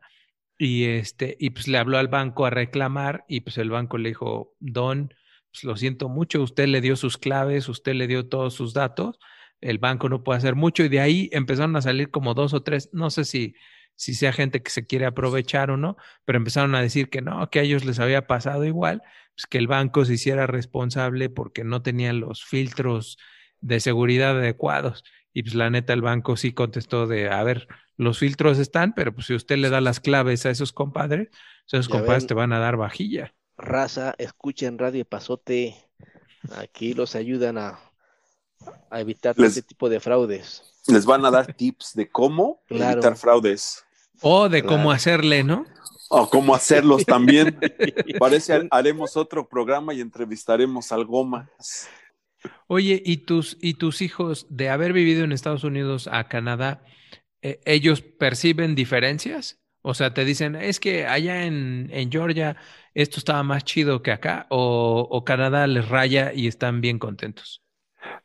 Y, 0.56 0.84
este, 0.84 1.36
y 1.40 1.50
pues 1.50 1.68
le 1.68 1.78
habló 1.78 1.98
al 1.98 2.08
banco 2.08 2.44
a 2.44 2.50
reclamar 2.50 3.24
y 3.28 3.40
pues 3.40 3.56
el 3.58 3.70
banco 3.70 3.96
le 3.98 4.10
dijo, 4.10 4.54
don, 4.60 5.14
pues 5.50 5.64
lo 5.64 5.76
siento 5.76 6.08
mucho, 6.08 6.42
usted 6.42 6.68
le 6.68 6.80
dio 6.82 6.96
sus 6.96 7.16
claves, 7.16 7.68
usted 7.68 7.94
le 7.94 8.06
dio 8.06 8.28
todos 8.28 8.54
sus 8.54 8.74
datos 8.74 9.18
el 9.60 9.78
banco 9.78 10.08
no 10.08 10.22
puede 10.24 10.38
hacer 10.38 10.54
mucho 10.54 10.84
y 10.84 10.88
de 10.88 11.00
ahí 11.00 11.28
empezaron 11.32 11.76
a 11.76 11.82
salir 11.82 12.10
como 12.10 12.34
dos 12.34 12.54
o 12.54 12.62
tres, 12.62 12.90
no 12.92 13.10
sé 13.10 13.24
si, 13.24 13.54
si 13.94 14.14
sea 14.14 14.32
gente 14.32 14.62
que 14.62 14.70
se 14.70 14.86
quiere 14.86 15.06
aprovechar 15.06 15.70
o 15.70 15.76
no, 15.76 15.96
pero 16.24 16.38
empezaron 16.38 16.74
a 16.74 16.82
decir 16.82 17.10
que 17.10 17.22
no, 17.22 17.48
que 17.50 17.60
a 17.60 17.62
ellos 17.62 17.84
les 17.84 17.98
había 17.98 18.26
pasado 18.26 18.64
igual, 18.64 19.02
pues 19.34 19.46
que 19.46 19.58
el 19.58 19.66
banco 19.66 20.04
se 20.04 20.14
hiciera 20.14 20.46
responsable 20.46 21.28
porque 21.28 21.64
no 21.64 21.82
tenían 21.82 22.20
los 22.20 22.44
filtros 22.44 23.18
de 23.60 23.80
seguridad 23.80 24.38
adecuados. 24.38 25.04
Y 25.32 25.42
pues 25.42 25.54
la 25.54 25.70
neta 25.70 25.92
el 25.92 26.02
banco 26.02 26.36
sí 26.36 26.52
contestó 26.52 27.06
de, 27.06 27.28
a 27.28 27.42
ver, 27.44 27.68
los 27.96 28.18
filtros 28.18 28.58
están, 28.58 28.94
pero 28.94 29.14
pues 29.14 29.26
si 29.26 29.34
usted 29.34 29.58
le 29.58 29.70
da 29.70 29.80
las 29.80 30.00
claves 30.00 30.46
a 30.46 30.50
esos 30.50 30.72
compadres, 30.72 31.28
esos 31.66 31.88
compadres 31.88 32.26
te 32.26 32.34
van 32.34 32.52
a 32.52 32.58
dar 32.58 32.76
vajilla. 32.76 33.34
Raza, 33.56 34.14
escuchen 34.18 34.78
Radio 34.78 35.04
Pasote, 35.04 35.76
aquí 36.56 36.94
los 36.94 37.14
ayudan 37.14 37.58
a 37.58 37.78
a 38.90 39.00
evitar 39.00 39.34
ese 39.38 39.62
tipo 39.62 39.88
de 39.88 40.00
fraudes. 40.00 40.62
Les 40.86 41.04
van 41.04 41.24
a 41.24 41.30
dar 41.30 41.52
tips 41.56 41.94
de 41.94 42.08
cómo 42.08 42.62
evitar 42.68 43.16
fraudes. 43.16 43.84
O 44.22 44.48
de 44.48 44.62
cómo 44.62 44.92
hacerle, 44.92 45.44
¿no? 45.44 45.64
O 46.10 46.28
cómo 46.28 46.54
hacerlos 46.54 47.04
también. 47.06 47.58
Parece 48.18 48.68
haremos 48.70 49.16
otro 49.16 49.48
programa 49.48 49.94
y 49.94 50.00
entrevistaremos 50.00 50.92
algo 50.92 51.24
más. 51.24 51.88
Oye, 52.66 53.02
¿y 53.04 53.18
tus, 53.18 53.56
y 53.60 53.74
tus 53.74 54.02
hijos 54.02 54.46
de 54.50 54.70
haber 54.70 54.92
vivido 54.92 55.24
en 55.24 55.32
Estados 55.32 55.64
Unidos 55.64 56.08
a 56.10 56.28
Canadá, 56.28 56.82
eh, 57.42 57.60
ellos 57.64 58.02
perciben 58.02 58.74
diferencias? 58.74 59.60
O 59.82 59.94
sea, 59.94 60.12
te 60.12 60.24
dicen, 60.24 60.56
es 60.56 60.80
que 60.80 61.06
allá 61.06 61.44
en, 61.44 61.88
en 61.92 62.10
Georgia 62.10 62.56
esto 62.94 63.18
estaba 63.18 63.42
más 63.42 63.64
chido 63.64 64.02
que 64.02 64.12
acá, 64.12 64.46
o, 64.50 65.06
o 65.10 65.24
Canadá 65.24 65.66
les 65.66 65.88
raya 65.88 66.32
y 66.34 66.48
están 66.48 66.80
bien 66.80 66.98
contentos. 66.98 67.62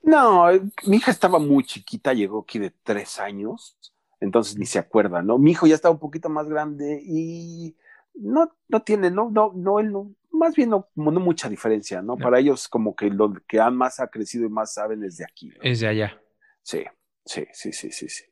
No, 0.04 0.48
mi 0.86 0.98
hija 0.98 1.12
estaba 1.12 1.40
muy 1.40 1.64
chiquita, 1.64 2.14
llegó 2.14 2.42
aquí 2.42 2.60
de 2.60 2.72
tres 2.84 3.20
años, 3.20 3.78
entonces 4.20 4.58
ni 4.58 4.66
se 4.66 4.80
acuerda, 4.80 5.22
¿no? 5.22 5.38
Mi 5.38 5.52
hijo 5.52 5.68
ya 5.68 5.76
estaba 5.76 5.94
un 5.94 6.00
poquito 6.00 6.30
más 6.30 6.48
grande 6.48 7.02
y 7.06 7.76
no, 8.14 8.52
no 8.68 8.82
tiene, 8.82 9.12
no, 9.12 9.30
no, 9.32 9.52
no, 9.54 9.80
él 9.80 9.92
no, 9.92 10.14
más 10.32 10.56
bien 10.56 10.70
no, 10.70 10.88
no 10.96 11.20
mucha 11.20 11.50
diferencia, 11.50 12.02
¿no? 12.02 12.18
Para 12.18 12.40
ellos 12.40 12.68
como 12.68 12.96
que 12.96 13.10
lo 13.10 13.34
que 13.48 13.60
han 13.60 13.76
más 13.76 14.00
ha 14.00 14.08
crecido 14.08 14.46
y 14.46 14.50
más 14.50 14.74
saben 14.74 15.04
es 15.04 15.18
de 15.18 15.26
aquí. 15.26 15.52
Es 15.62 15.80
de 15.80 15.88
allá. 15.88 16.22
Sí, 16.62 16.84
sí, 17.26 17.46
sí, 17.52 17.72
sí, 17.72 17.92
sí, 17.92 18.10
sí. 18.10 18.24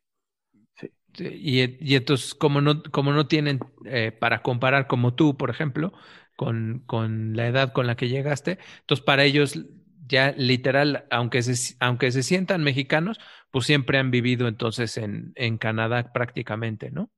Y, 1.16 1.62
y, 1.80 1.96
entonces, 1.96 2.34
como 2.34 2.60
no, 2.60 2.82
como 2.92 3.12
no 3.12 3.28
tienen 3.28 3.60
eh, 3.86 4.12
para 4.12 4.42
comparar 4.42 4.88
como 4.88 5.14
tú, 5.14 5.38
por 5.38 5.52
ejemplo, 5.52 5.94
con, 6.36 6.82
con 6.88 7.36
la 7.36 7.48
edad 7.48 7.72
con 7.72 7.86
la 7.86 7.96
que 7.96 8.10
llegaste, 8.10 8.58
entonces 8.82 9.06
para 9.06 9.24
ellos 9.24 9.60
ya 10.08 10.34
literal, 10.38 11.06
aunque 11.10 11.44
se, 11.44 11.76
aunque 11.80 12.12
se 12.12 12.24
sientan 12.24 12.64
mexicanos, 12.64 13.20
pues 13.52 13.66
siempre 13.66 13.98
han 13.98 14.12
vivido 14.12 14.48
entonces 14.48 14.98
en, 14.98 15.34
en 15.36 15.58
Canadá 15.58 16.12
prácticamente, 16.14 16.92
¿no? 16.92 17.10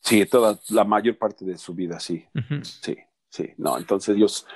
Sí, 0.00 0.26
toda 0.26 0.58
la 0.70 0.84
mayor 0.84 1.16
parte 1.16 1.44
de 1.44 1.56
su 1.56 1.74
vida, 1.74 2.00
sí. 2.00 2.26
Sí, 2.62 2.98
sí. 3.28 3.50
No, 3.56 3.78
entonces 3.78 4.16
ellos 4.16 4.46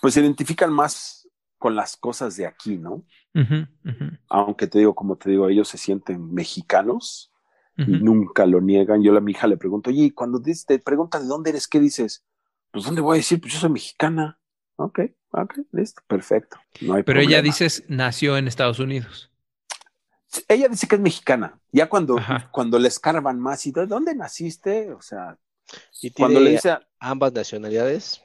pues 0.00 0.14
se 0.14 0.20
identifican 0.20 0.72
más 0.72 1.28
con 1.58 1.76
las 1.76 1.96
cosas 1.96 2.36
de 2.36 2.46
aquí, 2.46 2.78
¿no? 2.78 3.04
Aunque 4.28 4.66
te 4.66 4.78
digo, 4.78 4.94
como 4.94 5.16
te 5.16 5.30
digo, 5.30 5.48
ellos 5.48 5.68
se 5.68 5.78
sienten 5.78 6.32
mexicanos 6.32 7.32
y 7.76 7.92
nunca 7.92 8.46
lo 8.46 8.60
niegan. 8.60 9.02
Yo 9.02 9.16
a 9.16 9.20
mi 9.20 9.32
hija 9.32 9.46
le 9.46 9.56
pregunto, 9.56 9.90
oye, 9.90 10.14
cuando 10.14 10.40
te 10.40 10.78
preguntan 10.78 11.22
de 11.22 11.28
dónde 11.28 11.50
eres, 11.50 11.68
¿qué 11.68 11.80
dices? 11.80 12.24
Pues, 12.70 12.84
¿dónde 12.84 13.00
voy 13.00 13.16
a 13.16 13.18
decir? 13.18 13.40
Pues 13.40 13.52
yo 13.52 13.60
soy 13.60 13.70
mexicana. 13.70 14.38
Ok, 14.76 15.00
ok, 15.42 15.58
listo, 15.72 16.02
perfecto. 16.06 16.58
Pero 17.04 17.20
ella 17.20 17.42
dices 17.42 17.84
nació 17.88 18.36
en 18.36 18.48
Estados 18.48 18.78
Unidos. 18.78 19.30
Ella 20.48 20.68
dice 20.68 20.88
que 20.88 20.96
es 20.96 21.00
mexicana. 21.00 21.58
Ya 21.70 21.88
cuando, 21.88 22.16
cuando 22.50 22.78
le 22.78 22.88
escarban 22.88 23.38
más 23.38 23.66
y 23.66 23.72
de 23.72 23.86
dónde 23.86 24.14
naciste, 24.14 24.92
o 24.92 25.00
sea, 25.00 25.38
¿Y 26.02 26.10
cuando 26.10 26.40
le 26.40 26.50
dice 26.50 26.76
ambas 26.98 27.32
nacionalidades, 27.32 28.22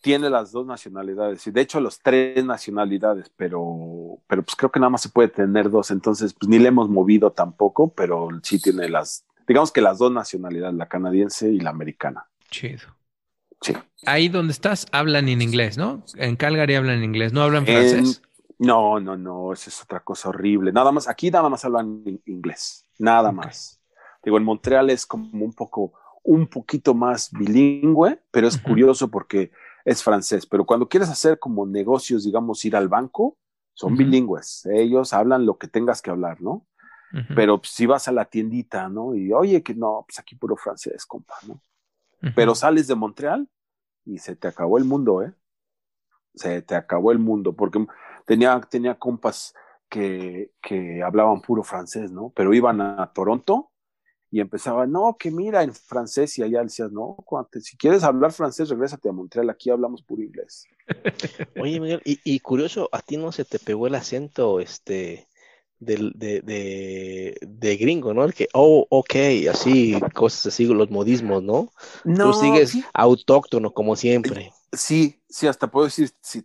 tiene 0.00 0.30
las 0.30 0.52
dos 0.52 0.66
nacionalidades 0.66 1.46
y 1.46 1.50
de 1.50 1.60
hecho 1.60 1.80
los 1.80 2.00
tres 2.00 2.44
nacionalidades, 2.44 3.30
pero, 3.36 4.18
pero 4.26 4.42
pues 4.42 4.56
creo 4.56 4.70
que 4.70 4.80
nada 4.80 4.90
más 4.90 5.02
se 5.02 5.10
puede 5.10 5.28
tener 5.28 5.70
dos, 5.70 5.90
entonces 5.90 6.32
pues 6.32 6.48
ni 6.48 6.58
le 6.58 6.68
hemos 6.68 6.88
movido 6.88 7.32
tampoco, 7.32 7.92
pero 7.92 8.28
sí 8.42 8.60
tiene 8.60 8.88
las, 8.88 9.26
digamos 9.46 9.70
que 9.72 9.82
las 9.82 9.98
dos 9.98 10.10
nacionalidades, 10.10 10.74
la 10.76 10.88
canadiense 10.88 11.50
y 11.50 11.60
la 11.60 11.70
americana. 11.70 12.26
Chido. 12.50 12.99
Sí. 13.60 13.74
Ahí 14.06 14.28
donde 14.28 14.52
estás 14.52 14.86
hablan 14.92 15.28
en 15.28 15.42
inglés, 15.42 15.76
¿no? 15.76 16.02
En 16.16 16.36
Calgary 16.36 16.74
hablan 16.74 16.98
en 16.98 17.04
inglés, 17.04 17.32
¿no 17.32 17.42
hablan 17.42 17.66
francés? 17.66 18.22
no, 18.58 19.00
no, 19.00 19.16
no, 19.16 19.52
esa 19.52 19.70
es 19.70 19.82
otra 19.82 20.00
cosa 20.00 20.28
horrible. 20.28 20.72
Nada 20.72 20.92
más, 20.92 21.08
aquí 21.08 21.30
nada 21.30 21.48
más 21.48 21.64
hablan 21.64 22.02
inglés, 22.26 22.86
nada 22.98 23.32
más. 23.32 23.80
Digo, 24.22 24.36
en 24.36 24.44
Montreal 24.44 24.90
es 24.90 25.06
como 25.06 25.44
un 25.44 25.54
poco, 25.54 25.94
un 26.22 26.46
poquito 26.46 26.94
más 26.94 27.30
bilingüe, 27.32 28.20
pero 28.30 28.46
es 28.48 28.58
curioso 28.58 29.08
porque 29.08 29.50
es 29.84 30.02
francés. 30.02 30.44
Pero 30.46 30.66
cuando 30.66 30.88
quieres 30.88 31.08
hacer 31.08 31.38
como 31.38 31.66
negocios, 31.66 32.24
digamos, 32.24 32.62
ir 32.64 32.76
al 32.76 32.88
banco, 32.88 33.38
son 33.72 33.96
bilingües. 33.96 34.66
Ellos 34.66 35.14
hablan 35.14 35.46
lo 35.46 35.56
que 35.56 35.68
tengas 35.68 36.02
que 36.02 36.10
hablar, 36.10 36.42
¿no? 36.42 36.66
Pero 37.34 37.60
si 37.64 37.86
vas 37.86 38.06
a 38.08 38.12
la 38.12 38.26
tiendita, 38.26 38.88
¿no? 38.88 39.14
Y 39.14 39.32
oye, 39.32 39.62
que 39.62 39.74
no, 39.74 40.04
pues 40.06 40.18
aquí 40.18 40.36
puro 40.36 40.54
francés, 40.56 41.06
compa, 41.06 41.34
¿no? 41.48 41.60
Pero 42.34 42.54
sales 42.54 42.86
de 42.86 42.94
Montreal 42.94 43.48
y 44.04 44.18
se 44.18 44.36
te 44.36 44.48
acabó 44.48 44.78
el 44.78 44.84
mundo, 44.84 45.22
¿eh? 45.22 45.32
Se 46.34 46.62
te 46.62 46.74
acabó 46.74 47.12
el 47.12 47.18
mundo, 47.18 47.54
porque 47.54 47.84
tenía, 48.26 48.60
tenía 48.70 48.98
compas 48.98 49.54
que, 49.88 50.52
que 50.62 51.02
hablaban 51.02 51.40
puro 51.40 51.62
francés, 51.62 52.12
¿no? 52.12 52.32
Pero 52.34 52.54
iban 52.54 52.80
a 52.80 53.12
Toronto 53.12 53.70
y 54.30 54.40
empezaban, 54.40 54.92
no, 54.92 55.16
que 55.18 55.30
mira 55.30 55.62
en 55.62 55.74
francés 55.74 56.38
y 56.38 56.42
allá 56.42 56.62
decías, 56.62 56.92
no, 56.92 57.16
si 57.60 57.76
quieres 57.76 58.04
hablar 58.04 58.32
francés, 58.32 58.68
regrésate 58.68 59.08
a 59.08 59.12
Montreal, 59.12 59.50
aquí 59.50 59.70
hablamos 59.70 60.02
puro 60.02 60.22
inglés. 60.22 60.66
Oye, 61.60 61.80
Miguel, 61.80 62.00
y, 62.04 62.20
y, 62.22 62.38
curioso, 62.38 62.88
a 62.92 63.00
ti 63.02 63.16
no 63.16 63.32
se 63.32 63.44
te 63.44 63.58
pegó 63.58 63.88
el 63.88 63.96
acento, 63.96 64.60
este, 64.60 65.26
del- 65.80 66.12
de, 66.14 66.40
de, 66.42 67.38
de 67.40 67.76
gringo, 67.76 68.14
¿no? 68.14 68.24
El 68.24 68.34
que, 68.34 68.48
oh, 68.54 68.86
ok, 68.90 69.14
así, 69.50 70.00
cosas 70.14 70.46
así, 70.46 70.66
los 70.66 70.90
modismos, 70.90 71.42
¿no? 71.42 71.72
Tú 72.02 72.32
sigues 72.32 72.70
sí, 72.70 72.84
autóctono 72.94 73.72
como 73.72 73.96
siempre. 73.96 74.52
sí, 74.72 75.20
sí, 75.28 75.46
hasta 75.46 75.70
puedo 75.70 75.86
decir, 75.86 76.10
sí. 76.22 76.44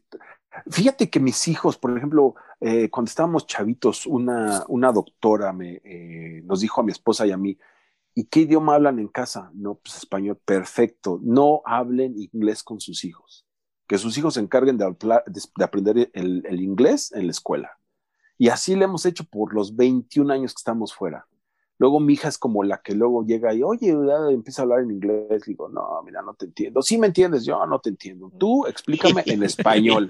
Fíjate 0.70 1.10
que 1.10 1.20
mis 1.20 1.48
hijos, 1.50 1.78
por 1.78 1.96
ejemplo, 1.98 2.36
eh, 2.62 2.90
cuando 2.90 3.10
estábamos 3.10 3.46
chavitos, 3.46 4.06
una, 4.06 4.64
una 4.70 4.92
doctora 4.94 5.52
me, 5.52 5.82
eh, 5.84 6.42
nos 6.46 6.62
dijo 6.62 6.80
a 6.82 6.84
mi 6.84 6.92
esposa 6.94 7.28
y 7.28 7.32
a 7.32 7.38
mí, 7.38 7.58
¿y 8.14 8.26
qué 8.26 8.42
idioma 8.42 8.76
hablan 8.76 9.00
en 9.00 9.10
casa? 9.10 9.52
No, 9.54 9.76
pues 9.76 9.98
español, 9.98 10.40
perfecto. 10.46 11.20
No 11.22 11.62
hablen 11.66 12.16
inglés 12.18 12.64
con 12.64 12.80
sus 12.80 13.04
hijos. 13.04 13.46
Que 13.88 13.98
sus 13.98 14.18
hijos 14.18 14.36
se 14.36 14.40
encarguen 14.40 14.78
de, 14.78 14.86
hablar- 14.86 15.24
de- 15.28 15.42
de 15.58 15.64
aprender 15.64 16.10
el, 16.14 16.44
el 16.48 16.62
inglés 16.62 17.12
en 17.12 17.26
la 17.28 17.32
escuela. 17.32 17.75
Y 18.38 18.50
así 18.50 18.76
le 18.76 18.86
hemos 18.86 19.06
hecho 19.06 19.24
por 19.24 19.54
los 19.54 19.76
21 19.76 20.34
años 20.34 20.54
que 20.54 20.60
estamos 20.60 20.94
fuera. 20.94 21.26
Luego 21.78 22.00
mi 22.00 22.14
hija 22.14 22.30
es 22.30 22.38
como 22.38 22.64
la 22.64 22.82
que 22.82 22.96
luego 22.96 23.26
llega 23.26 23.54
y, 23.54 23.62
oye, 23.62 23.88
ya 23.88 24.30
empieza 24.32 24.62
a 24.62 24.64
hablar 24.64 24.80
en 24.82 24.92
inglés. 24.92 25.44
Digo, 25.46 25.68
no, 25.68 26.02
mira, 26.04 26.22
no 26.22 26.34
te 26.34 26.46
entiendo. 26.46 26.82
Sí 26.82 26.98
me 26.98 27.08
entiendes, 27.08 27.44
yo 27.44 27.66
no 27.66 27.80
te 27.80 27.90
entiendo. 27.90 28.32
Tú 28.38 28.66
explícame 28.66 29.24
en 29.26 29.44
español. 29.44 30.08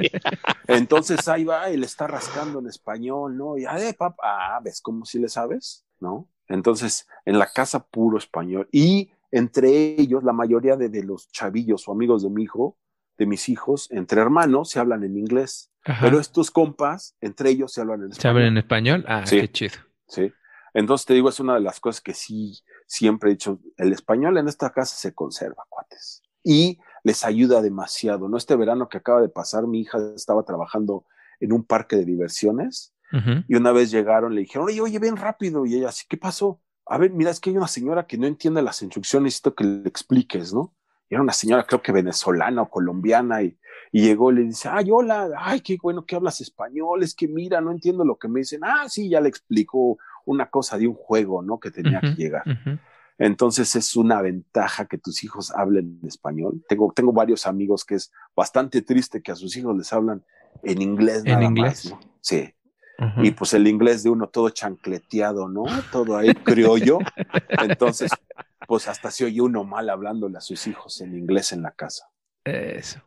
Entonces 0.67 1.27
ahí 1.27 1.43
va 1.43 1.69
y 1.71 1.77
le 1.77 1.87
está 1.87 2.05
rascando 2.05 2.59
en 2.59 2.67
español, 2.67 3.35
¿no? 3.35 3.57
Y, 3.57 3.65
ay, 3.65 3.93
papá, 3.93 4.21
ah, 4.23 4.59
¿ves 4.63 4.79
cómo 4.79 5.05
si 5.05 5.17
le 5.17 5.27
sabes? 5.27 5.85
¿No? 5.99 6.27
Entonces, 6.47 7.07
en 7.25 7.39
la 7.39 7.47
casa 7.47 7.83
puro 7.87 8.19
español. 8.19 8.69
Y 8.71 9.09
entre 9.31 9.99
ellos, 9.99 10.23
la 10.23 10.33
mayoría 10.33 10.75
de, 10.75 10.89
de 10.89 11.03
los 11.03 11.27
chavillos 11.29 11.87
o 11.87 11.91
amigos 11.91 12.21
de 12.21 12.29
mi 12.29 12.43
hijo, 12.43 12.77
de 13.17 13.25
mis 13.25 13.49
hijos, 13.49 13.87
entre 13.91 14.21
hermanos, 14.21 14.69
se 14.69 14.79
hablan 14.79 15.03
en 15.03 15.17
inglés. 15.17 15.71
Ajá. 15.83 16.05
Pero 16.05 16.19
estos 16.19 16.51
compas, 16.51 17.15
entre 17.21 17.49
ellos, 17.51 17.71
se 17.73 17.81
hablan 17.81 18.01
en 18.03 18.11
¿Se 18.11 18.17
español. 18.17 18.35
hablan 18.37 18.47
en 18.53 18.57
español? 18.57 19.05
Ah, 19.07 19.25
Sí. 19.25 19.39
qué 19.41 19.51
chido. 19.51 19.75
Sí. 20.07 20.33
Entonces 20.73 21.05
te 21.05 21.13
digo, 21.13 21.29
es 21.29 21.39
una 21.39 21.53
de 21.53 21.61
las 21.61 21.79
cosas 21.79 22.01
que 22.01 22.13
sí 22.13 22.59
siempre 22.87 23.29
he 23.29 23.33
dicho, 23.33 23.59
el 23.77 23.93
español 23.93 24.37
en 24.37 24.47
esta 24.47 24.71
casa 24.71 24.95
se 24.95 25.13
conserva, 25.13 25.63
cuates. 25.69 26.21
Y 26.43 26.79
les 27.03 27.23
ayuda 27.23 27.61
demasiado, 27.61 28.27
¿no? 28.27 28.37
Este 28.37 28.55
verano 28.55 28.89
que 28.89 28.97
acaba 28.97 29.21
de 29.21 29.29
pasar, 29.29 29.65
mi 29.67 29.79
hija 29.81 29.97
estaba 30.15 30.43
trabajando 30.43 31.05
en 31.39 31.53
un 31.53 31.63
parque 31.63 31.95
de 31.95 32.05
diversiones 32.05 32.93
Ujú. 33.13 33.43
y 33.47 33.55
una 33.55 33.71
vez 33.71 33.89
llegaron, 33.89 34.35
le 34.35 34.41
dijeron, 34.41 34.67
oye, 34.67 34.81
oye, 34.81 34.99
ven 34.99 35.15
rápido. 35.17 35.65
Y 35.65 35.75
ella 35.75 35.89
así, 35.89 36.05
¿qué 36.09 36.17
pasó? 36.17 36.61
A 36.85 36.97
ver, 36.99 37.11
mira, 37.11 37.31
es 37.31 37.39
que 37.39 37.49
hay 37.51 37.57
una 37.57 37.67
señora 37.67 38.05
que 38.05 38.17
no 38.17 38.27
entiende 38.27 38.61
las 38.61 38.81
instrucciones, 38.83 39.23
necesito 39.25 39.55
que 39.55 39.63
le 39.63 39.87
expliques, 39.89 40.53
¿no? 40.53 40.74
Era 41.09 41.21
una 41.21 41.33
señora, 41.33 41.65
creo 41.65 41.81
que 41.81 41.91
venezolana 41.91 42.63
o 42.63 42.69
colombiana, 42.69 43.43
y, 43.43 43.57
y 43.91 44.01
llegó 44.03 44.31
y 44.31 44.35
le 44.35 44.41
dice, 44.43 44.69
ay, 44.71 44.89
hola, 44.91 45.29
ay, 45.37 45.61
qué 45.61 45.77
bueno 45.81 46.05
que 46.05 46.15
hablas 46.15 46.41
español, 46.41 47.03
es 47.03 47.15
que 47.15 47.27
mira, 47.27 47.61
no 47.61 47.71
entiendo 47.71 48.03
lo 48.05 48.17
que 48.17 48.27
me 48.27 48.39
dicen. 48.39 48.61
Ah, 48.63 48.85
sí, 48.89 49.09
ya 49.09 49.21
le 49.21 49.29
explicó 49.29 49.97
una 50.25 50.49
cosa 50.49 50.77
de 50.77 50.87
un 50.87 50.95
juego, 50.95 51.41
¿no? 51.43 51.59
Que 51.59 51.71
tenía 51.71 52.01
Ujú, 52.01 52.09
que 52.09 52.15
llegar. 52.15 52.47
ujú. 52.51 52.79
Entonces 53.17 53.75
es 53.75 53.95
una 53.95 54.21
ventaja 54.21 54.87
que 54.87 54.97
tus 54.97 55.23
hijos 55.23 55.51
hablen 55.55 55.99
español. 56.03 56.63
Tengo, 56.67 56.91
tengo 56.93 57.13
varios 57.13 57.47
amigos 57.47 57.85
que 57.85 57.95
es 57.95 58.11
bastante 58.35 58.81
triste 58.81 59.21
que 59.21 59.31
a 59.31 59.35
sus 59.35 59.55
hijos 59.55 59.77
les 59.77 59.93
hablan 59.93 60.23
en 60.63 60.81
inglés. 60.81 61.25
¿En 61.25 61.29
nada 61.29 61.43
inglés? 61.43 61.85
Más, 61.85 61.85
¿no? 61.85 61.99
Sí. 62.21 62.53
Ujú. 62.99 63.21
Y 63.23 63.31
pues 63.31 63.53
el 63.53 63.67
inglés 63.67 64.03
de 64.03 64.09
uno 64.09 64.27
todo 64.29 64.49
chancleteado, 64.49 65.47
¿no? 65.47 65.87
Todo 65.89 66.17
ahí 66.17 66.35
criollo. 66.35 66.99
Entonces, 67.57 68.21
pues 68.67 68.87
hasta 68.87 69.11
se 69.11 69.25
oye 69.25 69.41
uno 69.41 69.63
mal 69.63 69.89
hablándole 69.89 70.37
a 70.37 70.41
sus 70.41 70.67
hijos 70.67 71.01
en 71.01 71.17
inglés 71.17 71.51
en 71.51 71.61
la 71.61 71.71
casa. 71.71 72.09
Eso. 72.43 73.01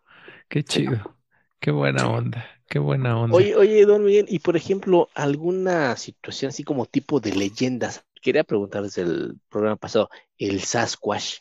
Qué 0.49 0.61
Sí. 0.61 0.65
chido. 0.87 1.17
Qué 1.61 1.71
buena 1.73 2.09
onda. 2.09 2.47
Qué 2.69 2.79
buena 2.79 3.19
onda. 3.19 3.37
Oye, 3.37 3.57
oye, 3.57 3.85
don 3.85 4.05
Miguel, 4.05 4.27
y 4.29 4.39
por 4.39 4.57
ejemplo, 4.57 5.09
alguna 5.15 5.97
situación 5.97 6.51
así 6.51 6.63
como 6.65 6.87
tipo 6.87 7.19
de 7.21 7.35
leyendas. 7.35 8.05
Quería 8.23 8.45
preguntar 8.45 8.83
desde 8.83 9.03
el 9.03 9.41
programa 9.49 9.77
pasado, 9.77 10.09
el 10.39 10.61
Sasquatch. 10.61 11.39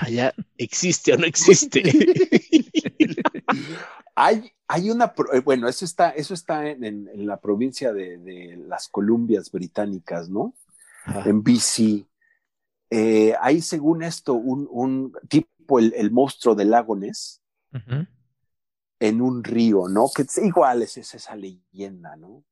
¿Allá 0.00 0.34
existe 0.58 1.12
o 1.12 1.16
no 1.16 1.26
existe? 1.26 1.82
Hay, 4.14 4.50
hay 4.66 4.90
una, 4.90 5.12
eh, 5.34 5.40
bueno, 5.40 5.68
eso 5.68 5.84
está, 5.84 6.10
eso 6.10 6.32
está 6.34 6.66
en, 6.70 6.82
en- 6.84 7.08
en 7.12 7.26
la 7.26 7.38
provincia 7.38 7.92
de, 7.92 8.16
de 8.18 8.56
las 8.66 8.88
Columbias 8.88 9.50
Británicas, 9.52 10.28
¿no? 10.30 10.54
Ajá. 11.04 11.28
En 11.28 11.42
BC. 11.42 12.06
Eh, 12.90 13.34
hay, 13.40 13.60
según 13.60 14.02
esto, 14.02 14.34
un, 14.34 14.68
un 14.70 15.12
tipo, 15.28 15.78
el, 15.78 15.92
el 15.96 16.10
monstruo 16.10 16.54
del 16.54 16.70
lago 16.70 16.96
Ness, 16.96 17.42
Ujú. 17.72 18.06
en 19.00 19.20
un 19.20 19.42
río, 19.44 19.88
¿no? 19.88 20.06
Que 20.14 20.24
igual 20.42 20.82
es, 20.82 20.96
es 20.96 21.14
esa 21.14 21.34
leyenda, 21.34 22.16
¿no? 22.16 22.44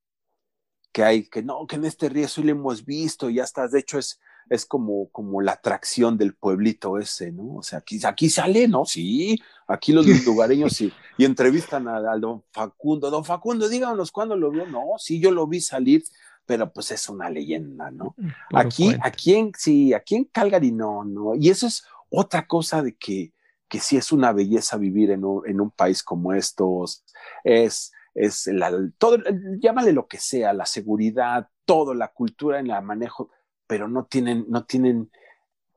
Que 0.93 1.05
hay, 1.05 1.29
que 1.29 1.43
no, 1.43 1.67
que 1.67 1.77
en 1.77 1.85
este 1.85 2.09
río 2.09 2.29
sí 2.29 2.43
lo 2.43 2.51
hemos 2.51 2.85
visto 2.85 3.31
y 3.31 3.37
ya 3.37 3.45
está, 3.45 3.67
de 3.69 3.81
hecho 3.81 3.99
es, 3.99 4.21
es 4.51 4.67
como, 4.67 5.09
como 5.11 5.41
la 5.41 5.53
atracción 5.53 6.19
del 6.19 6.35
pueblito 6.35 6.99
ese, 6.99 7.33
¿no? 7.33 7.57
O 7.57 7.63
sea, 7.63 7.79
aquí, 7.79 7.99
aquí 8.05 8.29
sale, 8.29 8.69
¿no? 8.69 8.85
Sí, 8.85 9.41
aquí 9.67 9.93
los 9.93 10.07
lugareños 10.27 10.81
y, 10.81 10.93
y 11.17 11.25
entrevistan 11.25 11.89
al, 11.89 12.07
al 12.07 12.21
don 12.21 12.43
Facundo, 12.53 13.11
don 13.11 13.25
Facundo, 13.25 13.69
díganos 13.69 14.13
cuándo 14.13 14.37
lo 14.37 14.51
vio, 14.51 14.67
no, 14.67 14.83
sí, 14.99 15.21
yo 15.21 15.31
lo 15.31 15.47
vi 15.47 15.61
salir, 15.61 16.05
pero 16.47 16.73
pues 16.73 16.91
es 16.91 17.09
una 17.09 17.31
leyenda, 17.31 17.91
¿no? 17.91 18.15
Puro 18.15 18.33
Aquí, 18.53 18.95
aquí 19.03 19.35
en, 19.35 19.53
sí, 19.57 19.93
aquí 19.93 20.17
en 20.17 20.25
Calgary 20.25 20.73
no, 20.73 21.05
no. 21.05 21.35
Y 21.35 21.51
eso 21.51 21.67
es 21.67 21.85
otra 22.09 22.47
cosa 22.47 22.83
de 22.83 22.95
que, 22.97 23.33
que 23.69 23.81
sí 23.81 23.97
es 23.97 24.13
una 24.13 24.33
belleza 24.33 24.77
vivir 24.77 25.11
en 25.11 25.25
un, 25.25 25.49
en 25.49 25.61
un 25.61 25.71
país 25.71 26.03
como 26.03 26.33
estos. 26.33 27.05
Es, 27.43 27.93
es 28.15 28.47
la, 28.47 28.71
todo, 28.99 29.19
llámale 29.59 29.93
lo 29.93 30.07
que 30.07 30.19
sea, 30.19 30.53
la 30.53 30.67
seguridad, 30.67 31.49
todo, 31.65 31.95
la 31.95 32.09
cultura 32.09 32.61
en 32.61 32.71
el 32.71 32.83
manejo, 32.83 33.31
pero 33.67 33.89
no 33.89 34.05
tienen, 34.05 34.45
no 34.49 34.65
tienen, 34.65 35.11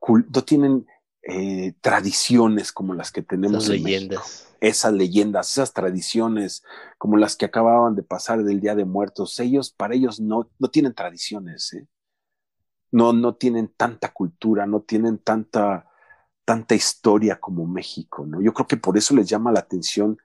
no 0.06 0.44
tienen 0.44 0.86
eh, 1.22 1.74
tradiciones 1.80 2.72
como 2.72 2.94
las 2.94 3.12
que 3.12 3.22
tenemos 3.22 3.64
Esas 3.64 3.68
en 3.68 3.82
México 3.82 4.08
leyendas. 4.10 4.56
esas 4.60 4.92
leyendas, 4.92 5.50
esas 5.52 5.72
tradiciones, 5.72 6.64
como 6.98 7.16
las 7.16 7.36
que 7.36 7.46
acababan 7.46 7.94
de 7.96 8.02
pasar 8.02 8.42
del 8.44 8.60
Día 8.60 8.74
de 8.74 8.84
Muertos, 8.84 9.38
ellos, 9.40 9.70
para 9.70 9.94
ellos 9.94 10.20
no, 10.20 10.50
no 10.58 10.68
tienen 10.70 10.94
tradiciones, 10.94 11.72
¿eh? 11.74 11.86
no, 12.90 13.12
no 13.12 13.34
tienen 13.36 13.68
tanta 13.76 14.12
cultura, 14.12 14.66
no 14.66 14.80
tienen 14.82 15.18
tanta, 15.18 15.86
tanta 16.44 16.74
historia 16.74 17.38
como 17.40 17.66
México, 17.66 18.26
¿no? 18.26 18.40
Yo 18.40 18.54
creo 18.54 18.66
que 18.66 18.76
por 18.76 18.96
eso 18.96 19.14
les 19.14 19.28
llama 19.28 19.52
la 19.52 19.60
atención 19.60 20.18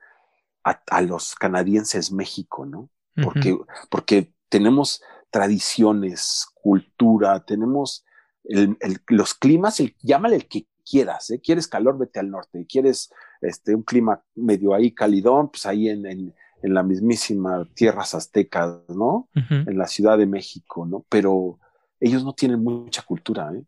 a, 0.63 0.81
a 0.89 1.01
los 1.01 1.35
canadienses 1.35 2.11
México, 2.11 2.65
¿no? 2.65 2.89
Porque, 3.21 3.57
porque 3.89 4.33
tenemos 4.49 5.01
tradiciones, 5.31 6.47
cultura, 6.55 7.45
tenemos 7.45 8.05
el, 8.45 8.77
el- 8.81 9.01
los 9.09 9.33
climas, 9.35 9.79
el, 9.79 9.95
llámale 10.01 10.37
el 10.37 10.47
que 10.47 10.67
quieras, 10.84 11.29
¿eh? 11.31 11.41
quieres 11.41 11.67
calor, 11.67 11.97
vete 11.97 12.19
al 12.19 12.29
norte, 12.29 12.65
quieres 12.67 13.11
este, 13.41 13.75
un 13.75 13.84
clima 13.84 14.23
medio 14.36 14.73
ahí 14.73 14.91
calidón, 14.93 15.49
pues 15.49 15.65
ahí 15.65 15.89
en, 15.89 16.05
en, 16.05 16.36
en 16.61 16.73
la 16.73 16.84
mismísima 16.84 17.67
tierras 17.73 18.15
aztecas, 18.15 18.77
¿no? 18.89 19.29
En 19.65 19.77
la 19.77 19.88
Ciudad 19.88 20.17
de 20.17 20.25
México, 20.25 20.86
¿no? 20.86 21.05
Pero 21.09 21.59
ellos 21.99 22.23
no 22.23 22.34
tienen 22.34 22.63
mucha 22.63 23.01
cultura, 23.03 23.51
¿eh? 23.53 23.63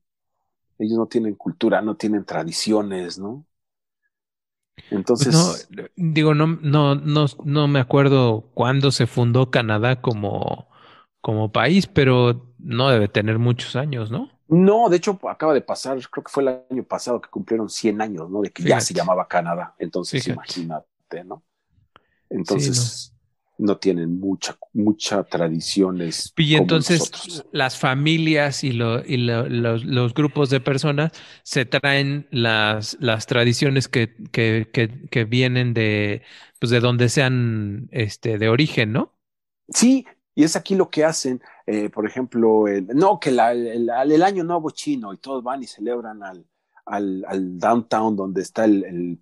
Ellos 0.79 0.97
no 0.97 1.07
tienen 1.07 1.35
cultura, 1.35 1.81
no 1.81 1.95
tienen 1.95 2.25
tradiciones, 2.25 3.17
¿no? 3.19 3.45
Entonces, 4.89 5.35
Pues 5.35 5.69
no, 5.69 5.83
digo, 5.95 6.33
no, 6.35 6.47
no, 6.61 6.95
no, 6.95 7.25
no 7.45 7.67
me 7.67 7.79
acuerdo 7.79 8.51
cuándo 8.53 8.91
se 8.91 9.07
fundó 9.07 9.49
Canadá 9.51 10.01
como, 10.01 10.67
como 11.21 11.51
país, 11.51 11.87
pero 11.87 12.53
no 12.59 12.89
debe 12.89 13.07
tener 13.07 13.39
muchos 13.39 13.75
años, 13.75 14.11
¿no? 14.11 14.29
No, 14.47 14.89
de 14.89 14.97
hecho 14.97 15.19
acaba 15.27 15.53
de 15.53 15.61
pasar, 15.61 15.97
creo 16.09 16.23
que 16.23 16.31
fue 16.31 16.43
el 16.43 16.61
año 16.69 16.83
pasado 16.83 17.19
que 17.19 17.29
cumplieron 17.29 17.69
100 17.69 18.01
años, 18.01 18.29
¿no? 18.29 18.41
De 18.41 18.51
que 18.51 18.63
ya 18.63 18.79
se 18.79 18.93
llamaba 18.93 19.27
Canadá. 19.27 19.75
Entonces, 19.79 20.23
Fíjate. 20.23 20.33
imagínate, 20.33 21.23
¿no? 21.25 21.43
Entonces, 22.29 23.13
no. 23.57 23.77
tienen 23.77 24.19
mucha, 24.19 24.57
mucha 24.73 25.23
tradiciones. 25.23 26.33
Y 26.37 26.55
entonces 26.55 26.99
nosotros. 26.99 27.45
las 27.51 27.77
familias 27.79 28.63
y, 28.63 28.71
lo- 28.73 29.05
y 29.05 29.17
lo- 29.17 29.47
los, 29.47 29.85
los 29.85 30.13
grupos 30.13 30.49
de 30.49 30.59
personas 30.59 31.11
se 31.43 31.65
traen 31.65 32.27
las, 32.31 32.97
las 32.99 33.25
tradiciones 33.27 33.87
que, 33.87 34.15
que, 34.31 34.69
que, 34.73 35.07
que 35.09 35.23
vienen 35.25 35.73
de, 35.73 36.21
pues 36.59 36.69
de 36.71 36.79
donde 36.81 37.09
sean 37.09 37.87
este, 37.91 38.37
de 38.37 38.49
origen, 38.49 38.91
¿no? 38.93 39.13
Sí, 39.69 40.05
y 40.35 40.43
es 40.43 40.55
aquí 40.55 40.75
lo 40.75 40.89
que 40.89 41.03
hacen, 41.05 41.41
eh, 41.65 41.89
por 41.89 42.05
ejemplo, 42.05 42.67
el- 42.67 42.87
no, 42.87 43.19
que 43.19 43.31
la- 43.31 43.53
el, 43.53 44.21
año 44.21 44.43
nuevo 44.43 44.69
chino 44.71 45.13
y 45.13 45.17
todos 45.17 45.43
van 45.43 45.63
y 45.63 45.67
celebran 45.67 46.21
al, 46.23 46.45
al, 46.85 47.25
al 47.27 47.57
downtown 47.57 48.15
donde 48.15 48.41
está 48.41 48.65
el, 48.65 49.19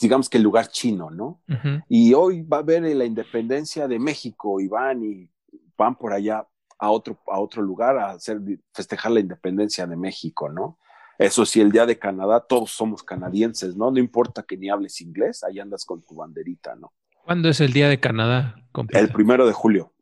digamos 0.00 0.28
que 0.28 0.38
el 0.38 0.44
lugar 0.44 0.68
chino, 0.68 1.10
¿no? 1.10 1.42
Y 1.88 2.14
hoy 2.14 2.42
va 2.42 2.58
a 2.58 2.60
haber 2.60 2.82
la 2.96 3.04
independencia 3.04 3.86
de 3.88 3.98
México 3.98 4.60
y 4.60 4.68
van 4.68 5.02
y 5.02 5.30
van 5.76 5.96
por 5.96 6.12
allá 6.12 6.46
a 6.78 6.90
otro, 6.90 7.18
a 7.26 7.38
otro 7.38 7.62
lugar 7.62 7.98
a 7.98 8.10
hacer, 8.12 8.40
festejar 8.72 9.12
la 9.12 9.20
independencia 9.20 9.86
de 9.86 9.96
México, 9.96 10.48
¿no? 10.48 10.78
Eso 11.18 11.44
sí, 11.44 11.60
el 11.60 11.70
día 11.70 11.84
de 11.84 11.98
Canadá, 11.98 12.40
todos 12.40 12.70
somos 12.70 13.02
canadienses, 13.02 13.76
¿no? 13.76 13.90
No 13.90 13.98
importa 13.98 14.42
que 14.42 14.56
ni 14.56 14.70
hables 14.70 15.02
inglés, 15.02 15.44
ahí 15.44 15.58
andas 15.60 15.84
con 15.84 16.02
tu 16.02 16.14
banderita, 16.14 16.74
¿no? 16.76 16.92
¿Cuándo 17.22 17.50
es 17.50 17.60
el 17.60 17.72
Día 17.74 17.88
de 17.88 18.00
Canadá? 18.00 18.54
El 18.98 19.10
primero 19.12 19.46
de 19.46 19.52
julio. 19.52 19.92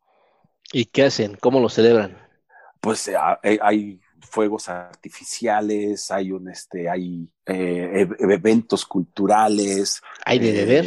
¿Y 0.73 0.87
qué 0.87 1.05
hacen? 1.05 1.37
¿Cómo 1.41 1.61
lo 1.61 1.69
celebran? 1.69 2.17
Pues 2.81 3.09
eh, 3.09 3.15
hay, 3.43 3.59
hay 3.63 4.01
fuegos 4.21 4.69
artificiales, 4.69 6.11
hay 6.11 6.33
un 6.33 6.49
este, 6.51 6.89
hay 6.89 7.33
eh, 7.47 8.07
e- 8.21 8.33
eventos 8.33 8.85
culturales. 8.85 10.01
¿Hay 10.25 10.39
de 10.39 10.51
eh, 10.51 10.65
beber? 10.65 10.87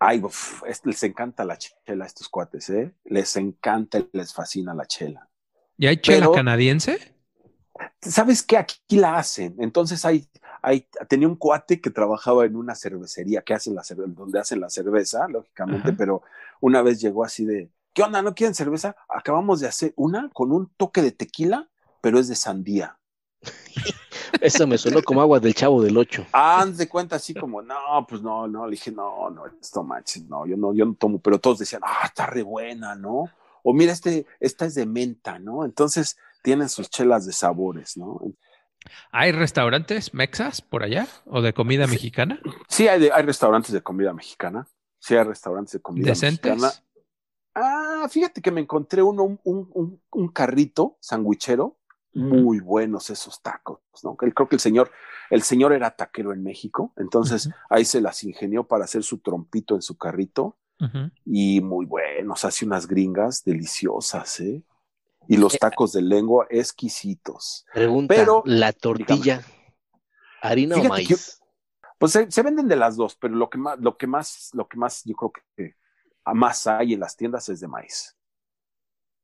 Ay, 0.00 0.20
uf, 0.22 0.62
es- 0.66 0.84
les 0.84 1.02
encanta 1.02 1.44
la 1.44 1.56
chela 1.58 2.04
a 2.04 2.06
estos 2.06 2.28
cuates, 2.28 2.68
¿eh? 2.70 2.92
Les 3.04 3.36
encanta, 3.36 4.04
les 4.12 4.32
fascina 4.32 4.74
la 4.74 4.86
chela. 4.86 5.28
¿Y 5.76 5.86
hay 5.86 5.96
chela 5.98 6.20
Pero- 6.26 6.32
canadiense? 6.32 7.14
¿Sabes 8.02 8.42
qué? 8.42 8.56
Aquí 8.56 8.96
la 8.96 9.16
hacen. 9.18 9.54
Entonces 9.60 10.04
hay, 10.04 10.28
hay, 10.62 10.88
tenía 11.08 11.28
un 11.28 11.36
cuate 11.36 11.80
que 11.80 11.90
trabajaba 11.90 12.44
en 12.44 12.56
una 12.56 12.74
cervecería 12.74 13.42
que 13.42 13.54
hacen 13.54 13.74
la 13.76 13.82
cerve- 13.82 14.12
donde 14.12 14.40
hacen 14.40 14.60
la 14.60 14.68
cerveza, 14.68 15.28
lógicamente, 15.28 15.88
Ajá. 15.90 15.96
pero 15.96 16.22
una 16.60 16.82
vez 16.82 17.00
llegó 17.00 17.24
así 17.24 17.44
de, 17.44 17.70
¿qué 17.98 18.04
onda? 18.04 18.22
¿No 18.22 18.32
quieren 18.32 18.54
cerveza? 18.54 18.94
Acabamos 19.08 19.58
de 19.58 19.66
hacer 19.66 19.92
una 19.96 20.30
con 20.32 20.52
un 20.52 20.68
toque 20.76 21.02
de 21.02 21.10
tequila, 21.10 21.68
pero 22.00 22.20
es 22.20 22.28
de 22.28 22.36
sandía. 22.36 22.96
Eso 24.40 24.68
me 24.68 24.78
sonó 24.78 25.02
como 25.02 25.20
agua 25.20 25.40
del 25.40 25.52
chavo 25.52 25.82
del 25.82 25.96
ocho. 25.96 26.24
Ah, 26.32 26.60
haz 26.60 26.76
de 26.76 26.88
cuenta 26.88 27.16
así 27.16 27.34
como, 27.34 27.60
no, 27.60 27.74
pues 28.08 28.22
no, 28.22 28.46
no, 28.46 28.66
le 28.66 28.72
dije, 28.72 28.92
no, 28.92 29.30
no, 29.30 29.46
esto 29.60 29.82
manches, 29.82 30.28
no, 30.28 30.46
yo 30.46 30.56
no, 30.56 30.72
yo 30.72 30.84
no 30.84 30.94
tomo, 30.94 31.18
pero 31.18 31.40
todos 31.40 31.58
decían, 31.58 31.82
ah, 31.84 32.02
está 32.04 32.26
re 32.26 32.42
buena, 32.44 32.94
¿no? 32.94 33.24
O 33.64 33.72
mira, 33.74 33.90
este, 33.90 34.26
esta 34.38 34.64
es 34.66 34.76
de 34.76 34.86
menta, 34.86 35.40
¿no? 35.40 35.64
Entonces 35.64 36.16
tienen 36.44 36.68
sus 36.68 36.88
chelas 36.90 37.26
de 37.26 37.32
sabores, 37.32 37.96
¿no? 37.96 38.20
¿Hay 39.10 39.32
restaurantes 39.32 40.14
mexas 40.14 40.62
por 40.62 40.84
allá? 40.84 41.08
¿O 41.26 41.42
de 41.42 41.52
comida 41.52 41.88
mexicana? 41.88 42.38
Sí, 42.68 42.86
hay, 42.86 43.00
de- 43.00 43.12
hay 43.12 43.24
restaurantes 43.24 43.72
de 43.72 43.82
comida 43.82 44.12
mexicana. 44.12 44.68
Sí, 45.00 45.16
hay 45.16 45.24
restaurantes 45.24 45.72
de 45.72 45.80
comida 45.80 46.06
¿Decentes? 46.10 46.52
mexicana. 46.56 46.72
Ah, 48.00 48.08
fíjate 48.08 48.40
que 48.40 48.50
me 48.50 48.60
encontré 48.60 49.02
uno, 49.02 49.24
un, 49.24 49.40
un, 49.44 49.70
un- 49.74 50.02
un 50.12 50.28
carrito 50.28 50.96
sandwichero, 51.00 51.76
muy 52.14 52.58
buenos 52.58 53.10
esos 53.10 53.40
tacos, 53.42 53.78
¿no? 54.02 54.16
Creo 54.16 54.48
que 54.48 54.56
el 54.56 54.60
señor, 54.60 54.90
el 55.30 55.42
señor 55.42 55.72
era 55.72 55.94
taquero 55.94 56.32
en 56.32 56.42
México, 56.42 56.92
entonces 56.96 57.48
ahí 57.70 57.84
se 57.84 58.00
las 58.00 58.24
ingenió 58.24 58.64
para 58.64 58.84
hacer 58.84 59.04
su 59.04 59.18
trompito 59.18 59.76
en 59.76 59.82
su 59.82 59.96
carrito 59.96 60.56
y 61.24 61.60
muy 61.60 61.86
buenos, 61.86 62.44
hace 62.44 62.64
unas 62.64 62.86
gringas 62.88 63.44
deliciosas, 63.44 64.40
¿eh? 64.40 64.62
Y 65.28 65.36
los 65.36 65.58
tacos 65.58 65.92
de 65.92 66.02
lengua 66.02 66.46
exquisitos. 66.50 67.66
Pregunta, 67.72 68.14
Pero, 68.14 68.42
¿la 68.46 68.72
tortilla, 68.72 69.42
harina 70.40 70.76
o 70.76 70.82
que- 70.82 70.88
maíz? 70.88 71.40
Pues 71.98 72.12
se, 72.12 72.30
se 72.30 72.42
venden 72.42 72.68
de 72.68 72.76
las 72.76 72.96
dos, 72.96 73.16
pero 73.16 73.34
lo 73.34 73.50
que 73.50 73.58
más, 73.58 73.78
lo 73.80 73.96
que 73.96 74.06
más, 74.06 74.50
lo 74.54 74.68
que 74.68 74.76
más 74.76 75.02
yo 75.04 75.14
creo 75.16 75.32
que 75.56 75.76
a 76.30 76.34
más 76.34 76.66
hay 76.66 76.94
en 76.94 77.00
las 77.00 77.16
tiendas 77.16 77.48
es 77.48 77.60
de 77.60 77.68
maíz. 77.68 78.14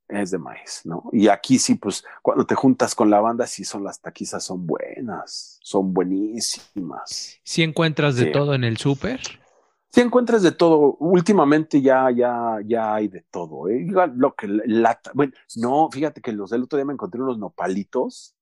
Es 0.09 0.31
de 0.31 0.39
maíz, 0.39 0.83
¿no? 0.85 1.09
Y 1.13 1.29
aquí 1.29 1.59
sí, 1.59 1.77
pues, 1.77 2.05
cuando 2.21 2.45
te 2.47 2.55
juntas 2.55 2.95
con 2.95 3.09
la 3.09 3.21
banda, 3.21 3.47
sí 3.47 3.65
son 3.65 3.85
las 3.85 4.01
taquizas, 4.01 4.45
son 4.45 4.67
buenas, 4.67 5.59
son 5.63 5.95
buenísimas. 5.95 7.41
¿Si 7.43 7.63
encuentras 7.63 8.17
de 8.17 8.27
Sí. 8.27 8.33
todo 8.33 8.55
en 8.55 8.65
el 8.65 8.77
súper? 8.77 9.21
Si 9.91 10.01
encuentras 10.01 10.43
de 10.43 10.53
todo, 10.53 10.97
últimamente 10.99 11.81
ya, 11.81 12.11
ya, 12.11 12.59
ya 12.67 12.95
hay 12.95 13.09
de 13.09 13.23
todo, 13.31 13.69
¿eh? 13.69 13.79
Igual 13.81 14.15
Lo 14.17 14.35
que 14.35 14.49
lata, 14.49 15.13
bueno, 15.15 15.33
no, 15.57 15.89
fíjate 15.91 16.21
que 16.21 16.33
los 16.33 16.51
del 16.51 16.65
otro 16.65 16.77
día 16.77 16.85
me 16.85 16.93
encontré 16.93 17.23
unos 17.23 17.39
nopalitos 17.39 18.35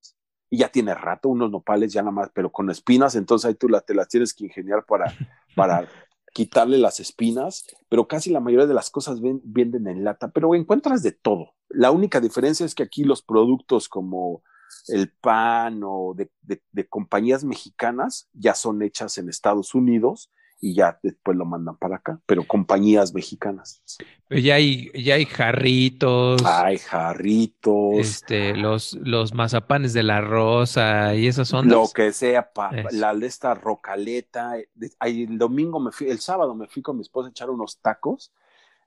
y 0.50 0.58
ya 0.58 0.68
tiene 0.70 0.94
rato, 0.94 1.28
unos 1.28 1.50
nopales 1.50 1.92
ya 1.92 2.00
nada 2.02 2.12
más, 2.12 2.30
pero 2.34 2.50
con 2.50 2.70
espinas, 2.70 3.14
entonces 3.14 3.48
ahí 3.48 3.54
tú 3.54 3.68
la, 3.68 3.80
te 3.82 3.94
las 3.94 4.08
tienes 4.08 4.34
que 4.34 4.46
ingeniar 4.46 4.84
para, 4.84 5.14
para 5.54 5.86
quitarle 6.32 6.78
las 6.78 7.00
espinas, 7.00 7.66
pero 7.88 8.08
casi 8.08 8.30
la 8.30 8.40
mayoría 8.40 8.66
de 8.66 8.74
las 8.74 8.90
cosas 8.90 9.20
ven- 9.20 9.42
venden 9.44 9.86
en 9.86 10.04
lata, 10.04 10.30
pero 10.30 10.54
encuentras 10.54 11.02
de 11.02 11.12
todo. 11.12 11.52
La 11.68 11.90
única 11.90 12.20
diferencia 12.20 12.66
es 12.66 12.74
que 12.74 12.82
aquí 12.82 13.04
los 13.04 13.22
productos 13.22 13.88
como 13.88 14.42
el 14.88 15.12
pan 15.12 15.82
o 15.84 16.14
de 16.16 16.88
compañías 16.88 17.44
mexicanas 17.44 18.28
ya 18.32 18.54
son 18.54 18.82
hechas 18.82 19.18
en 19.18 19.28
Estados 19.28 19.74
Unidos 19.74 20.30
y 20.62 20.74
ya 20.74 20.98
después 21.02 21.36
lo 21.36 21.44
mandan 21.44 21.76
para 21.76 21.96
acá, 21.96 22.20
pero 22.24 22.46
compañías 22.46 23.12
mexicanas. 23.12 23.82
Ya 24.30 24.54
hay, 24.54 24.90
ya 24.94 25.16
hay 25.16 25.26
jarritos, 25.26 26.40
Hay 26.46 26.78
jarritos, 26.78 27.98
este, 27.98 28.56
los, 28.56 28.94
los 28.94 29.34
mazapanes 29.34 29.92
de 29.92 30.04
la 30.04 30.20
rosa 30.20 31.14
y 31.16 31.26
esas 31.26 31.48
son. 31.48 31.68
lo 31.68 31.88
que 31.92 32.12
sea, 32.12 32.52
pa- 32.52 32.72
la 32.92 33.12
de 33.12 33.26
esta 33.26 33.54
rocaleta. 33.54 34.54
el 35.00 35.36
domingo 35.36 35.80
me 35.80 35.90
fui, 35.90 36.08
el 36.08 36.20
sábado 36.20 36.54
me 36.54 36.68
fui 36.68 36.80
con 36.80 36.96
mi 36.96 37.02
esposa 37.02 37.26
a 37.28 37.30
echar 37.32 37.50
unos 37.50 37.80
tacos 37.80 38.32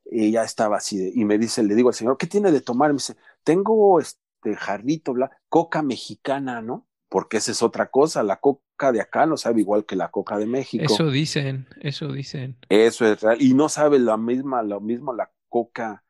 y 0.09 0.31
ya 0.31 0.43
estaba 0.45 0.77
así 0.77 0.97
de- 0.97 1.11
y 1.13 1.25
me 1.25 1.37
dice, 1.37 1.61
le 1.61 1.75
digo 1.75 1.89
al 1.89 1.95
señor, 1.95 2.17
¿qué 2.17 2.27
tiene 2.27 2.51
de 2.51 2.61
tomar? 2.61 2.91
Me 2.91 2.95
dice, 2.97 3.17
tengo 3.43 3.99
este 3.99 4.55
jarrito, 4.55 5.13
bla, 5.13 5.29
coca 5.49 5.81
mexicana, 5.81 6.61
¿no? 6.61 6.87
Porque 7.15 7.37
esa 7.37 7.53
es 7.53 7.63
otra 7.63 7.87
cosa, 7.87 8.23
la 8.23 8.41
coca 8.41 8.91
de 8.91 8.99
acá 8.99 9.25
no 9.25 9.37
sabe 9.37 9.61
igual 9.61 9.85
que 9.85 9.95
la 9.95 10.11
coca 10.11 10.37
de 10.37 10.45
México. 10.45 10.83
Eso 10.83 11.09
dicen, 11.09 11.65
eso 11.79 12.11
dicen. 12.11 12.57
Eso 12.67 13.05
es 13.09 13.21
real. 13.21 13.41
Y 13.41 13.53
no 13.53 13.69
sabe 13.69 13.99
la 13.99 14.17
misma, 14.17 14.61
lo 14.63 14.81
mismo 14.81 15.13
la 15.13 15.31
coca 15.47 16.03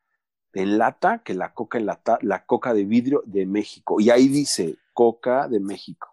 en 0.52 0.78
lata 0.78 1.22
que 1.24 1.34
la 1.34 1.54
coca 1.54 1.78
en 1.78 1.86
lata, 1.86 2.18
la 2.22 2.44
coca 2.44 2.74
de 2.74 2.84
vidrio 2.84 3.22
de 3.24 3.46
México. 3.46 4.00
Y 4.00 4.10
ahí 4.10 4.26
dice 4.26 4.78
coca 4.92 5.46
de 5.46 5.60
México. 5.60 6.08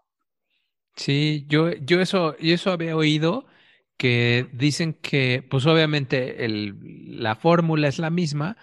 Sí, 0.95 1.47
yo, 1.49 1.71
yo 1.71 1.99
eso, 1.99 2.37
yo 2.37 2.53
eso 2.53 2.71
había 2.71 2.95
oído 2.95 3.47
que 3.97 4.47
dicen 4.53 4.93
que, 4.93 5.43
pues 5.49 5.65
obviamente 5.65 6.45
el, 6.45 6.77
la 7.19 7.33
fórmula 7.33 7.87
es 7.87 7.97
la 7.97 8.11
misma, 8.11 8.57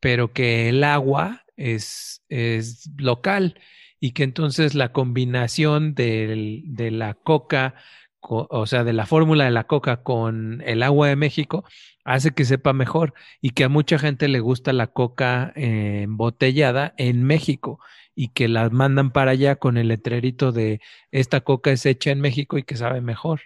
pero 0.00 0.32
que 0.32 0.68
el 0.68 0.82
agua 0.82 1.44
es, 1.56 2.24
es 2.28 2.90
local 2.96 3.60
y 4.06 4.12
que 4.12 4.22
entonces 4.22 4.74
la 4.76 4.92
combinación 4.92 5.94
del- 5.94 6.62
de 6.64 6.92
la 6.92 7.14
coca, 7.14 7.74
co- 8.20 8.46
o 8.50 8.66
sea, 8.66 8.84
de 8.84 8.92
la 8.92 9.04
fórmula 9.04 9.44
de 9.44 9.50
la 9.50 9.64
coca 9.64 10.02
con 10.04 10.62
el 10.64 10.84
agua 10.84 11.08
de 11.08 11.16
México, 11.16 11.64
hace 12.04 12.30
que 12.30 12.44
sepa 12.44 12.72
mejor 12.72 13.14
y 13.40 13.50
que 13.50 13.64
a 13.64 13.68
mucha 13.68 13.98
gente 13.98 14.28
le 14.28 14.38
gusta 14.38 14.72
la 14.72 14.86
coca 14.86 15.52
eh, 15.56 16.02
embotellada 16.04 16.94
en 16.98 17.24
México 17.24 17.80
y 18.14 18.28
que 18.28 18.46
la 18.46 18.70
mandan 18.70 19.10
para 19.10 19.32
allá 19.32 19.56
con 19.56 19.76
el 19.76 19.88
letrerito 19.88 20.52
de 20.52 20.80
esta 21.10 21.40
coca 21.40 21.72
es 21.72 21.84
hecha 21.84 22.12
en 22.12 22.20
México 22.20 22.58
y 22.58 22.62
que 22.62 22.76
sabe 22.76 23.00
mejor. 23.00 23.40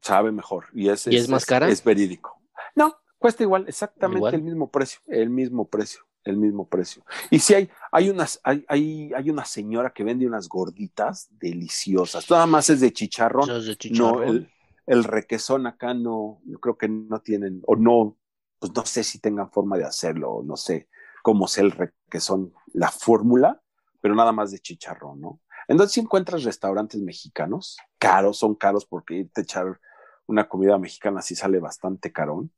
Sabe 0.00 0.30
mejor. 0.30 0.66
Y 0.74 0.90
es, 0.90 1.08
¿Y 1.08 1.16
es 1.16 1.28
más 1.28 1.44
cara? 1.44 1.68
Es, 1.68 1.82
verídico. 1.82 2.40
No, 2.76 2.94
cuesta 3.18 3.42
igual, 3.42 3.64
exactamente 3.66 4.18
Igual. 4.18 4.34
el 4.34 4.42
mismo 4.42 4.70
precio, 4.70 5.00
el 5.08 5.28
mismo 5.30 5.68
precio, 5.68 6.02
el 6.24 6.36
mismo 6.36 6.68
precio. 6.68 7.04
Y 7.30 7.38
sí 7.38 7.54
hay, 7.54 7.70
hay 7.92 8.10
unas, 8.10 8.40
hay, 8.42 8.64
hay, 8.68 9.12
hay 9.14 9.30
una 9.30 9.44
señora 9.44 9.92
que 9.92 10.04
vende 10.04 10.26
unas 10.26 10.48
gorditas 10.48 11.28
deliciosas. 11.38 12.28
Nada 12.30 12.46
más 12.46 12.70
es 12.70 12.80
de 12.80 12.92
chicharrón. 12.92 13.46
De 13.46 13.90
No, 13.90 14.22
el, 14.22 14.50
el 14.86 15.04
requesón 15.04 15.66
acá 15.66 15.94
no, 15.94 16.40
yo 16.44 16.58
creo 16.60 16.76
que 16.76 16.88
no 16.88 17.20
tienen, 17.20 17.62
o 17.66 17.76
no, 17.76 18.16
pues 18.58 18.72
no 18.74 18.84
sé 18.86 19.04
si 19.04 19.18
tengan 19.18 19.50
forma 19.50 19.76
de 19.76 19.84
hacerlo, 19.84 20.30
o 20.30 20.42
no 20.42 20.56
sé 20.56 20.88
cómo 21.22 21.48
sea 21.48 21.64
el 21.64 21.70
requesón, 21.70 22.52
la 22.72 22.90
fórmula, 22.90 23.62
pero 24.00 24.14
nada 24.14 24.32
más 24.32 24.50
de 24.50 24.58
chicharrón, 24.58 25.20
¿no? 25.20 25.40
Entonces, 25.68 25.94
si 25.94 26.00
encuentras 26.00 26.44
restaurantes 26.44 27.00
mexicanos, 27.00 27.78
caros, 27.98 28.38
son 28.38 28.54
caros 28.54 28.84
porque 28.84 29.14
irte 29.14 29.40
a 29.40 29.44
echar 29.44 29.80
una 30.26 30.48
comida 30.48 30.78
mexicana 30.78 31.22
sí 31.22 31.34
sale 31.34 31.58
bastante 31.58 32.12
carón. 32.12 32.52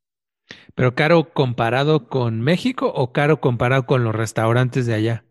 Pero 0.75 0.95
caro 0.95 1.33
comparado 1.33 2.09
con 2.09 2.41
México 2.41 2.93
o 2.95 3.13
caro 3.13 3.41
comparado 3.41 3.87
con 3.87 4.05
los 4.05 4.15
restaurantes 4.15 4.87
de 4.87 4.95
allá. 4.95 5.25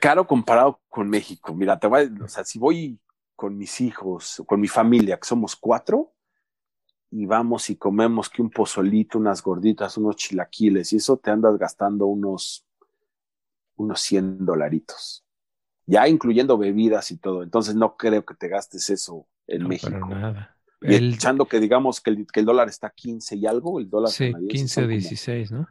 Caro 0.00 0.26
comparado 0.26 0.80
con 0.88 1.08
México. 1.08 1.54
Mira, 1.54 1.78
te 1.78 1.86
voy, 1.88 2.02
a- 2.02 2.24
o 2.24 2.28
sea, 2.28 2.44
si 2.44 2.58
voy 2.58 3.00
con 3.34 3.56
mis 3.58 3.80
hijos, 3.80 4.42
con 4.46 4.60
mi 4.60 4.68
familia, 4.68 5.18
que 5.18 5.26
somos 5.26 5.56
cuatro, 5.56 6.12
y 7.10 7.26
vamos 7.26 7.70
y 7.70 7.76
comemos 7.76 8.28
que 8.30 8.42
un 8.42 8.50
pozolito, 8.50 9.18
unas 9.18 9.42
gorditas, 9.42 9.96
unos 9.96 10.16
chilaquiles, 10.16 10.92
y 10.92 10.96
eso 10.96 11.16
te 11.18 11.30
andas 11.30 11.58
gastando 11.58 12.06
unos, 12.06 12.66
unos 13.76 14.00
100 14.00 14.44
dolaritos. 14.44 15.24
Ya 15.86 16.08
incluyendo 16.08 16.58
bebidas 16.58 17.10
y 17.12 17.18
todo. 17.18 17.42
Entonces 17.42 17.74
no 17.76 17.96
creo 17.96 18.24
que 18.24 18.34
te 18.34 18.48
gastes 18.48 18.90
eso 18.90 19.26
en 19.46 19.62
No, 19.62 19.68
México. 19.68 20.08
para 20.08 20.18
nada. 20.20 20.59
Y 20.82 20.94
El, 20.94 21.14
echando 21.14 21.46
que 21.46 21.60
digamos 21.60 22.00
que 22.00 22.10
el, 22.10 22.26
que 22.26 22.40
el 22.40 22.46
dólar 22.46 22.68
está 22.68 22.86
a 22.88 22.90
15 22.90 23.36
y 23.36 23.46
algo, 23.46 23.78
el 23.80 23.90
dólar 23.90 24.10
sí, 24.10 24.32
canadiense 24.32 24.56
15 24.56 24.74
son 24.74 24.84
o 24.84 24.86
como- 24.86 24.98
16, 24.98 25.52
¿no? 25.52 25.68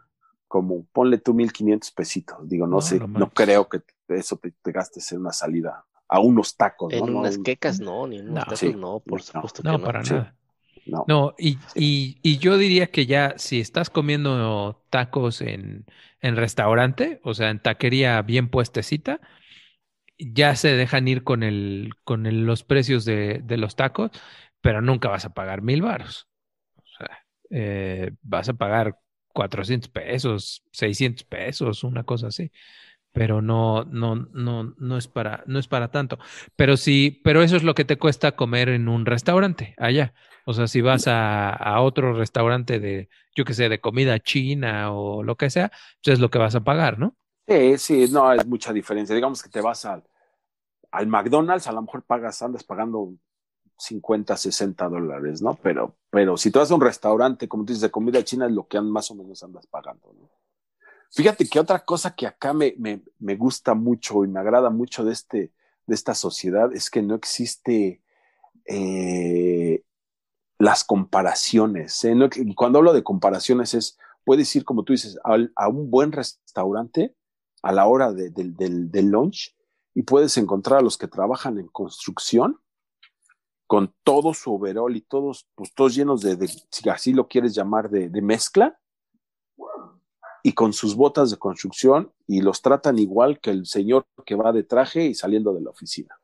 como 0.47 0.86
ponle 0.91 1.18
tú 1.20 1.34
1500 1.34 1.91
pesitos. 1.91 2.38
Digo, 2.49 2.66
no, 2.66 2.78
No, 2.78 2.82
sé, 2.82 2.99
no 2.99 3.07
no, 3.07 3.30
creo 3.30 3.70
que 3.70 3.82
eso 4.07 4.38
te, 4.38 4.51
te 4.64 4.72
gastes 4.72 5.12
en 5.12 5.20
una 5.20 5.32
salida 5.32 5.86
a 6.07 6.20
unos 6.20 6.57
tacos, 6.57 6.91
En 6.91 7.01
¿no? 7.01 7.05
No, 7.12 7.20
unas 7.20 7.38
un- 7.38 7.43
quecas 7.43 7.80
no, 7.80 8.07
ni 8.07 8.18
en 8.18 8.30
unos 8.30 8.36
No. 8.36 8.41
tacos 8.45 8.60
Sí. 8.60 8.74
no, 8.74 8.99
por 8.99 9.20
No. 9.20 9.24
supuesto 9.26 9.62
que 9.62 9.68
No, 9.70 9.78
no. 9.78 9.84
para 9.86 10.03
sí. 10.03 10.14
nada. 10.14 10.36
no. 10.88 11.05
No, 11.07 11.36
y, 11.38 11.60
y, 11.76 12.18
y 12.24 12.38
yo 12.39 12.57
diría 12.57 12.88
que 12.89 13.05
ya 13.05 13.36
si 13.38 13.60
estás 13.60 13.91
comiendo 13.91 14.84
tacos 14.89 15.41
en, 15.41 15.86
en 16.22 16.36
restaurante, 16.36 17.20
o 17.24 17.36
sea, 17.36 17.51
en 17.51 17.60
taquería 17.62 18.20
bien 18.24 18.49
puestecita, 18.49 19.22
ya 20.18 20.55
se 20.55 20.70
dejan 20.76 21.07
ir 21.07 21.24
con 21.24 21.43
el, 21.43 21.91
con 22.03 22.26
el- 22.26 22.45
los 22.45 22.64
precios 22.64 23.05
de, 23.05 23.41
de 23.43 23.57
los 23.57 23.76
tacos, 23.76 24.10
pero 24.62 24.82
nunca 24.82 25.10
vas 25.10 25.26
a 25.26 25.34
pagar 25.34 25.62
mil 25.62 25.82
varos. 25.82 26.28
O 26.78 26.84
sea, 26.97 27.20
eh, 27.51 28.12
vas 28.22 28.49
a 28.49 28.53
pagar 28.53 28.99
400 29.34 29.89
pesos, 29.91 30.64
600 30.72 31.24
pesos, 31.26 31.84
una 31.84 32.03
cosa 32.03 32.28
así. 32.28 32.51
pero 33.12 33.41
no, 33.41 33.86
no, 33.86 34.16
no, 34.16 34.76
no 34.78 34.97
es 34.97 35.07
para, 35.07 35.43
no 35.47 35.60
es 35.60 35.68
para 35.68 35.89
tanto. 35.91 36.20
Pero 36.55 36.78
sí, 36.78 37.22
pero 37.24 37.43
eso 37.43 37.55
es 37.57 37.64
lo 37.64 37.74
que 37.76 37.86
te 37.86 37.97
cuesta 37.97 38.34
comer 38.36 38.70
en 38.70 38.88
un 38.88 39.05
restaurante 39.05 39.74
allá. 39.78 40.14
O 40.45 40.53
sea, 40.53 40.68
si 40.68 40.82
vas 40.82 41.07
a, 41.07 41.49
a 41.51 41.82
otro 41.82 42.14
restaurante 42.14 42.80
de, 42.80 43.10
yo 43.36 43.45
qué 43.45 43.53
sé, 43.53 43.70
de 43.70 43.82
comida 43.82 44.20
china 44.20 44.91
o 44.93 45.24
lo 45.24 45.36
que 45.38 45.49
sea, 45.49 45.72
pues 46.03 46.16
es 46.16 46.20
lo 46.20 46.30
que 46.30 46.39
vas 46.39 46.55
a 46.55 46.64
pagar, 46.64 46.99
¿no? 46.99 47.16
Sí, 47.47 47.78
sí, 47.80 48.05
no 48.12 48.32
es 48.32 48.45
mucha 48.45 48.72
diferencia. 48.72 49.16
Digamos 49.16 49.41
que 49.41 49.49
te 49.49 49.60
vas 49.62 49.84
al, 49.86 50.03
al 50.91 51.07
McDonald's, 51.07 51.68
a 51.68 51.74
lo 51.74 51.82
mejor 51.84 52.03
pagas, 52.05 52.41
andas 52.41 52.64
pagando 52.64 53.14
50, 53.80 54.36
60 54.36 54.90
dólares, 54.90 55.42
¿no? 55.42 55.56
Pero, 55.56 55.96
pero 56.10 56.38
si 56.38 56.52
tú 56.52 56.60
vas 56.60 56.70
a 56.70 56.76
un 56.76 56.82
restaurante, 56.82 57.48
como 57.48 57.64
tú 57.64 57.68
dices, 57.68 57.82
de 57.82 57.92
comida 57.92 58.24
china, 58.24 58.46
es 58.46 58.52
lo 58.52 58.68
que 58.68 58.80
más 58.82 59.10
o 59.10 59.16
menos 59.16 59.42
andas 59.42 59.66
pagando, 59.68 60.14
¿no? 60.14 60.30
Fíjate 61.12 61.48
que 61.48 61.60
otra 61.60 61.84
cosa 61.86 62.14
que 62.14 62.28
acá 62.28 62.54
me, 62.54 62.76
me, 62.78 63.02
me 63.18 63.36
gusta 63.36 63.74
mucho 63.74 64.24
y 64.24 64.28
me 64.28 64.40
agrada 64.40 64.70
mucho 64.70 65.04
de, 65.04 65.14
este, 65.14 65.52
de 65.88 65.96
esta 65.96 66.14
sociedad 66.14 66.72
es 66.72 66.92
que 66.92 67.02
no 67.02 67.16
existe 67.16 68.04
eh, 68.66 69.84
las 70.60 70.84
comparaciones. 70.84 72.04
¿eh? 72.04 72.16
Cuando 72.56 72.78
hablo 72.78 72.94
de 72.94 73.02
comparaciones 73.02 73.74
es, 73.74 73.98
puedes 74.24 74.56
ir, 74.56 74.66
como 74.66 74.84
tú 74.84 74.94
dices, 74.94 75.18
a, 75.24 75.68
un 75.68 75.90
buen 75.90 76.12
restaurante 76.12 77.16
a 77.64 77.72
la 77.72 77.88
hora 77.88 78.12
de, 78.12 78.30
de, 78.30 78.52
del, 78.52 78.92
del 78.92 79.08
lunch 79.08 79.56
y 79.96 80.04
puedes 80.04 80.38
encontrar 80.38 80.80
a 80.80 80.84
los 80.84 80.98
que 80.98 81.08
trabajan 81.08 81.58
en 81.58 81.70
construcción 81.70 82.60
con 83.70 83.94
todo 84.04 84.34
su 84.34 84.52
overall 84.52 84.96
y 84.96 85.02
todos, 85.02 85.48
pues 85.54 85.72
todos 85.76 85.94
llenos 85.94 86.22
de, 86.22 86.36
de 86.36 86.48
si 86.48 86.90
así 86.90 87.14
lo 87.14 87.28
quieres 87.28 87.54
llamar, 87.54 87.88
de, 87.92 88.10
de 88.10 88.20
mezcla, 88.20 88.80
y 90.42 90.54
con 90.54 90.74
sus 90.74 90.96
botas 90.96 91.30
de 91.30 91.38
construcción 91.38 92.12
y 92.26 92.42
los 92.42 92.64
tratan 92.64 92.98
igual 92.98 93.40
que 93.40 93.52
el 93.52 93.68
señor 93.68 94.08
que 94.26 94.34
va 94.34 94.52
de 94.54 94.64
traje 94.64 95.06
y 95.06 95.14
saliendo 95.14 95.54
de 95.54 95.62
la 95.62 95.70
oficina. 95.70 96.20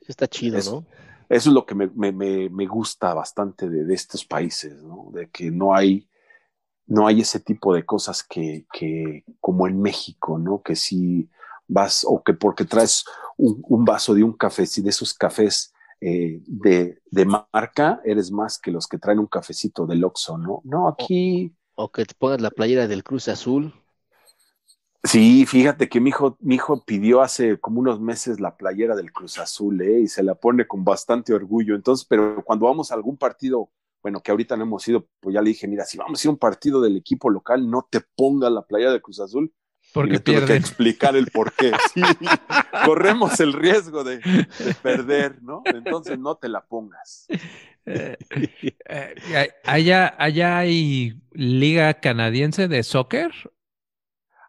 Está 0.00 0.26
chido, 0.26 0.58
Eso. 0.58 0.80
¿no? 0.80 0.86
Eso 1.28 1.50
es 1.50 1.54
lo 1.54 1.64
que 1.64 1.76
me, 1.76 1.86
me, 1.94 2.10
me, 2.10 2.48
me 2.48 2.66
gusta 2.66 3.14
bastante 3.14 3.68
de, 3.68 3.84
de, 3.84 3.94
estos 3.94 4.24
países, 4.24 4.82
¿no? 4.82 5.10
De 5.12 5.30
que 5.30 5.52
no 5.52 5.76
hay, 5.76 6.08
no 6.86 7.06
hay 7.06 7.20
ese 7.20 7.38
tipo 7.38 7.72
de 7.72 7.86
cosas 7.86 8.24
que, 8.24 8.66
que 8.72 9.22
como 9.40 9.68
en 9.68 9.80
México, 9.80 10.38
¿no? 10.38 10.60
Que 10.60 10.74
si 10.74 11.30
vas, 11.68 12.04
o 12.04 12.20
que 12.24 12.34
porque 12.34 12.64
traes 12.64 13.04
un, 13.36 13.62
un 13.68 13.84
vaso 13.84 14.12
de 14.12 14.24
un 14.24 14.32
café, 14.32 14.66
si 14.66 14.82
de 14.82 14.90
esos 14.90 15.14
cafés 15.14 15.72
eh, 16.00 16.40
de, 16.46 17.00
de, 17.10 17.24
marca, 17.24 18.00
eres 18.04 18.30
más 18.30 18.58
que 18.58 18.70
los 18.70 18.86
que 18.86 18.98
traen 18.98 19.18
un 19.18 19.26
cafecito 19.26 19.86
del 19.86 20.04
Oxxo, 20.04 20.38
¿no? 20.38 20.60
No, 20.64 20.88
aquí... 20.88 21.54
O, 21.74 21.84
o 21.84 21.92
que 21.92 22.04
te 22.04 22.14
pongas 22.14 22.40
la 22.40 22.50
playera 22.50 22.86
del 22.86 23.04
Cruz 23.04 23.28
Azul. 23.28 23.72
Sí, 25.06 25.46
fíjate 25.46 25.88
que 25.88 26.00
mi 26.00 26.10
hijo, 26.10 26.36
mi 26.40 26.56
hijo 26.56 26.84
pidió 26.84 27.22
hace 27.22 27.60
como 27.60 27.78
unos 27.78 28.00
meses 28.00 28.40
la 28.40 28.56
playera 28.56 28.96
del 28.96 29.12
Cruz 29.12 29.38
Azul, 29.38 29.80
¿eh? 29.80 30.00
Y 30.00 30.08
se 30.08 30.22
la 30.24 30.34
pone 30.34 30.66
con 30.66 30.84
bastante 30.84 31.32
orgullo. 31.32 31.76
Entonces, 31.76 32.04
pero 32.08 32.42
cuando 32.44 32.66
vamos 32.66 32.90
a 32.90 32.94
algún 32.94 33.16
partido, 33.16 33.70
bueno, 34.02 34.20
que 34.20 34.32
ahorita 34.32 34.56
no 34.56 34.64
hemos 34.64 34.86
ido, 34.88 35.06
pues 35.20 35.34
ya 35.34 35.42
le 35.42 35.50
dije, 35.50 35.68
mira, 35.68 35.84
si 35.84 35.96
vamos 35.96 36.18
a 36.18 36.26
ir 36.26 36.28
a 36.28 36.32
un 36.32 36.38
partido 36.38 36.80
del 36.80 36.96
equipo 36.96 37.30
local, 37.30 37.70
no 37.70 37.86
te 37.88 38.00
pongas 38.16 38.50
la 38.50 38.62
playera 38.62 38.90
del 38.90 39.02
Cruz 39.02 39.20
Azul. 39.20 39.52
Porque 39.96 40.10
y 40.10 40.12
le 40.12 40.20
tuve 40.20 40.44
que 40.44 40.56
explicar 40.56 41.16
el 41.16 41.30
por 41.30 41.54
qué. 41.54 41.72
Sí, 41.94 42.02
corremos 42.84 43.40
el 43.40 43.54
riesgo 43.54 44.04
de, 44.04 44.18
de, 44.18 44.74
perder, 44.82 45.42
¿no? 45.42 45.62
Entonces 45.64 46.18
no 46.18 46.34
te 46.34 46.50
la 46.50 46.60
pongas. 46.60 47.26
Eh, 47.86 48.16
eh, 48.88 49.14
allá, 49.64 50.14
allá 50.18 50.58
hay 50.58 51.18
liga 51.32 51.94
canadiense 51.94 52.68
de 52.68 52.82
soccer. 52.82 53.32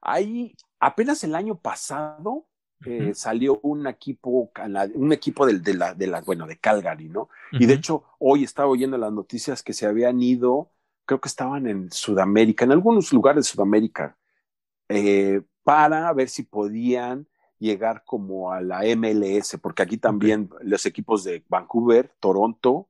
Ahí, 0.02 0.54
apenas 0.82 1.24
el 1.24 1.34
año 1.34 1.58
pasado 1.58 2.46
eh, 2.86 2.90
uh 2.90 3.10
-huh. 3.10 3.14
salió 3.14 3.60
un 3.64 3.88
equipo, 3.88 4.52
un 4.96 5.14
equipo 5.14 5.46
de, 5.46 5.60
de, 5.60 5.74
la, 5.76 5.94
de 5.94 6.08
la, 6.08 6.20
bueno, 6.22 6.46
de 6.46 6.58
Calgary, 6.58 7.08
¿no? 7.08 7.22
Uh 7.22 7.28
-huh. 7.54 7.62
Y 7.62 7.66
de 7.68 7.76
hecho, 7.76 8.04
hoy 8.20 8.44
estaba 8.44 8.68
oyendo 8.68 8.98
las 8.98 9.14
noticias 9.14 9.64
que 9.64 9.72
se 9.72 9.86
habían 9.86 10.22
ido, 10.22 10.72
creo 11.06 11.22
que 11.22 11.30
estaban 11.30 11.68
en 11.68 11.90
Sudamérica, 11.90 12.66
en 12.66 12.74
algunos 12.74 13.14
lugares 13.14 13.46
de 13.46 13.52
Sudamérica, 13.52 14.18
eh, 14.90 15.42
para 15.64 16.12
ver 16.14 16.30
si 16.30 16.44
podían 16.44 17.28
llegar 17.60 18.04
como 18.06 18.52
a 18.52 18.62
la 18.62 18.82
MLS, 18.96 19.58
porque 19.62 19.84
aquí 19.84 19.98
también 19.98 20.50
okay. 20.52 20.68
los 20.68 20.86
equipos 20.86 21.24
de 21.24 21.44
Vancouver, 21.50 22.12
Toronto 22.20 22.88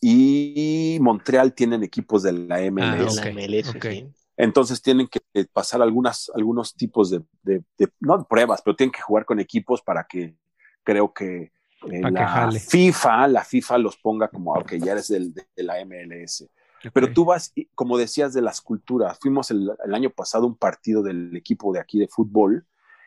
y 0.00 0.98
Montreal 1.00 1.54
tienen 1.54 1.82
equipos 1.82 2.22
de 2.22 2.32
la 2.32 2.58
MLS. 2.70 3.18
Ah, 3.18 3.20
okay. 3.20 3.34
La 3.34 3.40
MLS 3.42 3.74
okay. 3.74 4.00
sí. 4.00 4.12
Entonces 4.36 4.82
tienen 4.82 5.08
que 5.08 5.20
pasar 5.52 5.80
algunas, 5.80 6.30
algunos 6.34 6.74
tipos 6.74 7.10
de, 7.10 7.22
de, 7.42 7.62
de, 7.78 7.88
no 8.00 8.26
pruebas, 8.26 8.62
pero 8.62 8.76
tienen 8.76 8.92
que 8.92 9.00
jugar 9.00 9.24
con 9.24 9.38
equipos 9.38 9.80
para 9.80 10.04
que 10.04 10.36
creo 10.82 11.12
que 11.14 11.52
eh, 11.90 12.00
la 12.10 12.48
que 12.50 12.58
FIFA, 12.58 13.28
la 13.28 13.44
FIFA 13.44 13.78
los 13.78 13.96
ponga 13.96 14.28
como, 14.28 14.52
ok, 14.52 14.74
ya 14.74 14.92
eres 14.92 15.08
del, 15.08 15.32
de, 15.32 15.46
de 15.54 15.62
la 15.62 15.84
MLS. 15.84 16.48
Okay. 16.84 16.90
Pero 16.92 17.12
tú 17.12 17.24
vas, 17.24 17.52
como 17.74 17.96
decías, 17.96 18.34
de 18.34 18.42
las 18.42 18.60
culturas. 18.60 19.18
Fuimos 19.20 19.50
el, 19.50 19.70
el, 19.84 19.94
año 19.94 20.10
pasado 20.10 20.46
un 20.46 20.56
partido 20.56 21.02
del 21.02 21.34
equipo 21.36 21.72
de 21.72 21.80
aquí 21.80 21.98
de 21.98 22.08
fútbol 22.08 22.66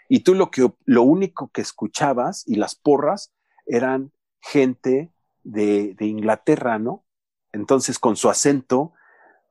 y 0.10 0.22
tú 0.22 0.34
lo 0.34 0.50
que 0.52 0.72
lo 0.86 1.04
único 1.04 1.50
que 1.50 1.62
escuchabas 1.62 2.44
y 2.48 2.56
las 2.56 2.76
porras 2.76 3.34
eran 3.66 4.12
gente 4.42 5.12
de, 5.44 5.96
de 5.96 6.06
Inglaterra, 6.06 6.80
¿no? 6.80 7.04
Entonces 7.52 8.00
con 8.00 8.16
su 8.16 8.30
acento, 8.30 8.94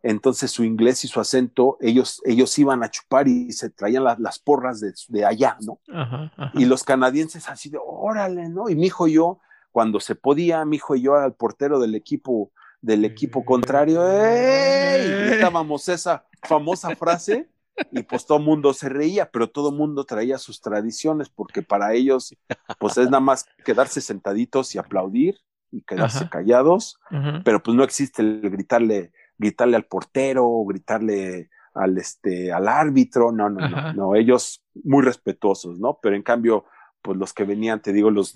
entonces 0.03 0.51
su 0.51 0.65
inglés 0.65 1.05
y 1.05 1.09
su 1.09 1.21
acento, 1.21 1.77
ellos, 1.81 2.23
ellos 2.25 2.59
iban 2.59 2.83
a 2.83 2.91
chupar 2.91 3.29
y 3.29 3.53
se 3.53 3.71
traían 3.71 4.05
la, 4.05 4.17
las 4.19 4.39
porras 4.39 4.81
de, 4.81 4.93
de 5.09 5.25
allá, 5.25 5.57
¿no? 5.61 5.81
Ajá, 5.93 6.33
ajá. 6.37 6.53
Y 6.55 6.65
los 6.65 6.85
canadienses 6.85 7.49
así 7.49 7.71
de, 7.71 7.79
órale, 7.83 8.49
¿no? 8.49 8.69
Y 8.69 8.77
mi 8.77 8.87
hijo 8.87 9.09
y 9.09 9.15
yo, 9.15 9.41
cuando 9.73 10.01
se 10.01 10.15
podía, 10.15 10.65
mi 10.65 10.77
hijo 10.77 10.97
y 10.97 11.03
yo 11.03 11.17
al 11.17 11.35
portero 11.35 11.81
del 11.81 11.95
equipo 11.95 12.53
del 12.81 13.05
equipo 13.05 13.45
contrario, 13.45 14.07
¡ey! 14.07 15.11
Gritábamos 15.31 15.89
esa 15.89 16.27
famosa 16.43 16.95
frase 16.97 17.49
y 17.91 18.03
pues 18.03 18.27
todo 18.27 18.39
mundo 18.39 18.73
se 18.73 18.89
reía, 18.89 19.31
pero 19.31 19.51
todo 19.51 19.73
mundo 19.73 20.05
traía 20.05 20.39
sus 20.39 20.61
tradiciones 20.61 21.29
porque 21.29 21.63
para 21.63 21.93
ellos 21.95 22.35
pues 22.79 22.97
es 22.97 23.07
nada 23.07 23.21
más 23.21 23.47
quedarse 23.65 24.01
sentaditos 24.01 24.75
y 24.75 24.79
aplaudir 24.79 25.39
y 25.71 25.83
quedarse 25.83 26.19
Ajá. 26.19 26.31
callados, 26.31 26.99
Ajá. 27.11 27.43
pero 27.45 27.63
pues 27.63 27.77
no 27.77 27.85
existe 27.85 28.23
el 28.23 28.41
gritarle, 28.51 29.13
gritarle 29.37 29.77
al 29.77 29.85
portero, 29.85 30.65
gritarle 30.65 31.51
al 31.75 31.99
este 31.99 32.53
al 32.53 32.69
árbitro, 32.69 33.33
no, 33.33 33.51
no, 33.51 33.69
no, 33.69 33.93
no, 33.93 34.15
ellos 34.15 34.65
muy 34.85 35.05
respetuosos, 35.05 35.79
¿no? 35.79 35.99
Pero 36.01 36.17
en 36.17 36.23
cambio, 36.23 36.65
pues 37.03 37.19
los 37.19 37.35
que 37.35 37.45
venían, 37.45 37.83
te 37.83 37.93
digo, 37.93 38.11
los 38.11 38.35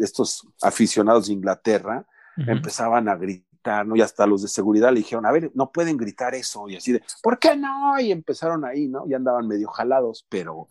estos 0.00 0.46
aficionados 0.62 1.26
de 1.26 1.32
Inglaterra, 1.32 2.06
empezaban 2.36 3.08
a 3.08 3.16
gritar 3.16 3.45
¿no? 3.84 3.96
Y 3.96 4.00
hasta 4.00 4.26
los 4.26 4.42
de 4.42 4.48
seguridad 4.48 4.90
le 4.92 4.98
dijeron, 4.98 5.26
a 5.26 5.32
ver, 5.32 5.50
no 5.54 5.70
pueden 5.70 5.96
gritar 5.96 6.34
eso, 6.34 6.68
y 6.68 6.76
así 6.76 6.92
de, 6.92 7.02
¿por 7.22 7.38
qué 7.38 7.56
no? 7.56 7.98
Y 8.00 8.12
empezaron 8.12 8.64
ahí, 8.64 8.88
¿no? 8.88 9.04
Y 9.06 9.14
andaban 9.14 9.46
medio 9.46 9.68
jalados, 9.68 10.26
pero, 10.28 10.68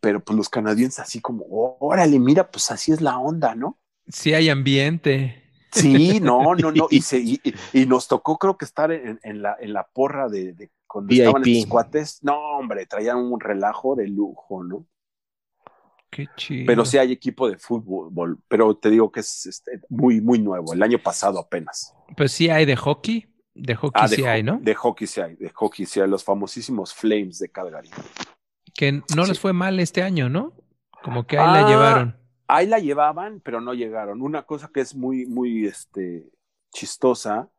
pero 0.00 0.20
pues 0.20 0.36
los 0.36 0.48
canadienses 0.48 1.00
así 1.00 1.20
como, 1.20 1.44
órale, 1.80 2.18
mira, 2.18 2.50
pues 2.50 2.70
así 2.70 2.92
es 2.92 3.00
la 3.00 3.18
onda, 3.18 3.54
¿no? 3.54 3.78
Sí 4.08 4.34
hay 4.34 4.48
ambiente. 4.48 5.42
Sí, 5.72 6.20
no, 6.20 6.54
no, 6.54 6.70
no, 6.70 6.86
y, 6.90 7.02
se, 7.02 7.18
y, 7.18 7.40
y 7.72 7.86
nos 7.86 8.06
tocó 8.06 8.38
creo 8.38 8.56
que 8.56 8.64
estar 8.64 8.92
en, 8.92 9.18
en, 9.22 9.42
la, 9.42 9.56
en 9.58 9.72
la 9.72 9.86
porra 9.86 10.28
de, 10.28 10.52
de 10.52 10.70
cuando 10.86 11.08
VIP. 11.08 11.20
estaban 11.20 11.48
estos 11.48 11.66
cuates, 11.66 12.18
no, 12.22 12.38
hombre, 12.58 12.86
traían 12.86 13.18
un 13.18 13.40
relajo 13.40 13.96
de 13.96 14.06
lujo, 14.06 14.62
¿no? 14.62 14.86
Qué 16.14 16.28
chido. 16.36 16.66
Pero 16.66 16.84
sí 16.84 16.96
hay 16.96 17.10
equipo 17.10 17.50
de 17.50 17.58
fútbol, 17.58 18.38
pero 18.46 18.76
te 18.76 18.88
digo 18.88 19.10
que 19.10 19.18
es 19.18 19.46
este, 19.46 19.80
muy, 19.88 20.20
muy 20.20 20.38
nuevo, 20.38 20.72
el 20.72 20.80
año 20.80 21.00
pasado 21.00 21.40
apenas. 21.40 21.92
Pues 22.16 22.30
sí 22.30 22.48
hay 22.48 22.64
de 22.66 22.76
hockey, 22.76 23.26
de 23.52 23.74
hockey 23.74 24.00
ah, 24.00 24.06
sí 24.06 24.24
hay, 24.24 24.44
¿no? 24.44 24.60
De 24.62 24.76
hockey 24.76 25.08
sí 25.08 25.20
hay, 25.20 25.34
de 25.34 25.48
hockey 25.48 25.86
sí 25.86 25.98
hay, 25.98 26.08
los 26.08 26.22
famosísimos 26.22 26.94
Flames 26.94 27.40
de 27.40 27.48
Calgary. 27.48 27.90
Que 28.72 28.92
no 28.92 29.24
sí. 29.24 29.30
les 29.30 29.40
fue 29.40 29.52
mal 29.52 29.80
este 29.80 30.04
año, 30.04 30.28
¿no? 30.28 30.52
Como 31.02 31.26
que 31.26 31.36
ahí 31.36 31.48
ah, 31.48 31.62
la 31.62 31.68
llevaron. 31.68 32.16
Ahí 32.46 32.66
la 32.68 32.78
llevaban, 32.78 33.40
pero 33.40 33.60
no 33.60 33.74
llegaron. 33.74 34.22
Una 34.22 34.44
cosa 34.44 34.70
que 34.72 34.82
es 34.82 34.94
muy, 34.94 35.26
muy 35.26 35.66
este, 35.66 36.30
chistosa, 36.72 37.50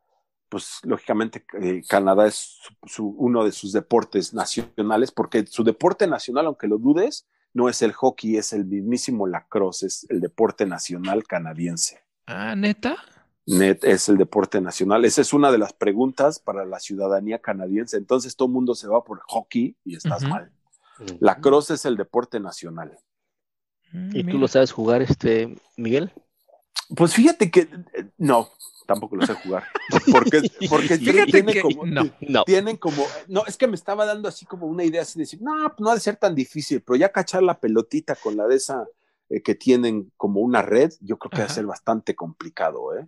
pues 0.48 0.80
lógicamente 0.84 1.44
eh, 1.62 1.82
Canadá 1.90 2.26
es 2.26 2.36
su, 2.36 2.74
su, 2.88 3.08
uno 3.18 3.44
de 3.44 3.52
sus 3.52 3.74
deportes 3.74 4.34
nacionales, 4.34 5.12
porque 5.12 5.46
su 5.46 5.66
deporte 5.66 6.08
nacional, 6.08 6.46
aunque 6.46 6.68
lo 6.68 6.78
dudes, 6.78 7.28
no 7.56 7.70
es 7.70 7.82
el 7.82 7.94
hockey, 7.94 8.36
es 8.36 8.52
el 8.52 8.66
mismísimo 8.66 9.28
lacrosse, 9.28 9.84
es 9.84 10.06
el 10.10 10.20
deporte 10.20 10.66
nacional 10.66 11.24
canadiense. 11.24 12.02
Ah, 12.28 12.54
neta. 12.54 12.98
Net 13.46 13.84
es 13.86 14.10
el 14.10 14.18
deporte 14.18 14.60
nacional. 14.60 15.06
Esa 15.06 15.22
es 15.22 15.32
una 15.32 15.52
de 15.54 15.58
las 15.58 15.72
preguntas 15.72 16.40
para 16.40 16.66
la 16.66 16.82
ciudadanía 16.82 17.40
canadiense. 17.40 17.96
Entonces 17.96 18.36
todo 18.36 18.48
el 18.50 18.54
mundo 18.54 18.76
se 18.76 18.90
va 18.90 19.06
por 19.06 19.22
hockey 19.22 19.78
y 19.86 19.96
estás 19.96 20.24
uh 20.24 20.26
-huh. 20.26 20.30
mal. 20.30 20.52
Uh 21.00 21.04
-huh. 21.04 21.18
Lacrosse 21.22 21.76
es 21.76 21.86
el 21.86 21.96
deporte 21.96 22.42
nacional. 22.42 22.98
¿Y 24.12 24.26
tú 24.26 24.38
lo 24.38 24.50
sabes 24.50 24.74
jugar, 24.74 25.02
este 25.02 25.56
Miguel? 25.78 26.12
Pues 26.96 27.14
fíjate 27.14 27.50
que 27.50 27.62
eh, 27.94 28.10
no, 28.18 28.50
tampoco 28.86 29.16
lo 29.16 29.26
sé 29.26 29.34
jugar. 29.34 29.64
Porque, 30.12 30.42
porque 30.70 30.98
Fíjate 30.98 31.32
tiene 31.32 31.54
que 31.54 31.62
como, 31.62 31.86
no. 31.86 32.04
No. 32.22 32.44
tienen 32.44 32.78
como, 32.78 33.06
no, 33.28 33.46
es 33.46 33.58
que 33.58 33.68
me 33.68 33.76
estaba 33.76 34.06
dando 34.06 34.28
así 34.28 34.46
como 34.46 34.68
una 34.68 34.84
idea 34.84 35.04
así 35.04 35.20
de 35.20 35.24
decir, 35.24 35.42
no, 35.42 35.54
pues 35.70 35.80
no 35.80 35.90
ha 35.90 35.94
de 35.94 36.00
ser 36.00 36.16
tan 36.16 36.34
difícil, 36.34 36.82
pero 36.82 36.98
ya 36.98 37.12
cachar 37.12 37.44
la 37.44 37.60
pelotita 37.60 38.16
con 38.16 38.36
la 38.36 38.48
de 38.48 38.56
esa 38.56 38.88
eh, 39.30 39.42
que 39.42 39.56
tienen 39.56 40.12
como 40.18 40.42
una 40.42 40.62
red, 40.62 40.92
yo 41.02 41.18
creo 41.18 41.30
que 41.32 41.40
va 41.40 41.46
a 41.46 41.50
ser 41.50 41.66
bastante 41.66 42.16
complicado, 42.16 42.98
¿eh? 42.98 43.08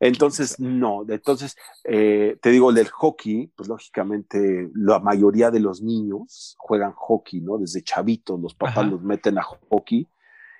Entonces, 0.00 0.60
no, 0.60 1.04
entonces, 1.08 1.56
eh, 1.82 2.38
te 2.40 2.50
digo, 2.50 2.70
el 2.70 2.76
del 2.76 2.88
hockey, 2.88 3.52
pues 3.56 3.68
lógicamente 3.68 4.70
la 4.74 5.00
mayoría 5.00 5.50
de 5.50 5.58
los 5.58 5.82
niños 5.82 6.54
juegan 6.58 6.92
hockey, 6.92 7.40
¿no? 7.40 7.58
Desde 7.58 7.82
chavitos, 7.82 8.40
los 8.40 8.54
papás 8.54 8.78
Ajá. 8.78 8.90
los 8.90 9.02
meten 9.02 9.38
a 9.38 9.42
hockey 9.42 10.06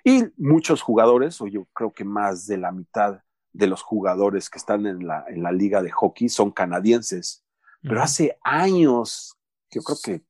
y 0.03 0.25
muchos 0.37 0.81
jugadores, 0.81 1.41
o 1.41 1.47
yo 1.47 1.65
creo 1.73 1.93
que 1.93 2.03
más 2.03 2.47
de 2.47 2.57
la 2.57 2.71
mitad 2.71 3.21
de 3.51 3.67
los 3.67 3.81
jugadores 3.81 4.49
que 4.49 4.57
están 4.59 4.85
en 4.85 5.07
la, 5.07 5.25
en 5.27 5.43
la 5.43 5.51
liga 5.51 5.81
de 5.81 5.91
hockey 5.91 6.29
son 6.29 6.51
canadienses 6.51 7.43
pero 7.81 8.01
hace 8.01 8.37
años, 8.43 9.37
yo 9.71 9.81
creo 9.81 9.97
que 10.03 10.21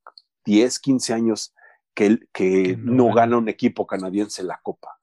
10, 0.45 0.79
15 0.79 1.13
años, 1.13 1.53
que, 1.93 2.19
que 2.31 2.77
no 2.77 3.07
no, 3.07 3.13
gana. 3.13 3.37
un 3.37 3.49
equipo 3.49 3.87
canadiense 3.87 4.43
la 4.43 4.59
copa. 4.61 4.99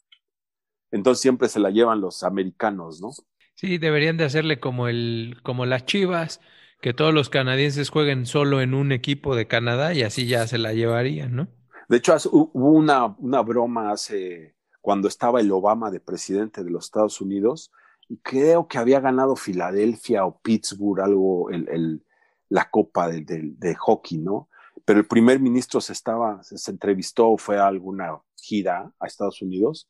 Entonces 0.90 1.20
siempre 1.20 1.48
se 1.48 1.60
la 1.60 1.70
llevan 1.70 2.00
los 2.00 2.22
americanos, 2.22 3.00
¿no? 3.00 3.10
Sí, 3.54 3.78
deberían 3.78 4.16
de 4.16 4.24
hacerle 4.24 4.60
como 4.60 4.88
el, 4.88 5.38
como 5.42 5.66
las 5.66 5.84
Chivas, 5.86 6.40
que 6.80 6.94
todos 6.94 7.12
los 7.12 7.30
canadienses 7.30 7.90
jueguen 7.90 8.26
solo 8.26 8.60
en 8.60 8.74
un 8.74 8.92
equipo 8.92 9.34
de 9.34 9.46
Canadá 9.46 9.94
y 9.94 10.02
así 10.02 10.26
ya 10.26 10.46
se 10.46 10.58
la 10.58 10.72
llevarían, 10.72 11.34
¿no? 11.34 11.48
De 11.88 11.98
hecho, 11.98 12.16
hubo 12.32 12.70
una, 12.70 13.06
una 13.18 13.40
broma 13.42 13.92
hace, 13.92 14.55
cuando 14.87 15.09
estaba 15.09 15.41
el 15.41 15.51
Obama 15.51 15.91
de 15.91 15.99
presidente 15.99 16.62
de 16.62 16.70
los 16.70 16.84
Estados 16.84 17.20
Unidos, 17.20 17.72
y 18.09 18.18
creo 18.18 18.68
que 18.68 18.78
había 18.78 19.01
ganado 19.01 19.34
Filadelfia 19.34 20.24
o 20.24 20.39
Pittsburgh, 20.39 21.01
algo, 21.01 21.51
el, 21.51 21.68
el- 21.68 22.05
la 22.49 22.70
copa 22.70 23.09
de, 23.09 23.22
de- 23.22 23.51
de 23.59 23.74
hockey, 23.74 24.18
¿no? 24.18 24.49
Pero 24.84 25.01
el 25.01 25.07
primer 25.09 25.41
ministro 25.41 25.80
se 25.80 25.93
estaba, 25.93 26.41
se, 26.45 26.57
se 26.57 26.70
entrevistó, 26.70 27.37
fue 27.37 27.59
a 27.59 27.66
alguna 27.66 28.22
gira 28.37 28.93
a 29.01 29.07
Estados 29.09 29.43
Unidos, 29.43 29.89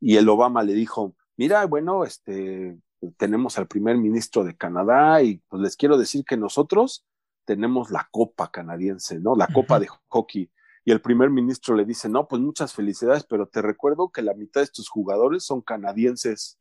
y 0.00 0.16
el 0.16 0.28
Obama 0.28 0.64
le 0.64 0.72
dijo, 0.74 1.14
mira, 1.36 1.64
bueno, 1.66 2.02
este, 2.02 2.76
tenemos 3.16 3.56
al 3.58 3.68
primer 3.68 3.96
ministro 3.96 4.42
de 4.42 4.56
Canadá, 4.56 5.22
y 5.22 5.36
pues 5.48 5.62
les 5.62 5.76
quiero 5.76 5.96
decir 5.96 6.24
que 6.24 6.36
nosotros 6.36 7.06
tenemos 7.44 7.92
la 7.92 8.08
copa 8.10 8.50
canadiense, 8.50 9.20
¿no? 9.20 9.36
La 9.36 9.46
copa 9.46 9.78
de 9.78 9.86
hockey. 10.08 10.50
Y 10.84 10.90
el 10.90 11.00
primer 11.00 11.30
ministro 11.30 11.76
le 11.76 11.84
dice, 11.84 12.08
no, 12.08 12.26
pues 12.26 12.42
muchas 12.42 12.72
felicidades, 12.74 13.24
pero 13.24 13.46
te 13.46 13.62
recuerdo 13.62 14.10
que 14.10 14.22
la 14.22 14.34
mitad 14.34 14.60
de 14.62 14.66
tus 14.66 14.88
jugadores 14.88 15.44
son 15.44 15.60
canadienses. 15.60 16.58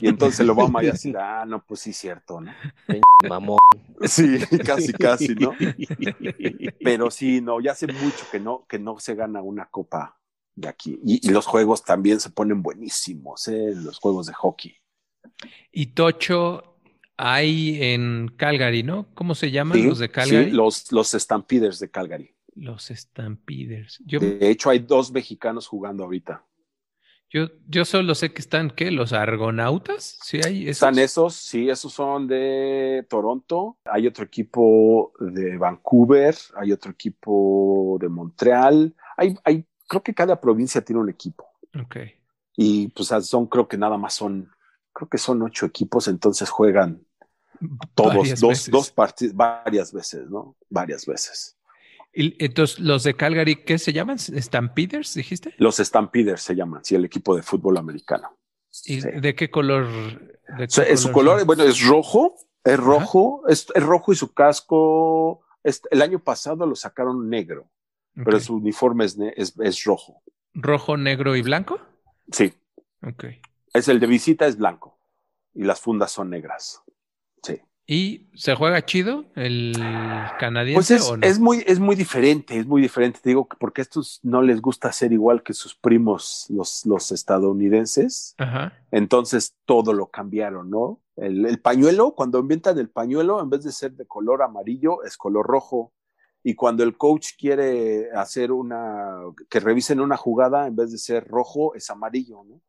Y 0.00 0.08
entonces 0.08 0.40
el 0.40 0.50
Obama 0.50 0.82
ya 0.82 0.92
así, 0.92 1.12
ah, 1.18 1.44
no, 1.46 1.64
pues 1.64 1.80
sí, 1.80 1.92
cierto, 1.92 2.40
¿no? 2.40 2.52
Mamón. 3.28 3.58
Sí, 4.02 4.38
casi, 4.64 4.92
casi, 4.92 5.34
¿no? 5.34 5.52
Pero 6.84 7.10
sí, 7.10 7.40
no, 7.40 7.60
ya 7.60 7.72
hace 7.72 7.86
mucho 7.86 8.26
que 8.30 8.38
no, 8.38 8.66
que 8.68 8.78
no 8.78 8.98
se 8.98 9.14
gana 9.14 9.42
una 9.42 9.66
copa 9.66 10.18
de 10.54 10.68
aquí. 10.68 11.00
Y, 11.04 11.26
y 11.26 11.30
los 11.30 11.46
juegos 11.46 11.84
también 11.84 12.20
se 12.20 12.30
ponen 12.30 12.62
buenísimos, 12.62 13.48
¿eh? 13.48 13.72
Los 13.74 13.98
juegos 13.98 14.26
de 14.26 14.34
hockey. 14.34 14.76
Y 15.72 15.86
Tocho 15.86 16.76
hay 17.16 17.82
en 17.82 18.28
Calgary, 18.36 18.82
¿no? 18.82 19.08
¿Cómo 19.14 19.34
se 19.34 19.50
llaman 19.50 19.78
Sí, 19.78 19.84
los 19.84 19.98
de 19.98 20.10
Calgary? 20.10 20.46
sí, 20.46 20.50
los, 20.52 20.92
los 20.92 21.10
Stampeders 21.10 21.78
de 21.80 21.90
Calgary. 21.90 22.34
Los 22.60 22.86
Stampeders. 22.86 24.02
Yo, 24.04 24.20
De 24.20 24.50
hecho, 24.50 24.70
hay 24.70 24.80
dos 24.80 25.10
mexicanos 25.12 25.66
jugando 25.66 26.04
ahorita. 26.04 26.44
yo, 27.30 27.48
yo 27.66 27.84
solo 27.84 28.14
sé 28.14 28.32
que 28.32 28.40
están, 28.40 28.70
¿qué? 28.70 28.90
¿Los 28.90 29.12
Argonautas? 29.12 30.18
Sí, 30.22 30.38
hay 30.44 30.62
esos. 30.62 30.76
Están 30.76 30.98
esos, 30.98 31.34
sí, 31.34 31.68
esos 31.68 31.92
son 31.92 32.26
de 32.26 33.06
Toronto. 33.08 33.78
Hay 33.84 34.06
otro 34.06 34.24
equipo 34.24 35.12
de 35.20 35.56
Vancouver, 35.58 36.34
hay 36.56 36.72
otro 36.72 36.90
equipo 36.90 37.98
de 38.00 38.08
Montreal. 38.08 38.94
Hay, 39.16 39.34
hay, 39.44 39.66
creo 39.86 40.02
que 40.02 40.14
cada 40.14 40.40
provincia 40.40 40.80
tiene 40.82 41.00
un 41.02 41.10
equipo. 41.10 41.46
Ok. 41.80 41.96
Y 42.56 42.88
pues 42.88 43.08
son, 43.26 43.46
creo 43.46 43.68
que 43.68 43.76
nada 43.76 43.96
más 43.98 44.14
son, 44.14 44.50
creo 44.92 45.08
que 45.08 45.18
son 45.18 45.42
ocho 45.42 45.66
equipos, 45.66 46.08
entonces 46.08 46.48
juegan 46.48 47.04
todos, 47.94 48.16
Varias 48.16 48.40
dos, 48.40 48.48
veces. 48.50 48.70
dos 48.70 48.90
partidos, 48.90 49.34
varias 49.36 49.92
veces, 49.92 50.30
¿no? 50.30 50.56
Varias 50.70 51.04
veces. 51.04 51.57
Y 52.12 52.42
entonces, 52.44 52.78
los 52.80 53.04
de 53.04 53.14
Calgary, 53.14 53.56
¿qué 53.64 53.78
se 53.78 53.92
llaman? 53.92 54.18
¿Stampeders, 54.18 55.14
dijiste? 55.14 55.54
Los 55.58 55.76
Stampeders 55.76 56.42
se 56.42 56.54
llaman, 56.56 56.84
sí, 56.84 56.94
el 56.94 57.04
equipo 57.04 57.36
de 57.36 57.42
fútbol 57.42 57.76
americano. 57.76 58.36
¿Y 58.84 59.00
Sí. 59.00 59.08
de 59.20 59.34
qué 59.34 59.50
color? 59.50 59.86
de 60.56 60.64
O 60.64 60.68
sea, 60.70 60.84
qué 60.86 60.92
es 60.94 61.00
su 61.00 61.12
color, 61.12 61.38
son? 61.38 61.46
bueno, 61.46 61.64
es 61.64 61.84
rojo, 61.86 62.34
es 62.64 62.78
rojo, 62.78 63.42
es, 63.48 63.66
es 63.74 63.82
rojo 63.82 64.12
y 64.12 64.16
su 64.16 64.32
casco, 64.32 65.42
es- 65.62 65.82
el 65.90 66.00
año 66.02 66.18
pasado 66.18 66.66
lo 66.66 66.74
sacaron 66.74 67.28
negro, 67.28 67.70
pero 68.24 68.40
su 68.40 68.56
uniforme 68.56 69.04
es, 69.04 69.16
es 69.60 69.84
rojo. 69.84 70.22
¿Rojo, 70.54 70.96
negro 70.96 71.36
y 71.36 71.42
blanco? 71.42 71.78
Sí, 72.32 72.52
Ok. 73.06 73.24
es 73.74 73.88
el 73.88 74.00
de 74.00 74.06
visita 74.06 74.46
es 74.46 74.56
blanco 74.56 74.98
y 75.54 75.64
las 75.64 75.80
fundas 75.80 76.10
son 76.12 76.30
negras. 76.30 76.82
¿Y 77.90 78.28
se 78.34 78.54
juega 78.54 78.84
chido 78.84 79.24
el 79.34 79.72
canadiense 80.38 80.76
Pues 80.76 80.90
es, 80.90 81.10
o 81.10 81.16
no? 81.16 81.26
es 81.26 81.38
muy, 81.38 81.64
es 81.66 81.80
muy 81.80 81.96
diferente, 81.96 82.58
es 82.58 82.66
muy 82.66 82.82
diferente. 82.82 83.18
Te 83.22 83.30
digo 83.30 83.48
que 83.48 83.56
porque 83.58 83.80
a 83.80 83.84
estos 83.84 84.20
no 84.22 84.42
les 84.42 84.60
gusta 84.60 84.92
ser 84.92 85.10
igual 85.14 85.42
que 85.42 85.54
sus 85.54 85.74
primos, 85.74 86.44
los, 86.50 86.84
los 86.84 87.10
estadounidenses. 87.12 88.34
Ajá. 88.36 88.74
Entonces 88.90 89.56
todo 89.64 89.94
lo 89.94 90.08
cambiaron, 90.08 90.68
¿no? 90.68 91.00
El, 91.16 91.46
el 91.46 91.60
pañuelo, 91.60 92.14
cuando 92.14 92.38
inventan 92.40 92.78
el 92.78 92.90
pañuelo, 92.90 93.40
en 93.40 93.48
vez 93.48 93.64
de 93.64 93.72
ser 93.72 93.92
de 93.92 94.06
color 94.06 94.42
amarillo, 94.42 95.02
es 95.04 95.16
color 95.16 95.46
rojo. 95.46 95.94
Y 96.44 96.56
cuando 96.56 96.84
el 96.84 96.94
coach 96.98 97.28
quiere 97.38 98.10
hacer 98.12 98.52
una, 98.52 99.16
que 99.48 99.60
revisen 99.60 100.00
una 100.00 100.18
jugada, 100.18 100.66
en 100.66 100.76
vez 100.76 100.92
de 100.92 100.98
ser 100.98 101.26
rojo, 101.26 101.74
es 101.74 101.88
amarillo, 101.88 102.44
¿no? 102.44 102.60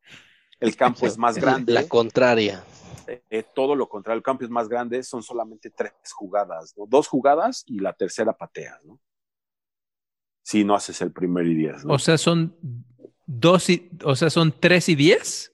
El 0.59 0.75
campo 0.75 1.05
es 1.07 1.17
más 1.17 1.35
grande. 1.41 1.73
La 1.73 1.87
contraria. 1.87 2.63
eh, 3.07 3.43
todo 3.55 3.75
lo 3.75 3.87
contrario, 3.89 4.17
el 4.17 4.23
campo 4.23 4.43
es 4.43 4.49
más 4.49 4.67
grande, 4.69 5.01
son 5.03 5.23
solamente 5.23 5.69
tres 5.69 5.93
jugadas, 6.13 6.73
¿no? 6.77 6.85
Dos 6.87 7.07
jugadas 7.07 7.63
y 7.65 7.79
la 7.79 7.93
tercera 7.93 8.33
pateas, 8.37 8.79
¿no? 8.83 8.99
Si 10.43 10.63
no 10.63 10.75
haces 10.75 11.01
el 11.01 11.11
primer 11.11 11.45
y 11.47 11.55
diez, 11.55 11.85
¿no? 11.85 11.93
O 11.93 11.99
sea, 11.99 12.17
son 12.17 12.55
dos 13.25 13.69
y, 13.69 13.89
o 14.03 14.15
sea, 14.15 14.29
son 14.29 14.51
tres 14.59 14.89
y 14.89 14.95
diez. 14.95 15.51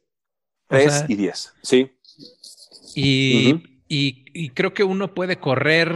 o 0.67 0.69
Tres 0.69 0.93
sea- 0.93 1.05
y 1.09 1.15
diez, 1.15 1.53
sí. 1.61 1.91
Y, 2.95 3.81
y, 3.89 4.25
y 4.33 4.49
creo 4.51 4.73
que 4.73 4.83
uno 4.83 5.13
puede 5.13 5.37
correr 5.39 5.95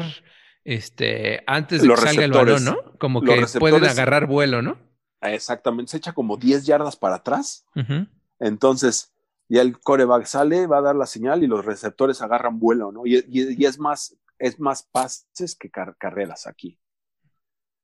este 0.66 1.44
antes 1.48 1.82
de 1.82 1.88
Los 1.88 2.00
que 2.00 2.08
salga 2.08 2.26
el 2.26 2.32
balón. 2.32 2.66
¿no? 2.66 2.78
Como 3.00 3.22
que 3.22 3.46
pueden 3.60 3.86
agarrar 3.86 4.28
vuelo, 4.28 4.62
¿no? 4.62 4.78
Exactamente, 5.22 5.92
se 5.92 5.98
echa 5.98 6.14
como 6.14 6.38
10 6.38 6.66
yardas 6.66 6.96
para 6.96 7.16
atrás 7.16 7.66
Ujú. 7.76 8.08
Entonces, 8.40 9.14
ya 9.50 9.62
el 9.62 9.80
coreback 9.80 10.26
sale, 10.26 10.68
va 10.68 10.78
a 10.80 10.82
dar 10.82 10.96
la 10.96 11.06
señal 11.08 11.44
y 11.44 11.48
los 11.48 11.66
receptores 11.66 12.22
agarran 12.22 12.60
vuelo, 12.60 12.92
¿no? 12.92 13.06
Y, 13.06 13.18
y- 13.28 13.62
y 13.62 13.66
es 13.66 13.80
más, 13.80 14.16
es 14.40 14.60
más 14.60 14.84
pases 14.84 15.56
que 15.60 15.70
car- 15.72 15.96
carreras 15.98 16.48
aquí. 16.48 16.80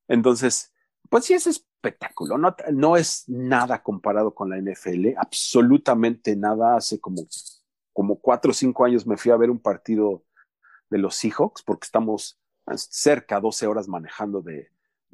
Entonces, 0.07 0.71
pues 1.09 1.25
sí 1.25 1.33
es 1.33 1.47
espectáculo, 1.47 2.37
no, 2.37 2.55
no 2.71 2.97
es 2.97 3.23
nada 3.27 3.81
comparado 3.83 4.33
con 4.33 4.49
la 4.49 4.57
NFL, 4.57 5.15
absolutamente 5.17 6.35
nada. 6.35 6.75
Hace 6.77 6.99
como, 6.99 7.27
como 7.93 8.19
cuatro 8.19 8.51
o 8.51 8.53
cinco 8.53 8.85
años 8.85 9.05
me 9.07 9.17
fui 9.17 9.31
a 9.31 9.37
ver 9.37 9.49
un 9.49 9.59
partido 9.59 10.23
de 10.89 10.99
los 10.99 11.15
Seahawks 11.15 11.63
porque 11.63 11.85
estamos 11.85 12.39
cerca, 12.77 13.39
12 13.39 13.67
horas 13.67 13.87
manejando 13.87 14.41
de. 14.41 14.71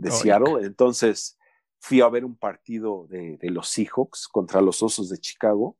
Seattle. 0.09 0.65
Entonces, 0.65 1.37
fui 1.83 1.99
a 2.01 2.07
ver 2.09 2.23
un 2.23 2.35
partido 2.37 3.07
de, 3.09 3.37
de 3.37 3.49
los 3.49 3.67
Seahawks 3.67 4.27
contra 4.29 4.61
los 4.61 4.81
Osos 4.83 5.09
de 5.09 5.17
Chicago 5.17 5.75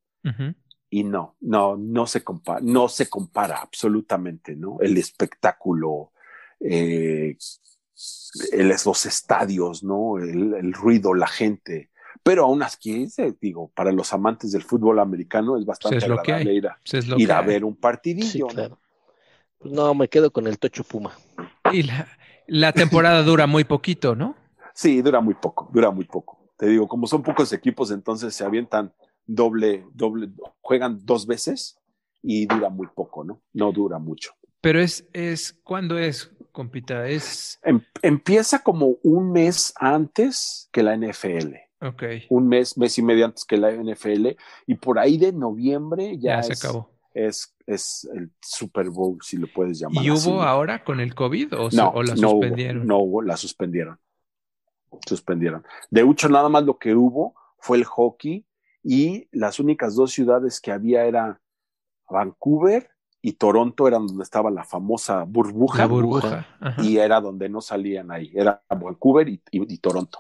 y 0.90 1.04
no, 1.06 1.36
no, 1.40 1.78
no 1.78 2.06
se 2.08 2.24
compara, 2.24 2.60
no 2.62 2.90
se 2.90 3.08
compara 3.10 3.62
absolutamente, 3.62 4.56
¿no? 4.56 4.78
El 4.82 4.98
espectáculo, 4.98 6.12
eh, 6.60 7.38
el- 8.52 8.68
los 8.86 9.06
estadios, 9.06 9.84
¿no? 9.84 10.18
El, 10.18 10.54
el 10.56 10.74
ruido, 10.74 11.14
la 11.14 11.28
gente. 11.28 11.92
Pero 12.24 12.44
aún 12.46 12.62
así, 12.64 13.08
digo, 13.40 13.72
para 13.74 13.92
los 13.92 14.12
amantes 14.14 14.52
del 14.52 14.64
fútbol 14.64 15.00
americano 15.00 15.58
es 15.58 15.66
bastante 15.66 15.96
Pues 15.96 16.04
es 16.04 16.10
lo 16.10 16.16
que 16.22 16.32
agradable 16.34 16.52
hay. 16.52 16.58
ir 16.58 16.68
a, 16.68 16.78
Pues 16.84 16.94
es 17.06 17.20
ir 17.20 17.32
a 17.32 17.42
ver 17.42 17.64
un 17.64 17.76
partidillo, 17.76 18.48
Sí. 18.50 18.56
Pues 19.60 19.74
no, 19.74 19.94
me 19.94 20.08
quedo 20.08 20.32
con 20.32 20.48
el 20.48 20.58
Tocho 20.58 20.84
Puma. 20.84 21.12
Y 21.72 21.84
la, 21.84 22.08
la 22.48 22.74
temporada 22.74 23.22
dura 23.24 23.46
muy 23.48 23.64
poquito, 23.64 24.16
¿no? 24.16 24.36
Sí, 24.82 25.00
dura 25.04 25.22
muy 25.22 25.36
poco, 25.36 25.70
dura 25.72 25.92
muy 25.92 26.06
poco. 26.06 26.40
Te 26.58 26.66
digo, 26.68 26.88
como 26.88 27.06
son 27.06 27.22
pocos 27.22 27.54
equipos, 27.54 27.92
entonces 27.92 28.34
se 28.34 28.44
avientan 28.44 28.92
doble, 29.28 29.86
doble, 29.94 30.30
juegan 30.62 31.00
dos 31.04 31.28
veces 31.28 31.78
y 32.24 32.48
dura 32.48 32.70
muy 32.70 32.88
poco, 32.88 33.24
¿no? 33.24 33.42
No 33.54 33.72
dura 33.72 34.00
mucho. 34.00 34.32
Pero 34.60 34.80
es, 34.80 35.08
es, 35.14 35.54
¿cuándo 35.64 36.00
es, 36.00 36.32
compita? 36.52 37.08
Es, 37.08 37.60
Em- 37.64 37.84
empieza 38.02 38.64
como 38.64 38.96
un 39.04 39.32
mes 39.32 39.72
antes 39.80 40.68
que 40.72 40.82
la 40.82 40.96
NFL. 40.98 41.56
Ok. 41.82 42.04
Un 42.30 42.48
mes, 42.48 42.76
mes 42.76 42.98
y 42.98 43.04
medio 43.04 43.26
antes 43.26 43.46
que 43.46 43.58
la 43.58 43.72
NFL. 43.72 44.36
Y 44.66 44.76
por 44.76 44.98
ahí 44.98 45.18
de 45.18 45.32
noviembre 45.34 46.18
ya, 46.20 46.38
Ya 46.38 46.44
se 46.44 46.54
es, 46.54 46.64
acabó. 46.64 46.90
es, 47.14 47.56
es 47.68 48.10
el 48.16 48.32
Super 48.42 48.90
Bowl, 48.90 49.18
si 49.22 49.38
lo 49.38 49.46
puedes 49.48 49.80
llamar. 49.80 50.04
¿Y 50.04 50.10
así, 50.10 50.28
hubo 50.30 50.42
ahora 50.44 50.84
con 50.84 51.00
el 51.00 51.14
COVID 51.16 51.54
o, 51.58 51.70
se- 51.72 51.78
No, 51.78 51.90
o 51.90 52.02
la 52.04 52.16
no 52.16 52.30
hubo, 52.32 52.42
suspendieron? 52.42 52.86
no 52.88 52.98
hubo, 53.00 53.22
la 53.24 53.38
suspendieron. 53.38 53.98
Suspendieron. 55.08 55.64
De 55.90 56.02
hecho, 56.02 56.30
nada 56.30 56.50
más 56.50 56.64
lo 56.64 56.78
que 56.78 56.96
hubo 56.96 57.36
fue 57.60 57.78
el 57.78 57.86
hockey 57.86 58.46
y 58.84 59.28
las 59.32 59.60
únicas 59.60 59.96
dos 59.96 60.12
ciudades 60.12 60.60
que 60.60 60.72
había 60.72 61.06
era 61.06 61.40
Vancouver 62.10 62.90
y 63.22 63.34
Toronto, 63.34 63.88
eran 63.88 64.08
donde 64.08 64.24
estaba 64.24 64.50
la 64.50 64.64
famosa 64.64 65.24
burbuja. 65.24 65.78
La 65.78 65.86
burbuja. 65.86 66.48
Ajá. 66.60 66.82
Y 66.84 66.98
era 66.98 67.22
donde 67.22 67.48
no 67.50 67.62
salían 67.62 68.10
ahí. 68.12 68.32
Era 68.34 68.64
Vancouver 68.70 69.30
y, 69.30 69.42
y- 69.52 69.74
y 69.74 69.78
Toronto. 69.78 70.20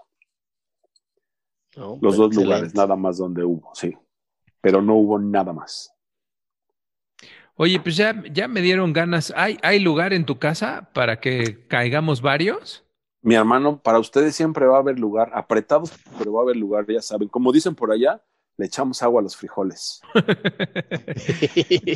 ¿no? 1.75 1.97
Los 2.01 2.17
dos 2.17 2.27
excelente. 2.27 2.43
lugares, 2.43 2.75
nada 2.75 2.95
más 2.95 3.17
donde 3.17 3.43
hubo, 3.43 3.71
sí. 3.73 3.97
Pero 4.61 4.81
no 4.81 4.95
hubo 4.95 5.17
nada 5.17 5.51
más. 5.53 5.91
Oye, 7.55 7.79
pues 7.79 7.95
ya, 7.97 8.23
ya 8.31 8.47
me 8.47 8.61
dieron 8.61 8.93
ganas. 8.93 9.33
¿Hay, 9.35 9.57
¿Hay 9.63 9.79
lugar 9.79 10.13
en 10.13 10.25
tu 10.25 10.37
casa 10.39 10.89
para 10.93 11.19
que 11.19 11.67
caigamos 11.67 12.21
varios? 12.21 12.85
Mi 13.21 13.35
hermano, 13.35 13.79
para 13.81 13.99
ustedes 13.99 14.35
siempre 14.35 14.65
va 14.65 14.77
a 14.77 14.79
haber 14.79 14.99
lugar, 14.99 15.31
apretados, 15.33 15.91
pero 16.17 16.33
va 16.33 16.41
a 16.41 16.43
haber 16.43 16.55
lugar, 16.55 16.85
ya 16.87 17.01
saben. 17.01 17.27
Como 17.27 17.51
dicen 17.51 17.75
por 17.75 17.91
allá, 17.91 18.21
le 18.57 18.65
echamos 18.65 19.01
agua 19.03 19.21
a 19.21 19.23
los 19.23 19.35
frijoles. 19.35 20.01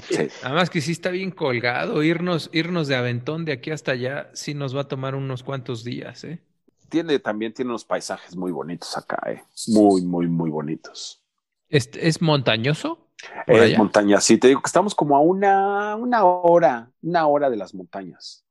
Sí. 0.06 0.28
Además 0.44 0.70
que 0.70 0.82
sí 0.82 0.92
está 0.92 1.10
bien 1.10 1.32
colgado. 1.32 2.04
Irnos, 2.04 2.50
irnos 2.54 2.88
de 2.88 2.96
aventón 2.96 3.44
de 3.46 3.54
aquí 3.54 3.72
hasta 3.72 3.92
allá 3.92 4.30
sí 4.34 4.54
nos 4.54 4.76
va 4.76 4.82
a 4.82 4.88
tomar 4.88 5.16
unos 5.16 5.44
cuantos 5.44 5.84
días, 5.84 6.24
¿eh? 6.24 6.42
Tiene, 6.90 7.20
también 7.20 7.54
tiene 7.54 7.72
unos 7.72 7.86
paisajes 7.86 8.36
muy 8.36 8.52
bonitos 8.52 8.96
acá, 8.98 9.20
eh. 9.28 9.44
Muy, 9.68 10.02
muy, 10.04 10.28
muy 10.28 10.50
bonitos. 10.50 11.24
¿Es, 11.70 11.90
es 11.94 12.22
montañoso? 12.22 13.10
Es 13.48 13.62
allá? 13.62 13.78
montaña, 13.78 14.22
sí, 14.22 14.38
te 14.38 14.48
digo 14.48 14.62
que 14.62 14.68
estamos 14.68 14.94
como 14.94 15.16
a 15.16 15.20
una, 15.20 15.96
una 15.96 16.24
hora, 16.24 16.92
una 17.02 17.28
hora 17.28 17.50
de 17.50 17.58
las 17.58 17.74
montañas. 17.74 18.45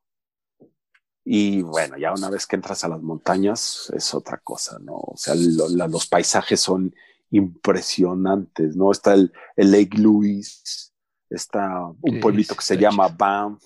Y 1.25 1.63
bueno, 1.63 1.97
ya 1.97 2.13
una 2.13 2.29
vez 2.29 2.47
que 2.47 2.57
entras 2.57 2.85
a 2.85 2.89
las 2.89 3.01
montañas 3.03 3.91
es 3.97 4.13
otra 4.15 4.39
cosa, 4.39 4.79
¿no? 4.81 4.97
O 4.97 5.15
sea, 5.17 5.35
lo- 5.35 5.69
la- 5.71 5.89
los 5.89 6.07
paisajes 6.07 6.61
son 6.61 6.95
impresionantes, 7.31 8.77
¿no? 8.77 8.91
Está 8.93 9.15
el, 9.15 9.33
el 9.57 9.71
Lake 9.73 9.97
Louise, 9.99 10.91
está 11.31 11.87
un 11.87 12.21
pueblito 12.21 12.55
que 12.55 12.63
se 12.63 12.77
llama. 12.77 13.09
Banff. 13.09 13.63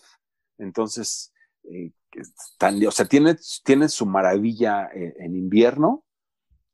Entonces, 0.59 1.33
eh, 1.65 1.93
están- 2.13 2.85
o 2.87 2.91
sea, 2.91 3.07
tiene, 3.07 3.37
tiene 3.65 3.89
su 3.89 4.07
maravilla 4.07 4.89
eh, 4.95 5.15
en 5.19 5.37
invierno 5.37 6.05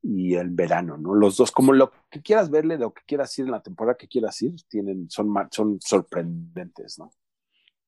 y 0.03 0.35
el 0.35 0.51
verano, 0.51 0.99
¿no? 0.99 1.15
Los 1.15 1.37
dos, 1.39 1.51
como 1.51 1.73
lo 1.73 1.91
que 2.11 2.21
quieras 2.23 2.51
verle, 2.51 2.77
lo 2.79 2.93
que 2.93 3.03
quieras 3.07 3.37
ir 3.39 3.47
en 3.47 3.53
la 3.53 3.63
temporada 3.63 3.97
que 3.97 4.07
quieras 4.09 4.41
ir, 4.43 4.55
tienen, 4.69 5.09
son, 5.11 5.33
son 5.51 5.79
sorprendentes, 5.81 6.99
¿no? 6.99 7.11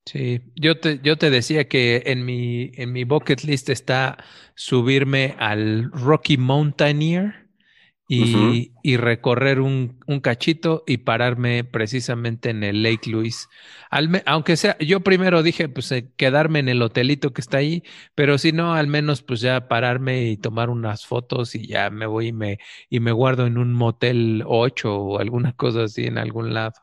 Sí, 0.07 0.41
yo 0.55 0.79
te, 0.79 1.01
yo 1.03 1.19
te 1.19 1.31
decía 1.31 1.67
que 1.69 2.05
en 2.07 2.25
mi, 2.25 2.71
en 2.75 2.93
mi 2.93 3.03
bucket 3.05 3.43
list 3.43 3.69
está 3.71 4.19
subirme 4.55 5.35
al 5.39 5.91
Rocky 5.91 6.37
Mountaineer 6.37 7.49
y, 8.09 8.73
y 8.83 8.97
recorrer 8.99 9.61
un, 9.61 10.01
un 10.07 10.21
cachito 10.21 10.85
y 10.87 10.99
pararme 10.99 11.65
precisamente 11.65 12.51
en 12.51 12.65
el 12.65 12.83
Lake 12.85 13.11
Louise. 13.11 13.49
Al 13.91 14.23
aunque 14.27 14.57
sea, 14.57 14.79
yo 14.79 15.01
primero 15.01 15.43
dije, 15.43 15.69
pues 15.69 15.91
eh, 15.93 16.13
quedarme 16.17 16.61
en 16.61 16.69
el 16.71 16.83
hotelito 16.83 17.33
que 17.33 17.41
está 17.43 17.59
ahí, 17.59 17.83
pero 18.15 18.39
si 18.39 18.53
no, 18.53 18.75
al 18.75 18.87
menos 18.89 19.23
pues 19.23 19.41
ya 19.41 19.69
pararme 19.69 20.27
y 20.29 20.37
tomar 20.39 20.71
unas 20.71 21.07
fotos 21.07 21.55
y 21.57 21.67
ya 21.69 21.91
me 21.91 22.07
voy 22.07 22.29
y 22.29 22.33
me, 22.33 22.59
y 22.91 23.01
me 23.01 23.13
guardo 23.13 23.47
en 23.47 23.59
un 23.59 23.75
motel 23.75 24.45
8 24.47 24.97
o 24.97 25.19
alguna 25.21 25.53
cosa 25.55 25.85
así 25.85 26.05
en 26.07 26.19
algún 26.19 26.55
lado. 26.55 26.75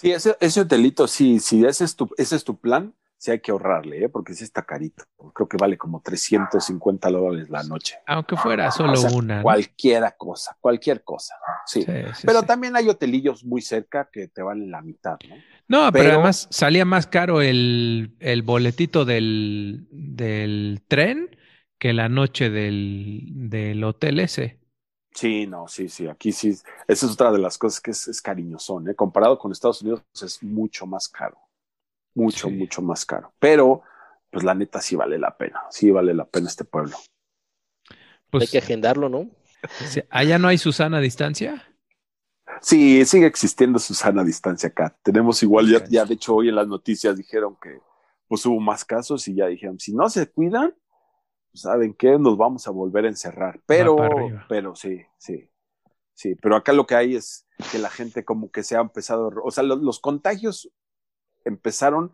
Sí, 0.00 0.12
ese, 0.12 0.36
ese 0.40 0.60
hotelito, 0.62 1.06
sí, 1.06 1.38
sí, 1.40 1.64
ese 1.64 1.84
es 1.84 1.94
tu, 1.96 2.08
ese 2.16 2.36
es 2.36 2.44
tu 2.44 2.58
plan, 2.58 2.94
sí 3.18 3.30
hay 3.32 3.40
que 3.40 3.50
ahorrarle, 3.50 4.04
¿eh? 4.04 4.08
porque 4.08 4.32
sí 4.32 4.44
está 4.44 4.62
carito. 4.62 5.04
Creo 5.34 5.46
que 5.48 5.58
vale 5.58 5.76
como 5.76 6.00
350 6.00 7.10
dólares 7.10 7.50
la 7.50 7.62
noche. 7.64 7.96
Aunque 8.06 8.34
fuera 8.36 8.70
solo 8.70 8.92
O 8.94 8.96
sea, 8.96 9.10
una. 9.10 9.42
Cualquiera 9.42 10.12
cosa, 10.12 10.56
cualquier 10.60 11.04
cosa. 11.04 11.34
Sí. 11.66 11.82
Sí, 11.82 11.92
sí, 12.14 12.26
Pero 12.26 12.40
sí. 12.40 12.46
también 12.46 12.76
hay 12.76 12.88
hotelillos 12.88 13.44
muy 13.44 13.60
cerca 13.60 14.08
que 14.10 14.28
te 14.28 14.40
valen 14.42 14.70
la 14.70 14.80
mitad, 14.80 15.18
¿no? 15.28 15.36
No, 15.68 15.92
pero, 15.92 16.04
Pero- 16.04 16.14
además 16.14 16.48
salía 16.50 16.84
más 16.86 17.06
caro 17.06 17.42
el, 17.42 18.16
el 18.20 18.42
boletito 18.42 19.04
del, 19.04 19.86
del 19.90 20.82
tren 20.88 21.36
que 21.78 21.92
la 21.92 22.08
noche 22.08 22.48
del, 22.50 23.24
del 23.30 23.84
hotel 23.84 24.18
ese. 24.20 24.59
Sí, 25.12 25.46
no, 25.46 25.66
sí, 25.68 25.88
sí, 25.88 26.06
aquí 26.06 26.32
sí. 26.32 26.50
Esa 26.86 27.06
es 27.06 27.12
otra 27.12 27.32
de 27.32 27.38
las 27.38 27.58
cosas 27.58 27.80
que 27.80 27.90
es, 27.90 28.06
es 28.08 28.22
cariñosón, 28.22 28.88
¿eh? 28.88 28.94
Comparado 28.94 29.38
con 29.38 29.50
Estados 29.52 29.82
Unidos 29.82 30.02
es 30.22 30.42
mucho 30.42 30.86
más 30.86 31.08
caro. 31.08 31.36
Mucho, 32.14 32.48
Sí. 32.48 32.54
mucho 32.54 32.80
más 32.82 33.04
caro. 33.04 33.32
Pero, 33.38 33.82
pues 34.30 34.44
la 34.44 34.54
neta 34.54 34.80
sí 34.80 34.94
vale 34.96 35.18
la 35.18 35.36
pena. 35.36 35.62
Sí 35.70 35.90
vale 35.90 36.14
la 36.14 36.24
pena 36.24 36.48
este 36.48 36.64
pueblo. 36.64 36.96
Hay 37.90 37.96
Pues 38.30 38.50
que 38.50 38.58
agendarlo, 38.58 39.08
¿no? 39.08 39.28
allá 40.08 40.38
no 40.38 40.48
hay 40.48 40.56
Susana 40.58 40.98
a 40.98 41.00
distancia. 41.00 41.66
Sí, 42.62 43.04
sigue 43.04 43.26
existiendo 43.26 43.78
Susana 43.78 44.22
a 44.22 44.24
distancia 44.24 44.68
acá. 44.68 44.96
Tenemos 45.02 45.42
igual, 45.42 45.68
ya, 45.68 45.84
ya 45.86 46.04
de 46.04 46.14
hecho 46.14 46.34
hoy 46.36 46.48
en 46.48 46.54
las 46.54 46.66
noticias 46.68 47.16
dijeron 47.16 47.56
que 47.60 47.80
pues 48.28 48.46
hubo 48.46 48.60
más 48.60 48.84
casos 48.84 49.26
y 49.28 49.34
ya 49.34 49.46
dijeron, 49.48 49.78
si 49.80 49.92
no 49.92 50.08
se 50.08 50.30
cuidan, 50.30 50.70
pues, 50.70 50.79
¿saben 51.54 51.94
qué? 51.94 52.18
Nos 52.18 52.36
vamos 52.36 52.66
a 52.66 52.70
volver 52.70 53.04
a 53.04 53.08
encerrar. 53.08 53.60
Pero, 53.66 53.96
pero 54.48 54.74
sí, 54.74 55.02
sí, 55.18 55.48
sí. 56.14 56.34
Pero 56.36 56.56
acá 56.56 56.72
lo 56.72 56.86
que 56.86 56.94
hay 56.94 57.16
es 57.16 57.46
que 57.70 57.78
la 57.78 57.90
gente 57.90 58.24
como 58.24 58.50
que 58.50 58.62
se 58.62 58.76
ha 58.76 58.80
empezado, 58.80 59.30
o 59.44 59.50
sea, 59.50 59.62
lo- 59.64 59.76
los, 59.76 60.00
contagios 60.00 60.70
empezaron 61.44 62.12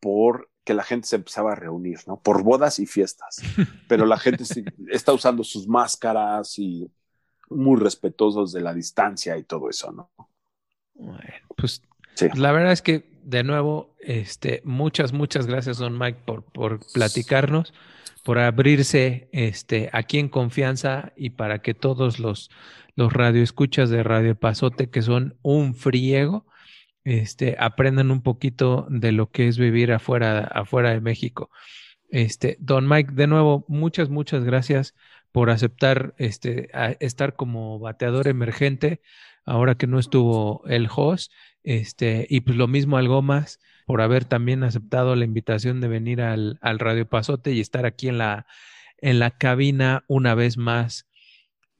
por 0.00 0.50
que 0.64 0.74
la 0.74 0.84
gente 0.84 1.08
se 1.08 1.16
empezaba 1.16 1.52
a 1.52 1.56
reunir, 1.56 2.00
¿no? 2.06 2.20
Por 2.20 2.42
bodas 2.42 2.78
y 2.78 2.86
fiestas. 2.86 3.36
Pero 3.88 4.06
la 4.06 4.18
gente 4.18 4.44
está 4.88 5.12
usando 5.12 5.42
sus 5.44 5.66
máscaras 5.66 6.58
y 6.58 6.90
muy 7.50 7.80
respetuosos 7.80 8.52
de 8.52 8.60
la 8.60 8.74
distancia 8.74 9.36
y 9.38 9.44
todo 9.44 9.70
eso, 9.70 9.90
¿no? 9.92 10.10
Bueno, 10.94 11.46
pues 11.56 11.82
Sí. 12.14 12.28
la 12.34 12.50
verdad 12.52 12.72
es 12.72 12.82
que 12.82 13.17
de 13.28 13.44
nuevo, 13.44 13.94
este, 14.00 14.62
muchas, 14.64 15.12
muchas 15.12 15.46
gracias, 15.46 15.76
don 15.76 15.98
Mike, 15.98 16.20
por, 16.24 16.44
por 16.44 16.80
platicarnos, 16.94 17.74
por 18.24 18.38
abrirse 18.38 19.28
este, 19.32 19.90
aquí 19.92 20.18
en 20.18 20.30
confianza 20.30 21.12
y 21.14 21.30
para 21.30 21.60
que 21.60 21.74
todos 21.74 22.18
los, 22.18 22.50
los 22.96 23.12
radioescuchas 23.12 23.90
de 23.90 24.02
Radio 24.02 24.34
Pasote, 24.34 24.88
que 24.88 25.02
son 25.02 25.36
un 25.42 25.74
friego, 25.74 26.46
este, 27.04 27.56
aprendan 27.58 28.10
un 28.10 28.22
poquito 28.22 28.86
de 28.88 29.12
lo 29.12 29.30
que 29.30 29.46
es 29.48 29.58
vivir 29.58 29.92
afuera, 29.92 30.40
afuera 30.40 30.90
de 30.90 31.02
México. 31.02 31.50
Este, 32.08 32.56
don 32.60 32.88
Mike, 32.88 33.12
de 33.12 33.26
nuevo, 33.26 33.66
muchas, 33.68 34.08
muchas 34.08 34.42
gracias 34.42 34.94
por 35.32 35.50
aceptar 35.50 36.14
este, 36.16 36.70
a- 36.72 36.92
estar 37.00 37.36
como 37.36 37.78
bateador 37.78 38.26
emergente 38.26 39.02
ahora 39.44 39.74
que 39.76 39.86
no 39.86 39.98
estuvo 39.98 40.62
el 40.66 40.88
host. 40.94 41.30
Este, 41.64 42.26
y 42.30 42.40
pues 42.40 42.56
lo 42.56 42.68
mismo 42.68 42.96
al 42.96 43.08
Gomas 43.08 43.60
por 43.86 44.00
haber 44.00 44.24
también 44.24 44.62
aceptado 44.62 45.16
la 45.16 45.24
invitación 45.24 45.80
de 45.80 45.88
venir 45.88 46.20
al, 46.20 46.58
al 46.60 46.78
Radio 46.78 47.08
Pasote 47.08 47.52
y 47.52 47.60
estar 47.60 47.86
aquí 47.86 48.08
en 48.08 48.18
la, 48.18 48.46
en 48.98 49.18
la 49.18 49.30
cabina 49.30 50.04
una 50.08 50.34
vez 50.34 50.56
más. 50.56 51.06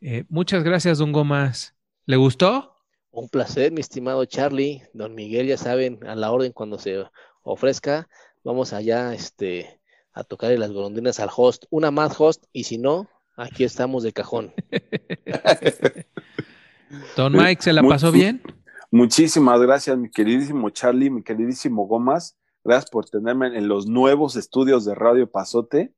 Eh, 0.01 0.25
muchas 0.29 0.63
gracias, 0.63 0.99
don 0.99 1.13
Gomas. 1.13 1.75
¿Le 2.07 2.17
gustó? 2.17 2.77
Un 3.11 3.29
placer, 3.29 3.73
mi 3.73 3.81
estimado 3.81 4.25
Charlie. 4.25 4.83
Don 4.93 5.15
Miguel, 5.15 5.47
ya 5.47 5.57
saben, 5.57 6.07
a 6.07 6.15
la 6.15 6.31
orden 6.31 6.53
cuando 6.53 6.79
se 6.79 7.05
ofrezca, 7.43 8.09
vamos 8.45 8.73
allá 8.73 9.15
este, 9.15 9.81
a 10.13 10.25
tocarle 10.25 10.59
las 10.59 10.71
golondrinas 10.71 11.21
al 11.21 11.31
host. 11.35 11.65
Una 11.71 11.91
más 11.91 12.19
host, 12.19 12.45
y 12.53 12.65
si 12.65 12.79
no, 12.79 13.09
aquí 13.37 13.65
estamos 13.65 14.03
de 14.03 14.13
cajón. 14.13 14.55
Don 17.17 17.33
Mike, 17.33 17.63
¿se 17.63 17.73
la 17.73 17.83
pasó 17.83 18.13
bien? 18.13 18.43
Muchísimas 18.91 19.61
gracias, 19.61 19.97
mi 19.99 20.11
queridísimo 20.11 20.71
Charlie, 20.71 21.11
mi 21.11 21.23
queridísimo 21.23 21.87
Gomas. 21.87 22.37
Gracias 22.65 22.91
por 22.91 23.09
tenerme 23.09 23.57
en 23.57 23.69
los 23.69 23.87
nuevos 23.87 24.37
estudios 24.37 24.85
de 24.85 24.95
Radio 24.95 25.31
Pasote. 25.31 25.93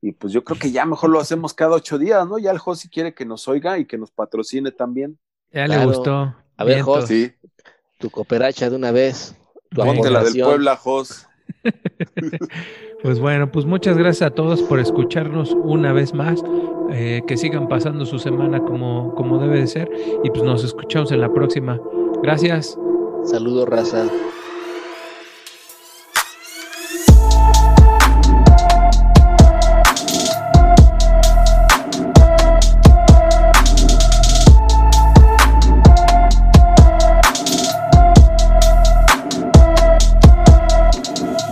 Y 0.00 0.12
pues 0.12 0.32
yo 0.32 0.44
creo 0.44 0.58
que 0.58 0.70
ya 0.70 0.84
mejor 0.84 1.10
lo 1.10 1.20
hacemos 1.20 1.54
cada 1.54 1.74
ocho 1.76 1.98
días, 1.98 2.26
¿no? 2.28 2.38
Ya 2.38 2.50
el 2.50 2.58
Josi 2.58 2.88
quiere 2.88 3.14
que 3.14 3.24
nos 3.24 3.48
oiga 3.48 3.78
y 3.78 3.86
que 3.86 3.98
nos 3.98 4.10
patrocine 4.10 4.70
también. 4.70 5.18
Ya 5.52 5.66
le 5.66 5.84
gustó. 5.84 6.34
A 6.56 6.64
ver. 6.64 6.84
Sí, 7.06 7.32
Tu 7.98 8.10
cooperacha 8.10 8.70
de 8.70 8.76
una 8.76 8.92
vez. 8.92 9.36
Tu 9.70 9.82
ponte 9.82 10.10
la 10.10 10.22
del. 10.22 10.40
Puebla, 10.40 10.76
Jos. 10.76 11.26
Pues 13.02 13.20
bueno, 13.20 13.52
pues 13.52 13.66
muchas 13.66 13.96
gracias 13.96 14.30
a 14.30 14.34
todos 14.34 14.62
por 14.62 14.80
escucharnos 14.80 15.52
una 15.52 15.92
vez 15.92 16.14
más. 16.14 16.42
Eh, 16.90 17.22
que 17.26 17.36
sigan 17.36 17.68
pasando 17.68 18.06
su 18.06 18.18
semana 18.18 18.58
como, 18.60 19.14
como 19.14 19.38
debe 19.38 19.60
de 19.60 19.66
ser. 19.66 19.88
Y 20.24 20.30
pues 20.30 20.42
nos 20.42 20.64
escuchamos 20.64 21.12
en 21.12 21.20
la 21.20 21.32
próxima. 21.32 21.78
Gracias. 22.26 22.76
Saludos, 23.22 23.68
raza. 23.68 24.04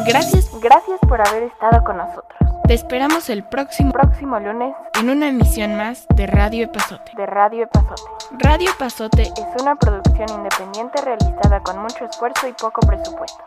Gracias, 0.05 0.51
gracias 0.61 0.99
por 1.09 1.21
haber 1.21 1.45
estado 1.45 1.85
con 1.85 1.99
nosotros. 1.99 2.35
Te 2.67 2.75
esperamos 2.75 3.31
el 3.31 3.45
próximo, 3.45 3.93
próximo 3.93 4.41
lunes 4.41 4.75
en 4.99 5.09
una 5.09 5.29
emisión 5.29 5.77
más 5.77 6.07
de 6.17 6.27
Radio 6.27 6.65
Epazote. 6.65 7.13
De 7.17 7.27
Radio 7.27 7.63
Epazote. 7.63 8.03
Radio 8.41 8.71
Epazote 8.71 9.23
es 9.23 9.63
una 9.63 9.77
producción 9.77 10.04
independiente 10.23 11.01
realizada 11.01 11.61
con 11.61 11.79
mucho 11.79 12.05
esfuerzo 12.05 12.47
y 12.47 12.53
poco 12.53 12.81
presupuesto. 12.87 13.45